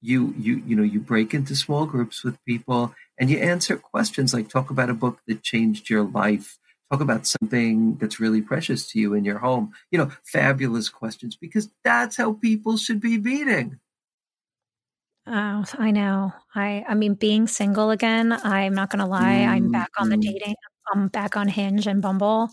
you 0.00 0.34
you 0.38 0.62
you 0.64 0.76
know 0.76 0.84
you 0.84 1.00
break 1.00 1.34
into 1.34 1.56
small 1.56 1.84
groups 1.84 2.22
with 2.22 2.42
people, 2.44 2.94
and 3.18 3.28
you 3.28 3.38
answer 3.38 3.76
questions 3.76 4.32
like 4.32 4.48
talk 4.48 4.70
about 4.70 4.88
a 4.88 4.94
book 4.94 5.18
that 5.26 5.42
changed 5.42 5.90
your 5.90 6.04
life 6.04 6.58
talk 6.90 7.00
about 7.00 7.26
something 7.26 7.96
that's 7.96 8.20
really 8.20 8.40
precious 8.40 8.88
to 8.88 8.98
you 8.98 9.14
in 9.14 9.24
your 9.24 9.38
home 9.38 9.72
you 9.90 9.98
know 9.98 10.10
fabulous 10.24 10.88
questions 10.88 11.36
because 11.36 11.68
that's 11.84 12.16
how 12.16 12.32
people 12.32 12.76
should 12.76 13.00
be 13.00 13.18
meeting 13.18 13.78
Oh, 15.28 15.64
I 15.76 15.90
know. 15.90 16.32
I 16.54 16.84
I 16.88 16.94
mean 16.94 17.14
being 17.14 17.48
single 17.48 17.90
again, 17.90 18.32
I'm 18.32 18.74
not 18.74 18.90
going 18.90 19.00
to 19.00 19.10
lie, 19.10 19.38
mm-hmm. 19.38 19.50
I'm 19.50 19.72
back 19.72 19.90
on 19.98 20.08
the 20.08 20.14
mm-hmm. 20.14 20.32
dating 20.32 20.54
I'm 20.92 21.08
back 21.08 21.36
on 21.36 21.48
Hinge 21.48 21.86
and 21.86 22.00
Bumble. 22.00 22.50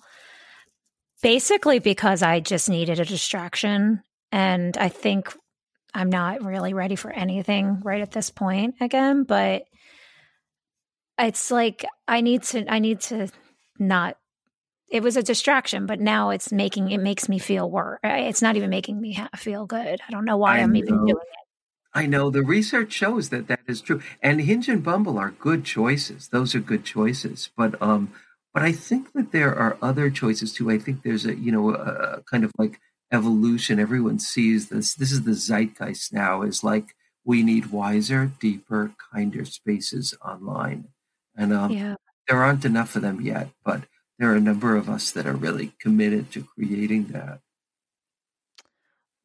Basically 1.22 1.80
because 1.80 2.24
I 2.24 2.40
just 2.40 2.70
needed 2.70 3.00
a 3.00 3.06
distraction 3.06 4.02
and 4.32 4.78
I 4.78 4.90
think 4.90 5.36
I'm 5.94 6.10
not 6.10 6.44
really 6.44 6.74
ready 6.74 6.96
for 6.96 7.12
anything 7.12 7.82
right 7.82 8.02
at 8.02 8.12
this 8.12 8.32
point 8.32 8.76
again, 8.82 9.24
but 9.24 9.66
it's 11.20 11.52
like 11.52 11.86
I 12.08 12.22
need 12.22 12.44
to 12.44 12.66
I 12.68 12.80
need 12.80 13.02
to 13.02 13.30
not 13.78 14.18
it 14.94 15.02
was 15.02 15.18
a 15.18 15.24
distraction, 15.24 15.88
but 15.88 16.00
now 16.00 16.30
it's 16.30 16.52
making 16.52 16.92
it 16.92 17.00
makes 17.00 17.28
me 17.28 17.40
feel 17.40 17.70
worse. 17.70 18.00
It's 18.04 18.44
not 18.44 18.56
even 18.56 18.70
making 18.70 19.02
me 19.02 19.20
feel 19.36 19.66
good. 19.66 20.00
I 20.08 20.12
don't 20.12 20.24
know 20.24 20.38
why 20.38 20.58
I 20.58 20.60
am 20.60 20.76
even 20.76 21.04
doing 21.08 21.18
it. 21.18 21.28
I 21.96 22.06
know 22.06 22.30
the 22.30 22.44
research 22.44 22.92
shows 22.94 23.30
that 23.30 23.48
that 23.48 23.62
is 23.68 23.82
true, 23.82 24.02
and 24.22 24.40
Hinge 24.40 24.70
and 24.70 24.84
Bumble 24.84 25.18
are 25.18 25.32
good 25.32 25.66
choices. 25.66 26.28
Those 26.28 26.54
are 26.54 26.60
good 26.60 26.86
choices, 26.86 27.50
but 27.58 27.80
um, 27.82 28.14
but 28.54 28.62
I 28.62 28.72
think 28.72 29.14
that 29.14 29.32
there 29.32 29.56
are 29.56 29.78
other 29.82 30.12
choices 30.12 30.54
too. 30.54 30.70
I 30.70 30.78
think 30.78 31.02
there's 31.02 31.26
a 31.26 31.36
you 31.36 31.52
know 31.52 31.74
a, 31.74 32.22
kind 32.30 32.44
of 32.44 32.52
like 32.60 32.80
evolution. 33.12 33.80
Everyone 33.80 34.20
sees 34.20 34.70
this. 34.70 34.94
This 34.94 35.12
is 35.12 35.24
the 35.24 35.34
zeitgeist 35.34 36.14
now. 36.14 36.44
Is 36.44 36.64
like 36.64 36.96
we 37.26 37.42
need 37.42 37.72
wiser, 37.72 38.32
deeper, 38.40 38.92
kinder 39.12 39.46
spaces 39.46 40.14
online, 40.24 40.90
and 41.36 41.52
um, 41.52 41.72
yeah. 41.72 41.96
there 42.28 42.44
aren't 42.44 42.66
enough 42.66 42.96
of 42.96 43.02
them 43.02 43.22
yet. 43.22 43.50
But 43.66 43.84
there 44.20 44.32
are 44.32 44.36
a 44.36 44.42
number 44.42 44.76
of 44.76 44.90
us 44.90 45.12
that 45.12 45.26
are 45.26 45.36
really 45.36 45.74
committed 45.80 46.32
to 46.32 46.46
creating 46.56 47.08
that. 47.08 47.40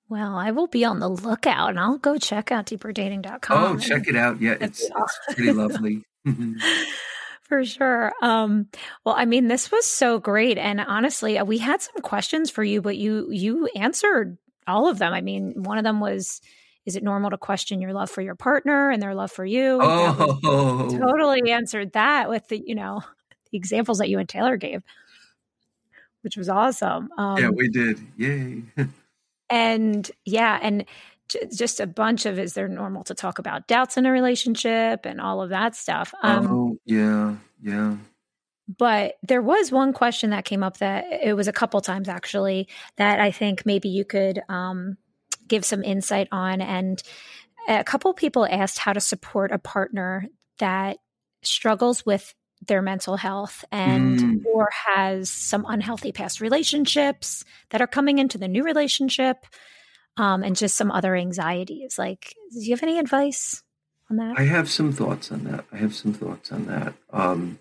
Well, 0.08 0.36
I 0.36 0.52
will 0.52 0.66
be 0.66 0.84
on 0.84 1.00
the 1.00 1.08
lookout 1.08 1.70
and 1.70 1.78
I'll 1.78 1.98
go 1.98 2.16
check 2.16 2.50
out 2.50 2.66
deeperdating.com. 2.66 3.76
Oh, 3.76 3.78
check 3.78 4.08
it 4.08 4.16
out. 4.16 4.40
Yeah, 4.40 4.56
it's, 4.58 4.82
it's 4.82 5.18
pretty 5.34 5.52
lovely. 5.52 6.04
for 7.42 7.64
sure. 7.64 8.12
Um, 8.22 8.68
well, 9.04 9.14
I 9.18 9.26
mean, 9.26 9.48
this 9.48 9.70
was 9.70 9.84
so 9.84 10.18
great. 10.18 10.56
And 10.56 10.80
honestly, 10.80 11.38
uh, 11.38 11.44
we 11.44 11.58
had 11.58 11.82
some 11.82 12.00
questions 12.02 12.50
for 12.50 12.64
you, 12.64 12.80
but 12.80 12.96
you 12.96 13.30
you 13.30 13.66
answered 13.76 14.38
all 14.66 14.88
of 14.88 14.98
them. 14.98 15.12
I 15.12 15.20
mean, 15.20 15.62
one 15.62 15.76
of 15.76 15.84
them 15.84 16.00
was 16.00 16.40
is 16.86 16.96
it 16.96 17.02
normal 17.02 17.28
to 17.28 17.36
question 17.36 17.82
your 17.82 17.92
love 17.92 18.10
for 18.10 18.22
your 18.22 18.34
partner 18.34 18.90
and 18.90 19.02
their 19.02 19.14
love 19.14 19.30
for 19.30 19.44
you? 19.44 19.78
Oh, 19.82 20.88
totally 20.90 21.52
answered 21.52 21.92
that 21.92 22.30
with 22.30 22.48
the, 22.48 22.62
you 22.64 22.74
know, 22.74 23.02
examples 23.52 23.98
that 23.98 24.08
you 24.08 24.18
and 24.18 24.28
Taylor 24.28 24.56
gave, 24.56 24.82
which 26.22 26.36
was 26.36 26.48
awesome. 26.48 27.10
Um, 27.16 27.38
yeah, 27.38 27.50
we 27.50 27.68
did. 27.68 27.98
Yay. 28.16 28.62
and 29.50 30.10
yeah 30.24 30.58
and 30.62 30.84
just 31.50 31.80
a 31.80 31.86
bunch 31.86 32.26
of 32.26 32.38
is 32.38 32.54
there 32.54 32.68
normal 32.68 33.04
to 33.04 33.14
talk 33.14 33.38
about 33.38 33.66
doubts 33.66 33.96
in 33.96 34.06
a 34.06 34.12
relationship 34.12 35.04
and 35.04 35.20
all 35.20 35.42
of 35.42 35.50
that 35.50 35.76
stuff 35.76 36.12
um, 36.22 36.46
oh 36.46 36.76
yeah 36.84 37.34
yeah 37.62 37.96
but 38.76 39.14
there 39.22 39.42
was 39.42 39.72
one 39.72 39.92
question 39.92 40.30
that 40.30 40.44
came 40.44 40.62
up 40.62 40.78
that 40.78 41.04
it 41.22 41.34
was 41.34 41.48
a 41.48 41.52
couple 41.52 41.80
times 41.80 42.08
actually 42.08 42.68
that 42.96 43.20
i 43.20 43.30
think 43.30 43.64
maybe 43.66 43.88
you 43.88 44.04
could 44.04 44.40
um, 44.48 44.96
give 45.46 45.64
some 45.64 45.82
insight 45.82 46.28
on 46.32 46.60
and 46.60 47.02
a 47.68 47.84
couple 47.84 48.12
people 48.14 48.46
asked 48.50 48.78
how 48.78 48.94
to 48.94 49.00
support 49.00 49.52
a 49.52 49.58
partner 49.58 50.26
that 50.58 50.96
struggles 51.42 52.04
with 52.06 52.34
their 52.66 52.82
mental 52.82 53.16
health 53.16 53.64
and 53.70 54.18
mm. 54.18 54.44
or 54.46 54.68
has 54.86 55.30
some 55.30 55.64
unhealthy 55.68 56.12
past 56.12 56.40
relationships 56.40 57.44
that 57.70 57.80
are 57.80 57.86
coming 57.86 58.18
into 58.18 58.38
the 58.38 58.48
new 58.48 58.64
relationship 58.64 59.46
um, 60.16 60.42
and 60.42 60.56
just 60.56 60.76
some 60.76 60.90
other 60.90 61.14
anxieties. 61.14 61.98
Like 61.98 62.34
do 62.52 62.60
you 62.60 62.70
have 62.70 62.82
any 62.82 62.98
advice 62.98 63.62
on 64.10 64.16
that? 64.16 64.38
I 64.38 64.44
have 64.44 64.70
some 64.70 64.92
thoughts 64.92 65.30
on 65.30 65.44
that. 65.44 65.64
I 65.72 65.76
have 65.76 65.94
some 65.94 66.12
thoughts 66.12 66.50
on 66.50 66.66
that. 66.66 66.94
Um, 67.12 67.58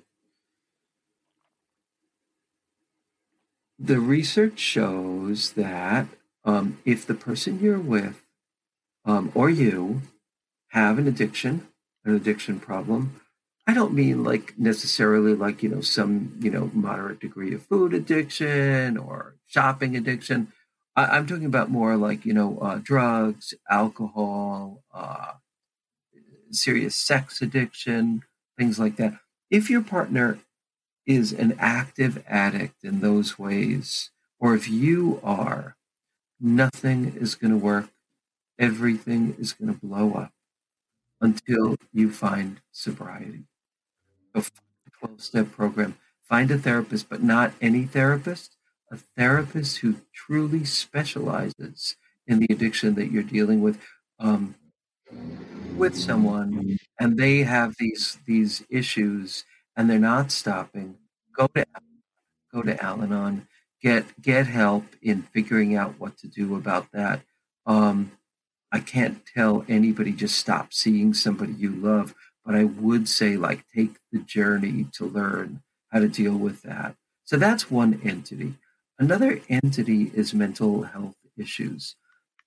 the 3.79 3.99
research 3.99 4.59
shows 4.59 5.53
that 5.53 6.07
um, 6.43 6.79
if 6.85 7.05
the 7.05 7.13
person 7.13 7.59
you're 7.59 7.79
with 7.79 8.23
um, 9.05 9.31
or 9.35 9.49
you 9.49 10.01
have 10.69 10.97
an 10.97 11.07
addiction 11.07 11.67
an 12.03 12.15
addiction 12.15 12.59
problem 12.59 13.19
I 13.69 13.73
don't 13.73 13.93
mean 13.93 14.23
like 14.23 14.53
necessarily 14.57 15.35
like, 15.35 15.61
you 15.61 15.67
know, 15.67 15.81
some, 15.81 16.37
you 16.39 16.49
know, 16.49 16.71
moderate 16.73 17.19
degree 17.19 17.53
of 17.53 17.63
food 17.63 17.93
addiction 17.93 18.97
or 18.97 19.35
shopping 19.45 19.97
addiction. 19.97 20.53
I, 20.95 21.17
am 21.17 21.27
talking 21.27 21.45
about 21.45 21.69
more 21.69 21.97
like, 21.97 22.25
you 22.25 22.33
know, 22.33 22.57
uh, 22.59 22.79
drugs, 22.81 23.53
alcohol, 23.69 24.83
uh, 24.93 25.33
serious 26.49 26.95
sex 26.95 27.41
addiction, 27.41 28.23
things 28.57 28.79
like 28.79 28.95
that. 28.95 29.19
If 29.51 29.69
your 29.69 29.81
partner 29.81 30.39
is 31.05 31.33
an 31.33 31.53
active 31.59 32.23
addict 32.25 32.85
in 32.85 33.01
those 33.01 33.37
ways, 33.37 34.11
or 34.39 34.55
if 34.55 34.69
you 34.69 35.19
are, 35.23 35.75
nothing 36.39 37.13
is 37.17 37.35
going 37.35 37.51
to 37.51 37.57
work. 37.57 37.89
Everything 38.57 39.35
is 39.37 39.51
going 39.51 39.73
to 39.73 39.79
blow 39.79 40.13
up 40.13 40.31
until 41.19 41.75
you 41.93 42.11
find 42.11 42.61
sobriety 42.71 43.43
a 44.37 44.89
12 44.99 45.21
step 45.21 45.51
program. 45.51 45.97
Find 46.23 46.51
a 46.51 46.57
therapist, 46.57 47.09
but 47.09 47.23
not 47.23 47.53
any 47.61 47.85
therapist, 47.85 48.55
a 48.91 48.97
therapist 48.97 49.77
who 49.77 49.95
truly 50.13 50.65
specializes 50.65 51.95
in 52.25 52.39
the 52.39 52.47
addiction 52.49 52.95
that 52.95 53.11
you're 53.11 53.23
dealing 53.23 53.61
with. 53.61 53.79
Um, 54.19 54.55
with 55.77 55.95
someone 55.95 56.77
and 56.99 57.17
they 57.17 57.43
have 57.43 57.75
these 57.79 58.17
these 58.25 58.63
issues 58.69 59.45
and 59.75 59.89
they're 59.89 59.99
not 59.99 60.31
stopping 60.31 60.95
go 61.35 61.47
to 61.47 61.65
go 62.51 62.61
to 62.61 62.83
al-anon 62.83 63.47
get 63.81 64.19
get 64.21 64.47
help 64.47 64.83
in 65.01 65.21
figuring 65.21 65.75
out 65.75 65.99
what 65.99 66.17
to 66.17 66.27
do 66.27 66.55
about 66.55 66.87
that 66.91 67.21
um, 67.65 68.11
i 68.71 68.79
can't 68.79 69.23
tell 69.25 69.63
anybody 69.69 70.11
just 70.11 70.37
stop 70.37 70.73
seeing 70.73 71.13
somebody 71.13 71.53
you 71.53 71.69
love 71.71 72.15
but 72.47 72.55
I 72.55 72.63
would 72.63 73.09
say, 73.09 73.35
like, 73.35 73.65
take 73.75 73.97
the 74.13 74.19
journey 74.19 74.87
to 74.93 75.05
learn 75.05 75.61
how 75.91 75.99
to 75.99 76.07
deal 76.07 76.37
with 76.37 76.61
that. 76.61 76.95
So 77.25 77.35
that's 77.35 77.69
one 77.69 77.99
entity. 78.05 78.53
Another 78.97 79.41
entity 79.49 80.11
is 80.15 80.33
mental 80.33 80.83
health 80.83 81.17
issues. 81.37 81.97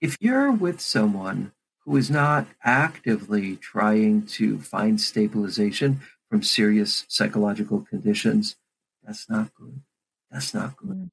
If 0.00 0.16
you're 0.18 0.50
with 0.50 0.80
someone 0.80 1.52
who 1.84 1.98
is 1.98 2.10
not 2.10 2.46
actively 2.64 3.56
trying 3.56 4.24
to 4.26 4.58
find 4.60 4.98
stabilization 4.98 6.00
from 6.30 6.42
serious 6.42 7.04
psychological 7.08 7.82
conditions, 7.82 8.56
that's 9.04 9.28
not 9.28 9.52
good. 9.54 9.82
That's 10.30 10.54
not 10.54 10.78
good. 10.78 10.88
Mm. 10.88 11.10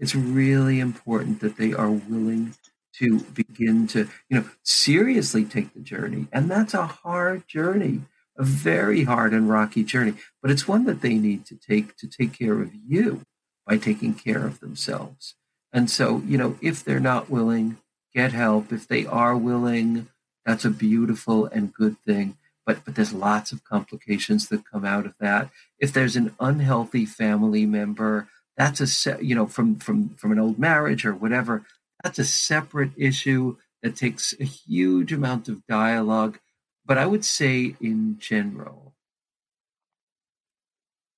It's 0.00 0.16
really 0.16 0.80
important 0.80 1.40
that 1.40 1.56
they 1.56 1.72
are 1.72 1.90
willing 1.90 2.54
to 2.98 3.20
begin 3.20 3.86
to, 3.88 4.08
you 4.28 4.38
know, 4.38 4.44
seriously 4.62 5.44
take 5.44 5.74
the 5.74 5.80
journey. 5.80 6.26
And 6.32 6.50
that's 6.50 6.74
a 6.74 6.86
hard 6.86 7.46
journey, 7.46 8.02
a 8.36 8.44
very 8.44 9.04
hard 9.04 9.32
and 9.32 9.48
rocky 9.48 9.84
journey, 9.84 10.14
but 10.42 10.50
it's 10.50 10.68
one 10.68 10.84
that 10.84 11.00
they 11.00 11.14
need 11.14 11.46
to 11.46 11.56
take 11.56 11.96
to 11.96 12.08
take 12.08 12.38
care 12.38 12.60
of 12.60 12.72
you 12.74 13.22
by 13.66 13.76
taking 13.76 14.14
care 14.14 14.46
of 14.46 14.60
themselves. 14.60 15.34
And 15.72 15.90
so, 15.90 16.22
you 16.26 16.38
know, 16.38 16.56
if 16.62 16.82
they're 16.82 17.00
not 17.00 17.28
willing, 17.28 17.76
get 18.14 18.32
help. 18.32 18.72
If 18.72 18.88
they 18.88 19.04
are 19.04 19.36
willing, 19.36 20.08
that's 20.46 20.64
a 20.64 20.70
beautiful 20.70 21.46
and 21.46 21.72
good 21.72 21.96
thing. 22.06 22.36
But, 22.64 22.84
but 22.84 22.94
there's 22.94 23.12
lots 23.12 23.52
of 23.52 23.64
complications 23.64 24.48
that 24.48 24.68
come 24.70 24.84
out 24.84 25.06
of 25.06 25.14
that. 25.20 25.50
If 25.78 25.92
there's 25.92 26.16
an 26.16 26.34
unhealthy 26.40 27.06
family 27.06 27.66
member, 27.66 28.28
that's 28.58 29.06
a 29.06 29.24
you 29.24 29.34
know 29.34 29.46
from 29.46 29.76
from 29.76 30.10
from 30.16 30.32
an 30.32 30.38
old 30.38 30.58
marriage 30.58 31.06
or 31.06 31.14
whatever 31.14 31.64
that's 32.02 32.18
a 32.18 32.24
separate 32.24 32.92
issue 32.96 33.56
that 33.82 33.96
takes 33.96 34.34
a 34.40 34.44
huge 34.44 35.12
amount 35.12 35.48
of 35.48 35.66
dialogue. 35.66 36.38
But 36.84 36.98
I 36.98 37.06
would 37.06 37.24
say, 37.24 37.76
in 37.80 38.18
general, 38.18 38.94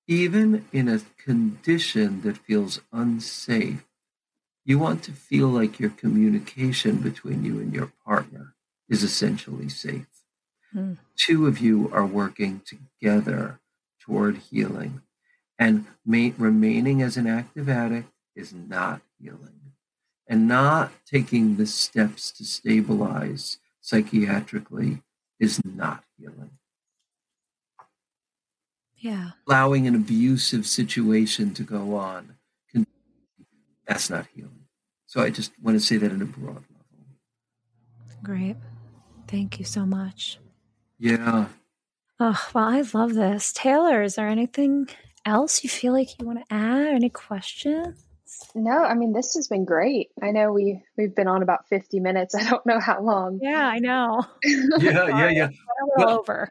even 0.07 0.65
in 0.73 0.89
a 0.89 1.01
condition 1.23 2.21
that 2.21 2.37
feels 2.37 2.81
unsafe, 2.91 3.85
you 4.65 4.77
want 4.77 5.03
to 5.03 5.11
feel 5.11 5.47
like 5.47 5.79
your 5.79 5.89
communication 5.89 6.97
between 6.97 7.45
you 7.45 7.59
and 7.59 7.73
your 7.73 7.93
partner 8.05 8.53
is 8.89 9.03
essentially 9.03 9.69
safe. 9.69 10.07
Mm. 10.75 10.97
Two 11.15 11.47
of 11.47 11.59
you 11.59 11.89
are 11.93 12.05
working 12.05 12.61
together 12.65 13.59
toward 13.99 14.37
healing, 14.37 15.01
and 15.57 15.85
ma- 16.05 16.31
remaining 16.37 17.01
as 17.01 17.17
an 17.17 17.27
active 17.27 17.69
addict 17.69 18.09
is 18.35 18.53
not 18.53 19.01
healing 19.19 19.60
and 20.31 20.47
not 20.47 20.93
taking 21.05 21.57
the 21.57 21.65
steps 21.65 22.31
to 22.31 22.45
stabilize 22.45 23.59
psychiatrically 23.81 25.03
is 25.41 25.59
not 25.65 26.05
healing. 26.17 26.51
Yeah. 28.95 29.31
Allowing 29.45 29.87
an 29.87 29.95
abusive 29.95 30.65
situation 30.65 31.53
to 31.55 31.63
go 31.63 31.95
on. 31.97 32.37
Can, 32.71 32.87
that's 33.85 34.09
not 34.09 34.25
healing. 34.33 34.67
So 35.05 35.21
I 35.21 35.31
just 35.31 35.51
want 35.61 35.77
to 35.77 35.85
say 35.85 35.97
that 35.97 36.13
in 36.13 36.21
a 36.21 36.25
broad 36.25 36.55
level. 36.55 37.07
Great. 38.23 38.55
Thank 39.27 39.59
you 39.59 39.65
so 39.65 39.85
much. 39.85 40.39
Yeah. 40.97 41.47
Oh, 42.21 42.47
well, 42.53 42.69
I 42.69 42.83
love 42.93 43.15
this. 43.15 43.51
Taylor, 43.51 44.01
is 44.01 44.15
there 44.15 44.29
anything 44.29 44.87
else 45.25 45.61
you 45.61 45.69
feel 45.69 45.91
like 45.91 46.17
you 46.21 46.25
want 46.25 46.39
to 46.39 46.53
add? 46.53 46.93
Any 46.93 47.09
questions? 47.09 48.05
No, 48.55 48.83
I 48.83 48.93
mean 48.93 49.13
this 49.13 49.35
has 49.35 49.47
been 49.47 49.65
great. 49.65 50.09
I 50.21 50.31
know 50.31 50.51
we 50.51 50.83
we've 50.97 51.15
been 51.15 51.27
on 51.27 51.43
about 51.43 51.67
50 51.67 51.99
minutes. 51.99 52.35
I 52.39 52.49
don't 52.49 52.65
know 52.65 52.79
how 52.79 53.01
long. 53.01 53.39
Yeah, 53.41 53.65
I 53.65 53.79
know. 53.79 54.25
yeah, 54.43 55.07
yeah, 55.07 55.29
yeah. 55.29 55.49
Well, 55.95 56.19
over. 56.19 56.49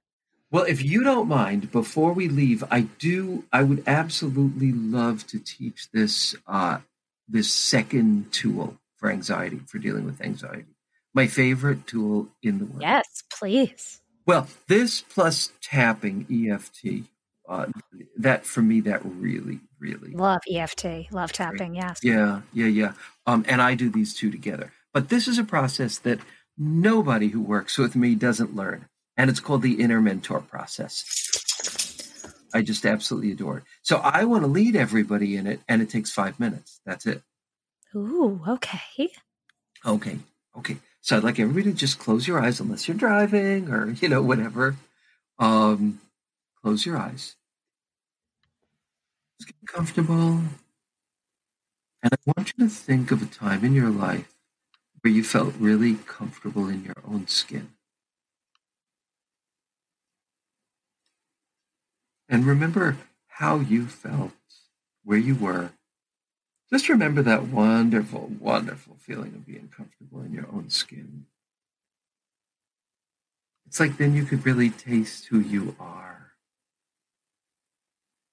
Well, 0.53 0.64
if 0.64 0.83
you 0.83 1.05
don't 1.05 1.28
mind, 1.28 1.70
before 1.70 2.12
we 2.12 2.28
leave, 2.28 2.64
I 2.70 2.83
do 2.99 3.45
I 3.53 3.62
would 3.62 3.85
absolutely 3.87 4.72
love 4.72 5.26
to 5.28 5.39
teach 5.39 5.91
this 5.93 6.35
uh 6.47 6.78
this 7.28 7.53
second 7.53 8.33
tool 8.33 8.76
for 8.97 9.11
anxiety, 9.11 9.61
for 9.66 9.78
dealing 9.78 10.05
with 10.05 10.20
anxiety. 10.20 10.66
My 11.14 11.26
favorite 11.26 11.87
tool 11.87 12.28
in 12.43 12.59
the 12.59 12.66
world. 12.66 12.83
Yes, 12.83 13.22
please. 13.33 14.01
Well, 14.26 14.47
this 14.68 15.01
plus 15.01 15.51
tapping 15.61 16.26
EFT, 16.31 17.05
uh, 17.51 17.66
that 18.16 18.46
for 18.46 18.62
me, 18.62 18.80
that 18.82 19.01
really, 19.05 19.59
really 19.80 20.12
love 20.12 20.40
EFT, 20.51 21.11
love 21.11 21.32
tapping. 21.32 21.74
Yes. 21.74 21.98
Yeah, 22.03 22.42
yeah, 22.53 22.66
yeah. 22.66 22.92
Um, 23.26 23.44
and 23.48 23.61
I 23.61 23.74
do 23.74 23.90
these 23.90 24.14
two 24.14 24.30
together. 24.30 24.72
But 24.94 25.09
this 25.09 25.26
is 25.26 25.36
a 25.36 25.44
process 25.44 25.98
that 25.98 26.20
nobody 26.57 27.28
who 27.28 27.40
works 27.40 27.76
with 27.76 27.96
me 27.96 28.14
doesn't 28.14 28.55
learn, 28.55 28.86
and 29.16 29.28
it's 29.28 29.40
called 29.40 29.62
the 29.62 29.80
inner 29.80 30.01
mentor 30.01 30.40
process. 30.40 31.05
I 32.55 32.62
just 32.62 32.86
absolutely 32.86 33.32
adore 33.32 33.59
it. 33.59 33.64
So 33.82 33.98
I 33.98 34.24
want 34.24 34.42
to 34.42 34.48
lead 34.48 34.76
everybody 34.76 35.36
in 35.36 35.46
it, 35.46 35.61
and 35.68 35.82
it 35.82 35.90
takes 35.90 36.12
five 36.12 36.38
minutes. 36.38 36.80
That's 36.86 37.07
it. 37.07 37.22
Ooh, 37.96 38.40
okay. 38.46 39.11
Okay, 39.84 40.18
okay. 40.57 40.76
So 41.01 41.16
I'd 41.16 41.24
like 41.24 41.40
everybody 41.40 41.72
to 41.72 41.76
just 41.76 41.98
close 41.98 42.28
your 42.28 42.40
eyes, 42.40 42.61
unless 42.61 42.86
you're 42.86 42.96
driving 42.96 43.70
or 43.70 43.90
you 43.90 44.09
know 44.09 44.22
whatever. 44.22 44.76
Um, 45.40 46.01
close 46.62 46.86
your 46.86 46.96
eyes. 46.96 47.34
Just 49.41 49.49
get 49.49 49.72
comfortable, 49.72 50.43
and 52.03 52.12
I 52.12 52.16
want 52.26 52.53
you 52.59 52.68
to 52.68 52.70
think 52.70 53.11
of 53.11 53.22
a 53.22 53.26
time 53.26 53.64
in 53.64 53.72
your 53.72 53.88
life 53.88 54.34
where 55.01 55.14
you 55.14 55.24
felt 55.24 55.55
really 55.59 55.95
comfortable 55.95 56.68
in 56.68 56.84
your 56.84 56.97
own 57.09 57.26
skin. 57.26 57.70
And 62.28 62.45
remember 62.45 62.99
how 63.28 63.61
you 63.61 63.86
felt, 63.86 64.32
where 65.05 65.16
you 65.16 65.34
were, 65.34 65.70
just 66.70 66.91
remember 66.91 67.22
that 67.22 67.45
wonderful, 67.47 68.30
wonderful 68.38 68.99
feeling 69.01 69.34
of 69.34 69.47
being 69.47 69.70
comfortable 69.74 70.20
in 70.20 70.34
your 70.34 70.49
own 70.53 70.68
skin. 70.68 71.24
It's 73.66 73.80
like 73.80 73.97
then 73.97 74.12
you 74.14 74.24
could 74.24 74.45
really 74.45 74.68
taste 74.68 75.28
who 75.28 75.41
you 75.41 75.74
are. 75.80 76.20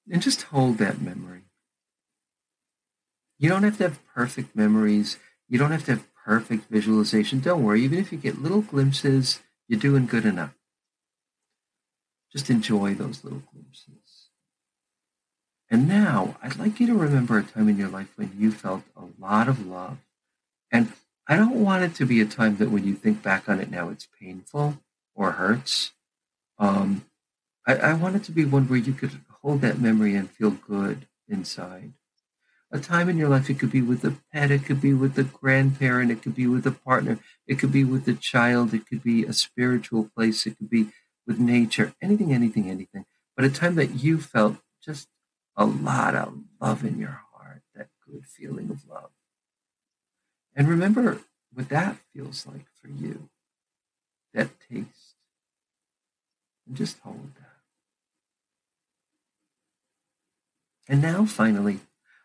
And 0.10 0.22
just 0.22 0.44
hold 0.44 0.78
that 0.78 1.02
memory. 1.02 1.44
You 3.40 3.50
don't 3.50 3.64
have 3.64 3.78
to 3.78 3.84
have 3.84 4.08
perfect 4.14 4.56
memories. 4.56 5.18
You 5.48 5.60
don't 5.60 5.72
have 5.72 5.86
to 5.86 5.92
have 5.92 6.08
perfect 6.26 6.70
visualization. 6.70 7.40
Don't 7.40 7.64
worry, 7.64 7.84
even 7.84 8.00
if 8.00 8.12
you 8.12 8.18
get 8.18 8.42
little 8.42 8.62
glimpses, 8.62 9.42
you're 9.68 9.80
doing 9.80 10.06
good 10.06 10.26
enough. 10.26 10.54
Just 12.32 12.50
enjoy 12.50 12.94
those 12.94 13.24
little 13.24 13.44
glimpses. 13.52 14.30
And 15.70 15.88
now 15.88 16.38
I'd 16.42 16.58
like 16.58 16.80
you 16.80 16.88
to 16.88 16.94
remember 16.94 17.38
a 17.38 17.44
time 17.44 17.68
in 17.70 17.78
your 17.78 17.90
life 17.90 18.12
when 18.16 18.32
you 18.38 18.52
felt 18.52 18.84
a 18.96 19.04
lot 19.20 19.48
of 19.48 19.66
love. 19.66 19.98
And 20.72 20.94
I 21.28 21.36
don't 21.36 21.64
want 21.64 21.84
it 21.84 21.96
to 21.96 22.06
be 22.06 22.22
a 22.22 22.26
time 22.26 22.58
that 22.58 22.72
when 22.72 22.86
you 22.86 22.94
think 22.94 23.22
back 23.22 23.50
on 23.50 23.60
it 23.60 23.70
now, 23.70 23.90
it's 23.90 24.08
painful 24.20 24.78
or 25.14 25.34
hurts. 25.34 25.92
Um, 26.58 27.06
I, 27.66 27.76
I 27.76 27.94
want 27.94 28.16
it 28.16 28.24
to 28.26 28.32
be 28.32 28.46
one 28.46 28.68
where 28.68 28.80
you 28.80 28.94
could 28.94 29.12
hold 29.48 29.62
that 29.62 29.80
memory 29.80 30.14
and 30.14 30.30
feel 30.30 30.52
good 30.52 31.08
inside. 31.30 31.94
A 32.70 32.80
time 32.80 33.08
in 33.08 33.18
your 33.18 33.30
life, 33.30 33.50
it 33.50 33.58
could 33.58 33.72
be 33.72 33.82
with 33.82 34.04
a 34.04 34.14
pet, 34.34 34.52
it 34.52 34.66
could 34.66 34.82
be 34.82 34.94
with 34.94 35.18
a 35.18 35.24
grandparent, 35.24 36.12
it 36.12 36.22
could 36.22 36.36
be 36.36 36.46
with 36.48 36.68
a 36.68 36.72
partner, 36.72 37.18
it 37.48 37.58
could 37.58 37.72
be 37.72 37.86
with 37.86 38.06
a 38.10 38.14
child, 38.14 38.74
it 38.74 38.86
could 38.86 39.02
be 39.02 39.24
a 39.24 39.32
spiritual 39.32 40.10
place, 40.14 40.46
it 40.46 40.58
could 40.58 40.70
be 40.70 40.90
with 41.26 41.40
nature, 41.40 41.94
anything, 42.02 42.34
anything, 42.34 42.70
anything. 42.70 43.06
But 43.38 43.46
a 43.46 43.50
time 43.50 43.76
that 43.76 44.04
you 44.04 44.20
felt 44.20 44.58
just 44.84 45.08
a 45.56 45.66
lot 45.66 46.14
of 46.14 46.40
love 46.60 46.84
in 46.84 47.00
your 47.00 47.22
heart, 47.32 47.62
that 47.74 47.88
good 48.06 48.26
feeling 48.26 48.70
of 48.70 48.86
love. 48.86 49.12
And 50.58 50.68
remember 50.68 51.22
what 51.54 51.70
that 51.70 51.96
feels 52.14 52.46
like 52.46 52.66
for 52.82 52.90
you, 52.90 53.30
that 54.34 54.50
taste. 54.70 55.16
And 56.68 56.76
just 56.76 57.00
hold 57.00 57.32
that. 57.40 57.47
And 60.88 61.02
now, 61.02 61.26
finally, 61.26 61.80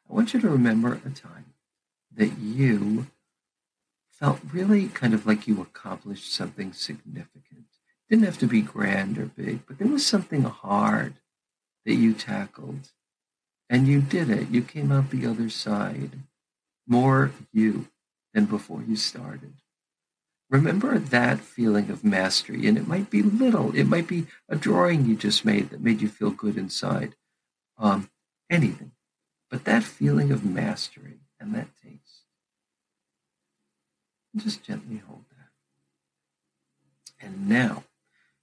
I 0.08 0.14
want 0.14 0.34
you 0.34 0.40
to 0.40 0.48
remember 0.48 1.00
a 1.04 1.10
time 1.10 1.54
that 2.14 2.38
you 2.38 3.06
felt 4.08 4.40
really 4.52 4.88
kind 4.88 5.14
of 5.14 5.26
like 5.26 5.48
you 5.48 5.60
accomplished 5.60 6.32
something 6.32 6.72
significant. 6.72 7.66
It 8.08 8.10
didn't 8.10 8.26
have 8.26 8.38
to 8.38 8.46
be 8.46 8.60
grand 8.60 9.18
or 9.18 9.26
big, 9.26 9.66
but 9.66 9.78
there 9.78 9.88
was 9.88 10.06
something 10.06 10.44
hard 10.44 11.14
that 11.84 11.94
you 11.94 12.12
tackled 12.12 12.90
and 13.68 13.88
you 13.88 14.00
did 14.00 14.30
it. 14.30 14.50
You 14.50 14.62
came 14.62 14.92
out 14.92 15.10
the 15.10 15.26
other 15.26 15.48
side. 15.48 16.20
More 16.86 17.32
you 17.52 17.88
than 18.34 18.44
before 18.44 18.82
you 18.86 18.96
started. 18.96 19.54
Remember 20.50 20.98
that 20.98 21.40
feeling 21.40 21.90
of 21.90 22.04
mastery. 22.04 22.66
And 22.66 22.76
it 22.76 22.86
might 22.86 23.08
be 23.08 23.22
little, 23.22 23.74
it 23.74 23.84
might 23.84 24.06
be 24.06 24.26
a 24.48 24.56
drawing 24.56 25.06
you 25.06 25.16
just 25.16 25.44
made 25.44 25.70
that 25.70 25.80
made 25.80 26.02
you 26.02 26.08
feel 26.08 26.30
good 26.30 26.58
inside. 26.58 27.14
Um, 27.78 28.10
anything. 28.52 28.92
But 29.50 29.64
that 29.64 29.82
feeling 29.82 30.30
of 30.30 30.44
mastery 30.44 31.20
and 31.40 31.54
that 31.54 31.68
taste. 31.82 32.22
Just 34.36 34.62
gently 34.62 35.02
hold 35.06 35.24
that. 35.30 37.26
And 37.26 37.48
now, 37.48 37.84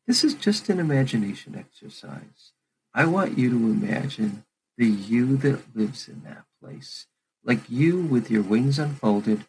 this 0.06 0.24
is 0.24 0.34
just 0.34 0.70
an 0.70 0.80
imagination 0.80 1.56
exercise. 1.56 2.52
I 2.94 3.06
want 3.06 3.38
you 3.38 3.50
to 3.50 3.56
imagine 3.56 4.44
the 4.78 4.88
you 4.88 5.38
that 5.38 5.76
lives 5.76 6.08
in 6.08 6.24
that 6.24 6.46
place. 6.62 7.08
Like 7.44 7.70
you 7.70 8.02
with 8.02 8.30
your 8.30 8.44
wings 8.44 8.80
unfolded, 8.80 9.46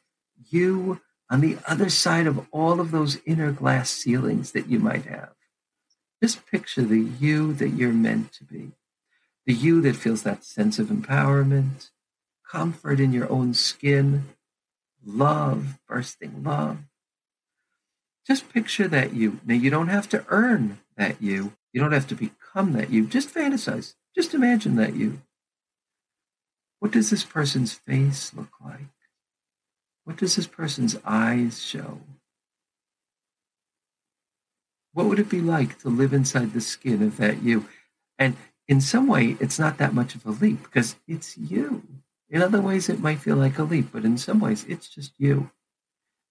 you 0.50 1.00
on 1.30 1.40
the 1.40 1.58
other 1.66 1.88
side 1.88 2.26
of 2.26 2.46
all 2.50 2.80
of 2.80 2.90
those 2.90 3.18
inner 3.24 3.52
glass 3.52 3.90
ceilings 3.90 4.52
that 4.52 4.68
you 4.68 4.78
might 4.80 5.04
have. 5.04 5.32
Just 6.22 6.46
picture 6.46 6.82
the 6.82 7.00
you 7.00 7.52
that 7.54 7.70
you're 7.70 7.92
meant 7.92 8.32
to 8.34 8.44
be. 8.44 8.72
The 9.50 9.56
you 9.56 9.80
that 9.80 9.96
feels 9.96 10.22
that 10.22 10.44
sense 10.44 10.78
of 10.78 10.90
empowerment, 10.90 11.90
comfort 12.48 13.00
in 13.00 13.12
your 13.12 13.28
own 13.28 13.52
skin, 13.52 14.26
love, 15.04 15.80
bursting 15.88 16.44
love. 16.44 16.78
Just 18.24 18.52
picture 18.52 18.86
that 18.86 19.12
you. 19.12 19.40
Now, 19.44 19.56
you 19.56 19.68
don't 19.68 19.88
have 19.88 20.08
to 20.10 20.24
earn 20.28 20.78
that 20.96 21.20
you. 21.20 21.54
You 21.72 21.80
don't 21.80 21.90
have 21.90 22.06
to 22.06 22.14
become 22.14 22.74
that 22.74 22.90
you. 22.90 23.08
Just 23.08 23.34
fantasize. 23.34 23.96
Just 24.14 24.34
imagine 24.34 24.76
that 24.76 24.94
you. 24.94 25.20
What 26.78 26.92
does 26.92 27.10
this 27.10 27.24
person's 27.24 27.72
face 27.72 28.32
look 28.32 28.52
like? 28.64 28.94
What 30.04 30.16
does 30.16 30.36
this 30.36 30.46
person's 30.46 30.96
eyes 31.04 31.60
show? 31.60 31.98
What 34.92 35.06
would 35.06 35.18
it 35.18 35.28
be 35.28 35.40
like 35.40 35.80
to 35.80 35.88
live 35.88 36.12
inside 36.12 36.52
the 36.52 36.60
skin 36.60 37.02
of 37.02 37.16
that 37.16 37.42
you? 37.42 37.66
And 38.16 38.36
in 38.70 38.80
some 38.80 39.08
way, 39.08 39.36
it's 39.40 39.58
not 39.58 39.78
that 39.78 39.94
much 39.94 40.14
of 40.14 40.24
a 40.24 40.30
leap 40.30 40.62
because 40.62 40.94
it's 41.08 41.36
you. 41.36 41.82
In 42.28 42.40
other 42.40 42.60
ways, 42.60 42.88
it 42.88 43.00
might 43.00 43.18
feel 43.18 43.34
like 43.34 43.58
a 43.58 43.64
leap, 43.64 43.88
but 43.92 44.04
in 44.04 44.16
some 44.16 44.38
ways, 44.38 44.64
it's 44.68 44.88
just 44.88 45.12
you. 45.18 45.50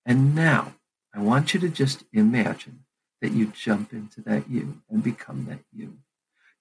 And 0.06 0.34
now, 0.34 0.74
I 1.14 1.20
want 1.20 1.54
you 1.54 1.60
to 1.60 1.68
just 1.68 2.06
imagine 2.14 2.86
that 3.22 3.34
you 3.34 3.48
jump 3.48 3.92
into 3.92 4.22
that 4.22 4.50
you 4.50 4.82
and 4.90 5.04
become 5.04 5.48
that 5.50 5.60
you. 5.74 5.98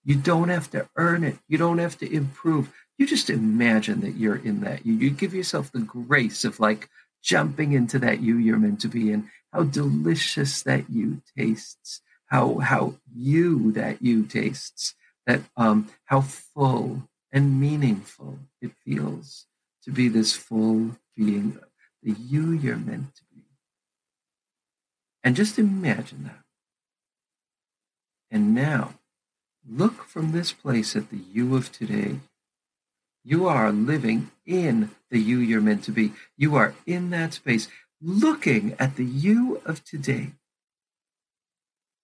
You 0.02 0.16
don't 0.16 0.48
have 0.48 0.68
to 0.72 0.88
earn 0.96 1.22
it. 1.22 1.38
You 1.46 1.58
don't 1.58 1.78
have 1.78 1.96
to 1.98 2.12
improve. 2.12 2.72
You 2.98 3.06
just 3.06 3.30
imagine 3.30 4.00
that 4.00 4.16
you're 4.16 4.34
in 4.34 4.62
that 4.62 4.84
you. 4.84 4.94
You 4.94 5.10
give 5.10 5.32
yourself 5.32 5.70
the 5.70 5.78
grace 5.78 6.44
of 6.44 6.58
like 6.58 6.88
jumping 7.22 7.72
into 7.72 8.00
that 8.00 8.20
you 8.20 8.36
you're 8.36 8.58
meant 8.58 8.80
to 8.80 8.88
be 8.88 9.12
in. 9.12 9.30
How 9.52 9.62
delicious 9.62 10.60
that 10.62 10.90
you 10.90 11.22
tastes. 11.36 12.00
How 12.26 12.58
how 12.58 12.94
you 13.14 13.70
that 13.72 14.02
you 14.02 14.24
tastes. 14.24 14.96
That 15.28 15.42
um 15.56 15.88
how 16.06 16.22
full 16.22 17.08
and 17.30 17.60
meaningful 17.60 18.40
it 18.60 18.72
feels 18.84 19.46
to 19.84 19.92
be 19.92 20.08
this 20.08 20.34
full 20.34 20.96
being, 21.14 21.58
the 22.02 22.12
you 22.12 22.52
you're 22.52 22.76
meant 22.76 23.14
to 23.16 23.22
be. 23.34 23.44
And 25.22 25.36
just 25.36 25.58
imagine 25.58 26.24
that. 26.24 26.44
And 28.30 28.54
now 28.54 28.94
look 29.68 30.04
from 30.04 30.32
this 30.32 30.52
place 30.52 30.96
at 30.96 31.10
the 31.10 31.20
you 31.32 31.54
of 31.56 31.70
today. 31.70 32.20
You 33.24 33.46
are 33.46 33.70
living 33.70 34.30
in 34.46 34.90
the 35.10 35.18
you 35.18 35.38
you're 35.38 35.60
meant 35.60 35.84
to 35.84 35.92
be. 35.92 36.12
You 36.38 36.56
are 36.56 36.74
in 36.86 37.10
that 37.10 37.34
space, 37.34 37.68
looking 38.00 38.74
at 38.78 38.96
the 38.96 39.04
you 39.04 39.60
of 39.66 39.84
today. 39.84 40.32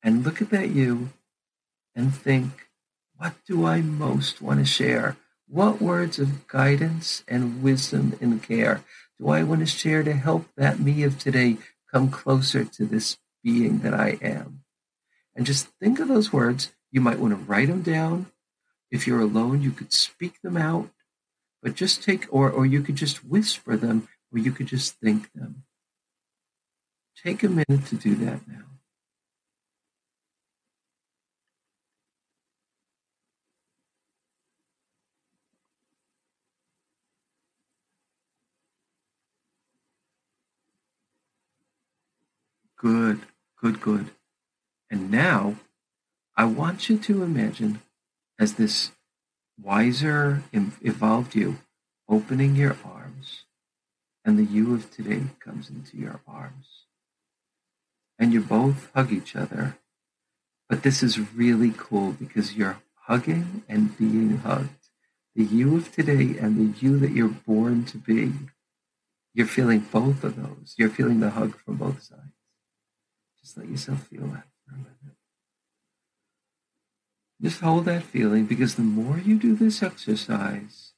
And 0.02 0.24
look 0.24 0.42
at 0.42 0.50
that 0.50 0.68
you 0.70 1.10
and 1.94 2.14
think, 2.14 2.63
what 3.16 3.34
do 3.46 3.64
I 3.64 3.80
most 3.80 4.42
want 4.42 4.60
to 4.60 4.64
share? 4.64 5.16
What 5.46 5.80
words 5.80 6.18
of 6.18 6.46
guidance 6.48 7.22
and 7.28 7.62
wisdom 7.62 8.16
and 8.20 8.42
care 8.42 8.82
do 9.18 9.28
I 9.28 9.42
want 9.42 9.60
to 9.60 9.66
share 9.66 10.02
to 10.02 10.12
help 10.12 10.46
that 10.56 10.80
me 10.80 11.02
of 11.04 11.18
today 11.18 11.58
come 11.92 12.10
closer 12.10 12.64
to 12.64 12.84
this 12.84 13.18
being 13.42 13.80
that 13.80 13.94
I 13.94 14.18
am? 14.20 14.62
And 15.34 15.46
just 15.46 15.68
think 15.80 16.00
of 16.00 16.08
those 16.08 16.32
words. 16.32 16.72
You 16.90 17.00
might 17.00 17.18
want 17.18 17.32
to 17.32 17.44
write 17.44 17.68
them 17.68 17.82
down. 17.82 18.26
If 18.90 19.06
you're 19.06 19.20
alone, 19.20 19.62
you 19.62 19.70
could 19.70 19.92
speak 19.92 20.40
them 20.42 20.56
out, 20.56 20.90
but 21.62 21.74
just 21.74 22.02
take, 22.02 22.26
or, 22.30 22.50
or 22.50 22.66
you 22.66 22.82
could 22.82 22.96
just 22.96 23.24
whisper 23.24 23.76
them, 23.76 24.08
or 24.32 24.38
you 24.38 24.52
could 24.52 24.66
just 24.66 24.94
think 25.00 25.32
them. 25.32 25.64
Take 27.22 27.42
a 27.42 27.48
minute 27.48 27.86
to 27.86 27.96
do 27.96 28.14
that 28.16 28.46
now. 28.46 28.73
Good, 42.84 43.22
good, 43.62 43.80
good. 43.80 44.10
And 44.90 45.10
now 45.10 45.56
I 46.36 46.44
want 46.44 46.90
you 46.90 46.98
to 46.98 47.22
imagine 47.22 47.80
as 48.38 48.54
this 48.54 48.92
wiser, 49.58 50.42
evolved 50.52 51.34
you 51.34 51.60
opening 52.10 52.54
your 52.54 52.76
arms, 52.84 53.44
and 54.22 54.38
the 54.38 54.44
you 54.44 54.74
of 54.74 54.90
today 54.90 55.22
comes 55.40 55.70
into 55.70 55.96
your 55.96 56.20
arms. 56.28 56.66
And 58.18 58.34
you 58.34 58.42
both 58.42 58.90
hug 58.94 59.10
each 59.10 59.34
other. 59.34 59.78
But 60.68 60.82
this 60.82 61.02
is 61.02 61.32
really 61.34 61.72
cool 61.74 62.12
because 62.12 62.52
you're 62.52 62.82
hugging 63.06 63.62
and 63.66 63.96
being 63.96 64.36
hugged. 64.36 64.90
The 65.34 65.44
you 65.44 65.74
of 65.78 65.90
today 65.90 66.36
and 66.38 66.58
the 66.58 66.78
you 66.78 66.98
that 66.98 67.12
you're 67.12 67.28
born 67.28 67.86
to 67.86 67.96
be. 67.96 68.34
You're 69.32 69.46
feeling 69.46 69.78
both 69.90 70.22
of 70.22 70.36
those. 70.36 70.74
You're 70.76 70.90
feeling 70.90 71.20
the 71.20 71.30
hug 71.30 71.56
from 71.56 71.76
both 71.76 72.02
sides. 72.02 72.33
Just 73.44 73.58
let 73.58 73.68
yourself 73.68 74.06
feel 74.06 74.22
that 74.28 74.46
for 74.64 74.74
a 74.74 74.78
minute. 74.78 75.18
Just 77.42 77.60
hold 77.60 77.84
that 77.84 78.02
feeling 78.02 78.46
because 78.46 78.76
the 78.76 78.82
more 78.82 79.18
you 79.18 79.38
do 79.38 79.54
this 79.54 79.82
exercise, 79.82 80.92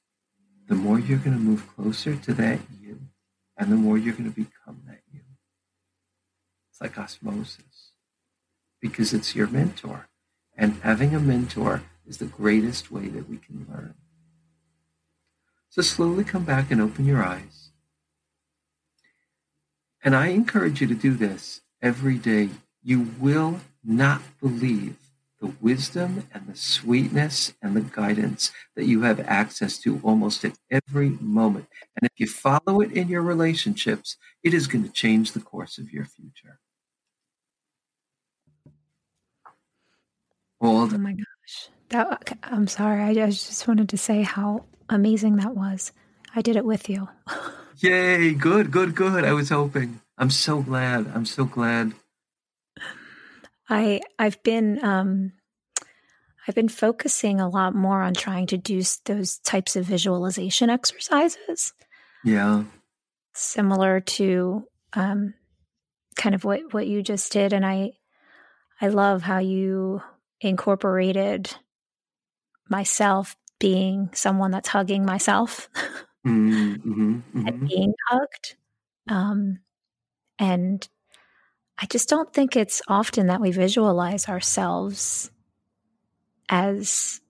the 0.68 0.76
more 0.76 1.00
you're 1.00 1.18
going 1.18 1.36
to 1.36 1.42
move 1.42 1.66
closer 1.74 2.14
to 2.14 2.32
that 2.34 2.60
you, 2.80 3.00
and 3.56 3.72
the 3.72 3.76
more 3.76 3.98
you're 3.98 4.14
going 4.14 4.30
to 4.32 4.36
become 4.36 4.82
that 4.86 5.00
you. 5.12 5.22
It's 6.70 6.80
like 6.80 6.96
osmosis 6.96 7.90
because 8.80 9.12
it's 9.12 9.34
your 9.34 9.48
mentor. 9.48 10.08
And 10.56 10.80
having 10.82 11.16
a 11.16 11.20
mentor 11.20 11.82
is 12.06 12.18
the 12.18 12.26
greatest 12.26 12.92
way 12.92 13.08
that 13.08 13.28
we 13.28 13.38
can 13.38 13.66
learn. 13.68 13.94
So 15.68 15.82
slowly 15.82 16.22
come 16.22 16.44
back 16.44 16.70
and 16.70 16.80
open 16.80 17.06
your 17.06 17.24
eyes. 17.24 17.72
And 20.04 20.14
I 20.14 20.28
encourage 20.28 20.80
you 20.80 20.86
to 20.86 20.94
do 20.94 21.14
this 21.14 21.62
every 21.82 22.18
day, 22.18 22.50
you 22.82 23.08
will 23.20 23.60
not 23.84 24.22
believe 24.40 24.96
the 25.40 25.52
wisdom 25.60 26.26
and 26.32 26.46
the 26.46 26.56
sweetness 26.56 27.52
and 27.60 27.76
the 27.76 27.82
guidance 27.82 28.52
that 28.74 28.86
you 28.86 29.02
have 29.02 29.20
access 29.20 29.78
to 29.78 30.00
almost 30.02 30.44
at 30.44 30.58
every 30.70 31.10
moment. 31.20 31.66
And 31.96 32.10
if 32.10 32.18
you 32.18 32.26
follow 32.26 32.80
it 32.80 32.92
in 32.92 33.08
your 33.08 33.22
relationships, 33.22 34.16
it 34.42 34.54
is 34.54 34.66
going 34.66 34.84
to 34.84 34.90
change 34.90 35.32
the 35.32 35.40
course 35.40 35.78
of 35.78 35.92
your 35.92 36.06
future. 36.06 36.58
Oh 40.60 40.86
my 40.98 41.12
gosh. 41.12 41.68
That 41.90 42.38
I'm 42.42 42.66
sorry. 42.66 43.02
I 43.02 43.14
just 43.14 43.68
wanted 43.68 43.88
to 43.90 43.98
say 43.98 44.22
how 44.22 44.64
amazing 44.88 45.36
that 45.36 45.54
was. 45.54 45.92
I 46.34 46.40
did 46.40 46.56
it 46.56 46.64
with 46.64 46.88
you. 46.88 47.08
Yay, 47.78 48.32
good, 48.32 48.70
good, 48.70 48.94
good. 48.94 49.24
I 49.24 49.32
was 49.32 49.50
hoping. 49.50 50.00
I'm 50.18 50.30
so 50.30 50.62
glad. 50.62 51.10
I'm 51.14 51.26
so 51.26 51.44
glad. 51.44 51.92
I 53.68 54.00
I've 54.18 54.42
been 54.42 54.82
um 54.84 55.32
I've 56.46 56.54
been 56.54 56.68
focusing 56.68 57.40
a 57.40 57.48
lot 57.48 57.74
more 57.74 58.00
on 58.00 58.14
trying 58.14 58.46
to 58.48 58.56
do 58.56 58.82
those 59.04 59.38
types 59.38 59.76
of 59.76 59.84
visualization 59.84 60.70
exercises. 60.70 61.72
Yeah. 62.24 62.64
Similar 63.34 64.00
to 64.00 64.66
um 64.92 65.34
kind 66.16 66.34
of 66.34 66.44
what 66.44 66.72
what 66.72 66.86
you 66.86 67.02
just 67.02 67.32
did 67.32 67.52
and 67.52 67.66
I 67.66 67.92
I 68.80 68.88
love 68.88 69.22
how 69.22 69.38
you 69.38 70.02
incorporated 70.40 71.50
myself 72.68 73.36
being 73.58 74.10
someone 74.12 74.50
that's 74.50 74.68
hugging 74.68 75.04
myself 75.04 75.68
mm-hmm, 76.26 76.74
mm-hmm. 76.74 77.46
and 77.46 77.68
being 77.68 77.94
hugged. 78.08 78.56
Um, 79.08 79.60
and 80.38 80.86
I 81.78 81.86
just 81.86 82.08
don't 82.08 82.32
think 82.32 82.56
it's 82.56 82.80
often 82.88 83.26
that 83.26 83.40
we 83.40 83.50
visualize 83.50 84.28
ourselves 84.28 85.30
as, 86.48 87.20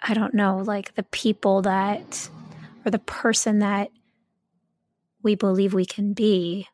I 0.00 0.14
don't 0.14 0.34
know, 0.34 0.58
like 0.58 0.94
the 0.94 1.02
people 1.02 1.62
that, 1.62 2.28
or 2.84 2.90
the 2.90 2.98
person 2.98 3.60
that 3.60 3.90
we 5.22 5.34
believe 5.34 5.72
we 5.72 5.86
can 5.86 6.12
be 6.12 6.68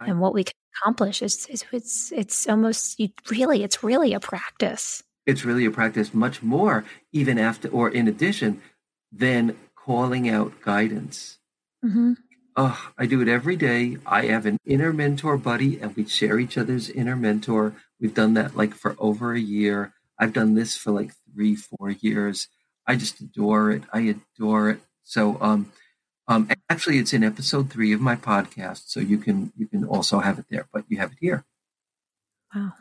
I, 0.00 0.06
and 0.06 0.20
what 0.20 0.34
we 0.34 0.44
can 0.44 0.54
accomplish. 0.80 1.20
It's, 1.20 1.46
it's, 1.46 1.64
it's, 1.72 2.12
it's 2.12 2.48
almost, 2.48 2.98
you 2.98 3.10
really, 3.30 3.62
it's 3.62 3.82
really 3.82 4.14
a 4.14 4.20
practice. 4.20 5.02
It's 5.26 5.44
really 5.44 5.66
a 5.66 5.70
practice 5.70 6.14
much 6.14 6.42
more, 6.42 6.84
even 7.12 7.38
after, 7.38 7.68
or 7.68 7.90
in 7.90 8.08
addition, 8.08 8.62
than 9.12 9.56
calling 9.74 10.28
out 10.28 10.60
guidance. 10.62 11.38
Mm-hmm. 11.84 12.12
Oh, 12.58 12.90
I 12.96 13.04
do 13.04 13.20
it 13.20 13.28
every 13.28 13.56
day. 13.56 13.98
I 14.06 14.26
have 14.26 14.46
an 14.46 14.58
inner 14.64 14.90
mentor 14.90 15.36
buddy, 15.36 15.78
and 15.78 15.94
we 15.94 16.06
share 16.06 16.38
each 16.38 16.56
other's 16.56 16.88
inner 16.88 17.14
mentor. 17.14 17.74
We've 18.00 18.14
done 18.14 18.32
that 18.34 18.56
like 18.56 18.74
for 18.74 18.96
over 18.98 19.34
a 19.34 19.40
year. 19.40 19.92
I've 20.18 20.32
done 20.32 20.54
this 20.54 20.74
for 20.74 20.90
like 20.90 21.12
three, 21.34 21.54
four 21.54 21.90
years. 21.90 22.48
I 22.86 22.96
just 22.96 23.20
adore 23.20 23.72
it. 23.72 23.82
I 23.92 24.16
adore 24.38 24.70
it. 24.70 24.80
So, 25.02 25.36
um, 25.42 25.70
um, 26.28 26.48
actually, 26.70 26.98
it's 26.98 27.12
in 27.12 27.22
episode 27.22 27.70
three 27.70 27.92
of 27.92 28.00
my 28.00 28.16
podcast, 28.16 28.84
so 28.86 29.00
you 29.00 29.18
can 29.18 29.52
you 29.58 29.66
can 29.66 29.84
also 29.84 30.20
have 30.20 30.38
it 30.38 30.46
there, 30.50 30.66
but 30.72 30.84
you 30.88 30.96
have 30.96 31.12
it 31.12 31.18
here. 31.20 31.44
Wow. 32.54 32.72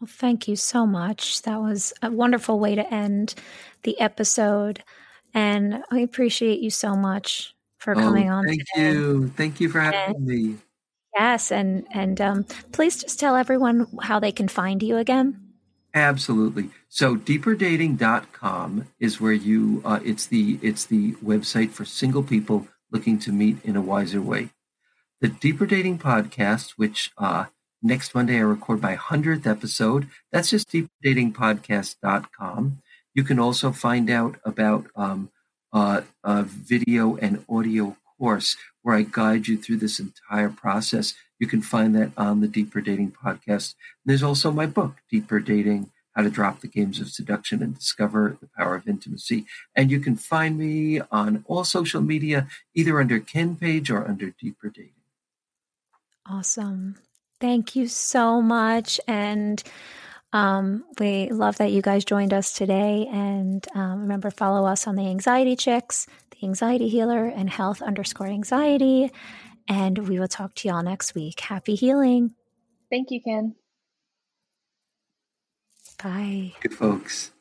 Well, 0.00 0.08
thank 0.08 0.48
you 0.48 0.56
so 0.56 0.86
much. 0.86 1.42
That 1.42 1.60
was 1.60 1.92
a 2.02 2.10
wonderful 2.10 2.58
way 2.58 2.74
to 2.74 2.92
end 2.92 3.36
the 3.84 3.98
episode, 4.00 4.82
and 5.32 5.84
I 5.90 6.00
appreciate 6.00 6.58
you 6.58 6.70
so 6.70 6.96
much 6.96 7.54
for 7.78 7.96
oh, 7.96 8.00
coming 8.00 8.30
on. 8.30 8.44
Thank 8.44 8.62
today. 8.74 8.92
you. 8.92 9.28
Thank 9.36 9.60
you 9.60 9.68
for 9.68 9.80
having 9.80 10.16
and, 10.16 10.26
me. 10.26 10.56
Yes, 11.14 11.50
and 11.50 11.86
and 11.92 12.20
um, 12.20 12.44
please 12.72 13.02
just 13.02 13.18
tell 13.18 13.36
everyone 13.36 13.86
how 14.02 14.20
they 14.20 14.32
can 14.32 14.48
find 14.48 14.82
you 14.82 14.96
again. 14.96 15.40
Absolutely. 15.94 16.70
So 16.88 17.16
deeperdating.com 17.16 18.86
is 19.00 19.20
where 19.20 19.32
you 19.32 19.82
uh, 19.84 20.00
it's 20.04 20.26
the 20.26 20.58
it's 20.62 20.86
the 20.86 21.12
website 21.14 21.70
for 21.70 21.84
single 21.84 22.22
people 22.22 22.68
looking 22.90 23.18
to 23.20 23.32
meet 23.32 23.64
in 23.64 23.76
a 23.76 23.80
wiser 23.80 24.20
way. 24.20 24.50
The 25.20 25.28
Deeper 25.28 25.66
Dating 25.66 25.98
podcast, 25.98 26.72
which 26.76 27.10
uh, 27.18 27.46
next 27.82 28.14
Monday 28.14 28.36
I 28.36 28.42
record 28.42 28.80
my 28.80 28.94
100th 28.96 29.46
episode, 29.46 30.08
that's 30.30 30.50
just 30.50 30.70
deeperdatingpodcast.com. 30.70 32.82
You 33.14 33.24
can 33.24 33.40
also 33.40 33.72
find 33.72 34.10
out 34.10 34.36
about 34.44 34.86
um, 34.94 35.30
uh, 35.72 36.02
a 36.24 36.42
video 36.42 37.16
and 37.16 37.44
audio 37.48 37.96
course 38.18 38.56
where 38.82 38.96
I 38.96 39.02
guide 39.02 39.48
you 39.48 39.56
through 39.56 39.78
this 39.78 40.00
entire 40.00 40.48
process. 40.48 41.14
You 41.38 41.46
can 41.46 41.62
find 41.62 41.94
that 41.94 42.10
on 42.16 42.40
the 42.40 42.48
Deeper 42.48 42.80
Dating 42.80 43.12
podcast. 43.12 43.74
And 43.74 44.06
there's 44.06 44.22
also 44.22 44.50
my 44.50 44.66
book, 44.66 44.96
Deeper 45.10 45.40
Dating 45.40 45.90
How 46.14 46.22
to 46.22 46.30
Drop 46.30 46.60
the 46.60 46.68
Games 46.68 47.00
of 47.00 47.10
Seduction 47.10 47.62
and 47.62 47.78
Discover 47.78 48.38
the 48.40 48.48
Power 48.56 48.74
of 48.74 48.88
Intimacy. 48.88 49.46
And 49.76 49.90
you 49.90 50.00
can 50.00 50.16
find 50.16 50.58
me 50.58 51.00
on 51.12 51.44
all 51.46 51.64
social 51.64 52.00
media, 52.00 52.48
either 52.74 53.00
under 53.00 53.20
Ken 53.20 53.56
Page 53.56 53.90
or 53.90 54.06
under 54.06 54.30
Deeper 54.30 54.68
Dating. 54.68 54.92
Awesome. 56.26 56.96
Thank 57.40 57.76
you 57.76 57.86
so 57.86 58.42
much. 58.42 59.00
And 59.06 59.62
um, 60.32 60.84
we 60.98 61.30
love 61.30 61.58
that 61.58 61.72
you 61.72 61.82
guys 61.82 62.04
joined 62.04 62.34
us 62.34 62.52
today. 62.52 63.06
And 63.10 63.66
um, 63.74 64.02
remember, 64.02 64.30
follow 64.30 64.66
us 64.66 64.86
on 64.86 64.96
the 64.96 65.06
Anxiety 65.06 65.56
Chicks, 65.56 66.06
the 66.30 66.46
Anxiety 66.46 66.88
Healer, 66.88 67.26
and 67.26 67.48
Health 67.48 67.80
underscore 67.82 68.26
Anxiety. 68.26 69.10
And 69.68 70.08
we 70.08 70.18
will 70.18 70.28
talk 70.28 70.54
to 70.56 70.68
y'all 70.68 70.82
next 70.82 71.14
week. 71.14 71.40
Happy 71.40 71.74
healing. 71.74 72.34
Thank 72.90 73.10
you, 73.10 73.20
Ken. 73.22 73.54
Bye. 76.02 76.52
Good 76.60 76.74
folks. 76.74 77.32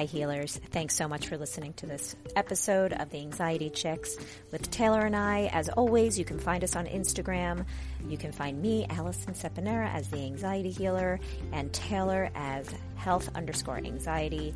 Hi, 0.00 0.06
healers. 0.06 0.58
Thanks 0.70 0.96
so 0.96 1.06
much 1.06 1.26
for 1.26 1.36
listening 1.36 1.74
to 1.74 1.84
this 1.84 2.16
episode 2.34 2.94
of 2.94 3.10
the 3.10 3.18
Anxiety 3.18 3.68
Chicks 3.68 4.16
with 4.50 4.70
Taylor 4.70 5.04
and 5.04 5.14
I. 5.14 5.50
As 5.52 5.68
always, 5.68 6.18
you 6.18 6.24
can 6.24 6.38
find 6.38 6.64
us 6.64 6.74
on 6.74 6.86
Instagram. 6.86 7.66
You 8.08 8.16
can 8.16 8.32
find 8.32 8.62
me, 8.62 8.86
Alison 8.88 9.34
Seponara, 9.34 9.92
as 9.92 10.08
the 10.08 10.24
Anxiety 10.24 10.70
Healer, 10.70 11.20
and 11.52 11.70
Taylor 11.74 12.30
as 12.34 12.74
Health 12.94 13.28
underscore 13.34 13.76
Anxiety. 13.76 14.54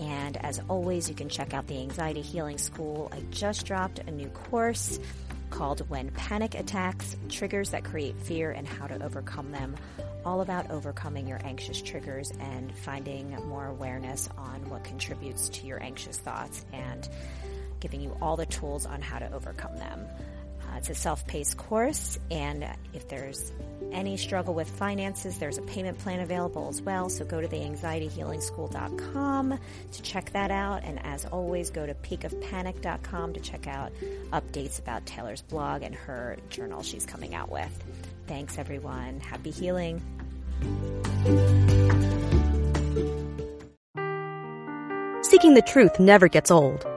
And 0.00 0.38
as 0.38 0.62
always, 0.70 1.10
you 1.10 1.14
can 1.14 1.28
check 1.28 1.52
out 1.52 1.66
the 1.66 1.78
Anxiety 1.78 2.22
Healing 2.22 2.56
School. 2.56 3.10
I 3.12 3.20
just 3.30 3.66
dropped 3.66 3.98
a 3.98 4.10
new 4.10 4.28
course 4.28 4.98
called 5.50 5.88
When 5.88 6.10
Panic 6.10 6.54
Attacks 6.54 7.16
Triggers 7.28 7.70
That 7.70 7.84
Create 7.84 8.16
Fear 8.16 8.52
and 8.52 8.66
How 8.66 8.86
to 8.86 9.02
Overcome 9.02 9.52
Them 9.52 9.76
all 10.24 10.40
about 10.40 10.70
overcoming 10.70 11.26
your 11.26 11.40
anxious 11.44 11.80
triggers 11.80 12.32
and 12.40 12.74
finding 12.78 13.30
more 13.46 13.66
awareness 13.66 14.28
on 14.36 14.68
what 14.68 14.82
contributes 14.82 15.48
to 15.50 15.66
your 15.66 15.82
anxious 15.82 16.18
thoughts 16.18 16.64
and 16.72 17.08
giving 17.80 18.00
you 18.00 18.16
all 18.20 18.36
the 18.36 18.46
tools 18.46 18.86
on 18.86 19.00
how 19.00 19.18
to 19.18 19.32
overcome 19.32 19.76
them. 19.76 20.04
Uh, 20.76 20.78
it's 20.78 20.90
a 20.90 20.94
self-paced 20.94 21.56
course, 21.56 22.18
and 22.30 22.66
if 22.92 23.08
there's 23.08 23.52
any 23.92 24.16
struggle 24.16 24.52
with 24.52 24.68
finances, 24.68 25.38
there's 25.38 25.58
a 25.58 25.62
payment 25.62 25.98
plan 25.98 26.20
available 26.20 26.68
as 26.68 26.82
well. 26.82 27.08
So 27.08 27.24
go 27.24 27.40
to 27.40 27.48
the 27.48 27.56
anxietyhealingschool.com 27.56 29.58
to 29.92 30.02
check 30.02 30.32
that 30.32 30.50
out. 30.50 30.82
And 30.84 31.04
as 31.04 31.24
always, 31.26 31.70
go 31.70 31.86
to 31.86 31.94
peakofpanic.com 31.94 33.32
to 33.32 33.40
check 33.40 33.66
out 33.66 33.92
updates 34.32 34.78
about 34.78 35.06
Taylor's 35.06 35.42
blog 35.42 35.82
and 35.82 35.94
her 35.94 36.36
journal 36.50 36.82
she's 36.82 37.06
coming 37.06 37.34
out 37.34 37.50
with. 37.50 37.84
Thanks, 38.26 38.58
everyone. 38.58 39.20
Happy 39.20 39.50
healing. 39.50 40.02
Seeking 45.22 45.54
the 45.54 45.64
truth 45.66 45.98
never 45.98 46.28
gets 46.28 46.50
old. 46.50 46.86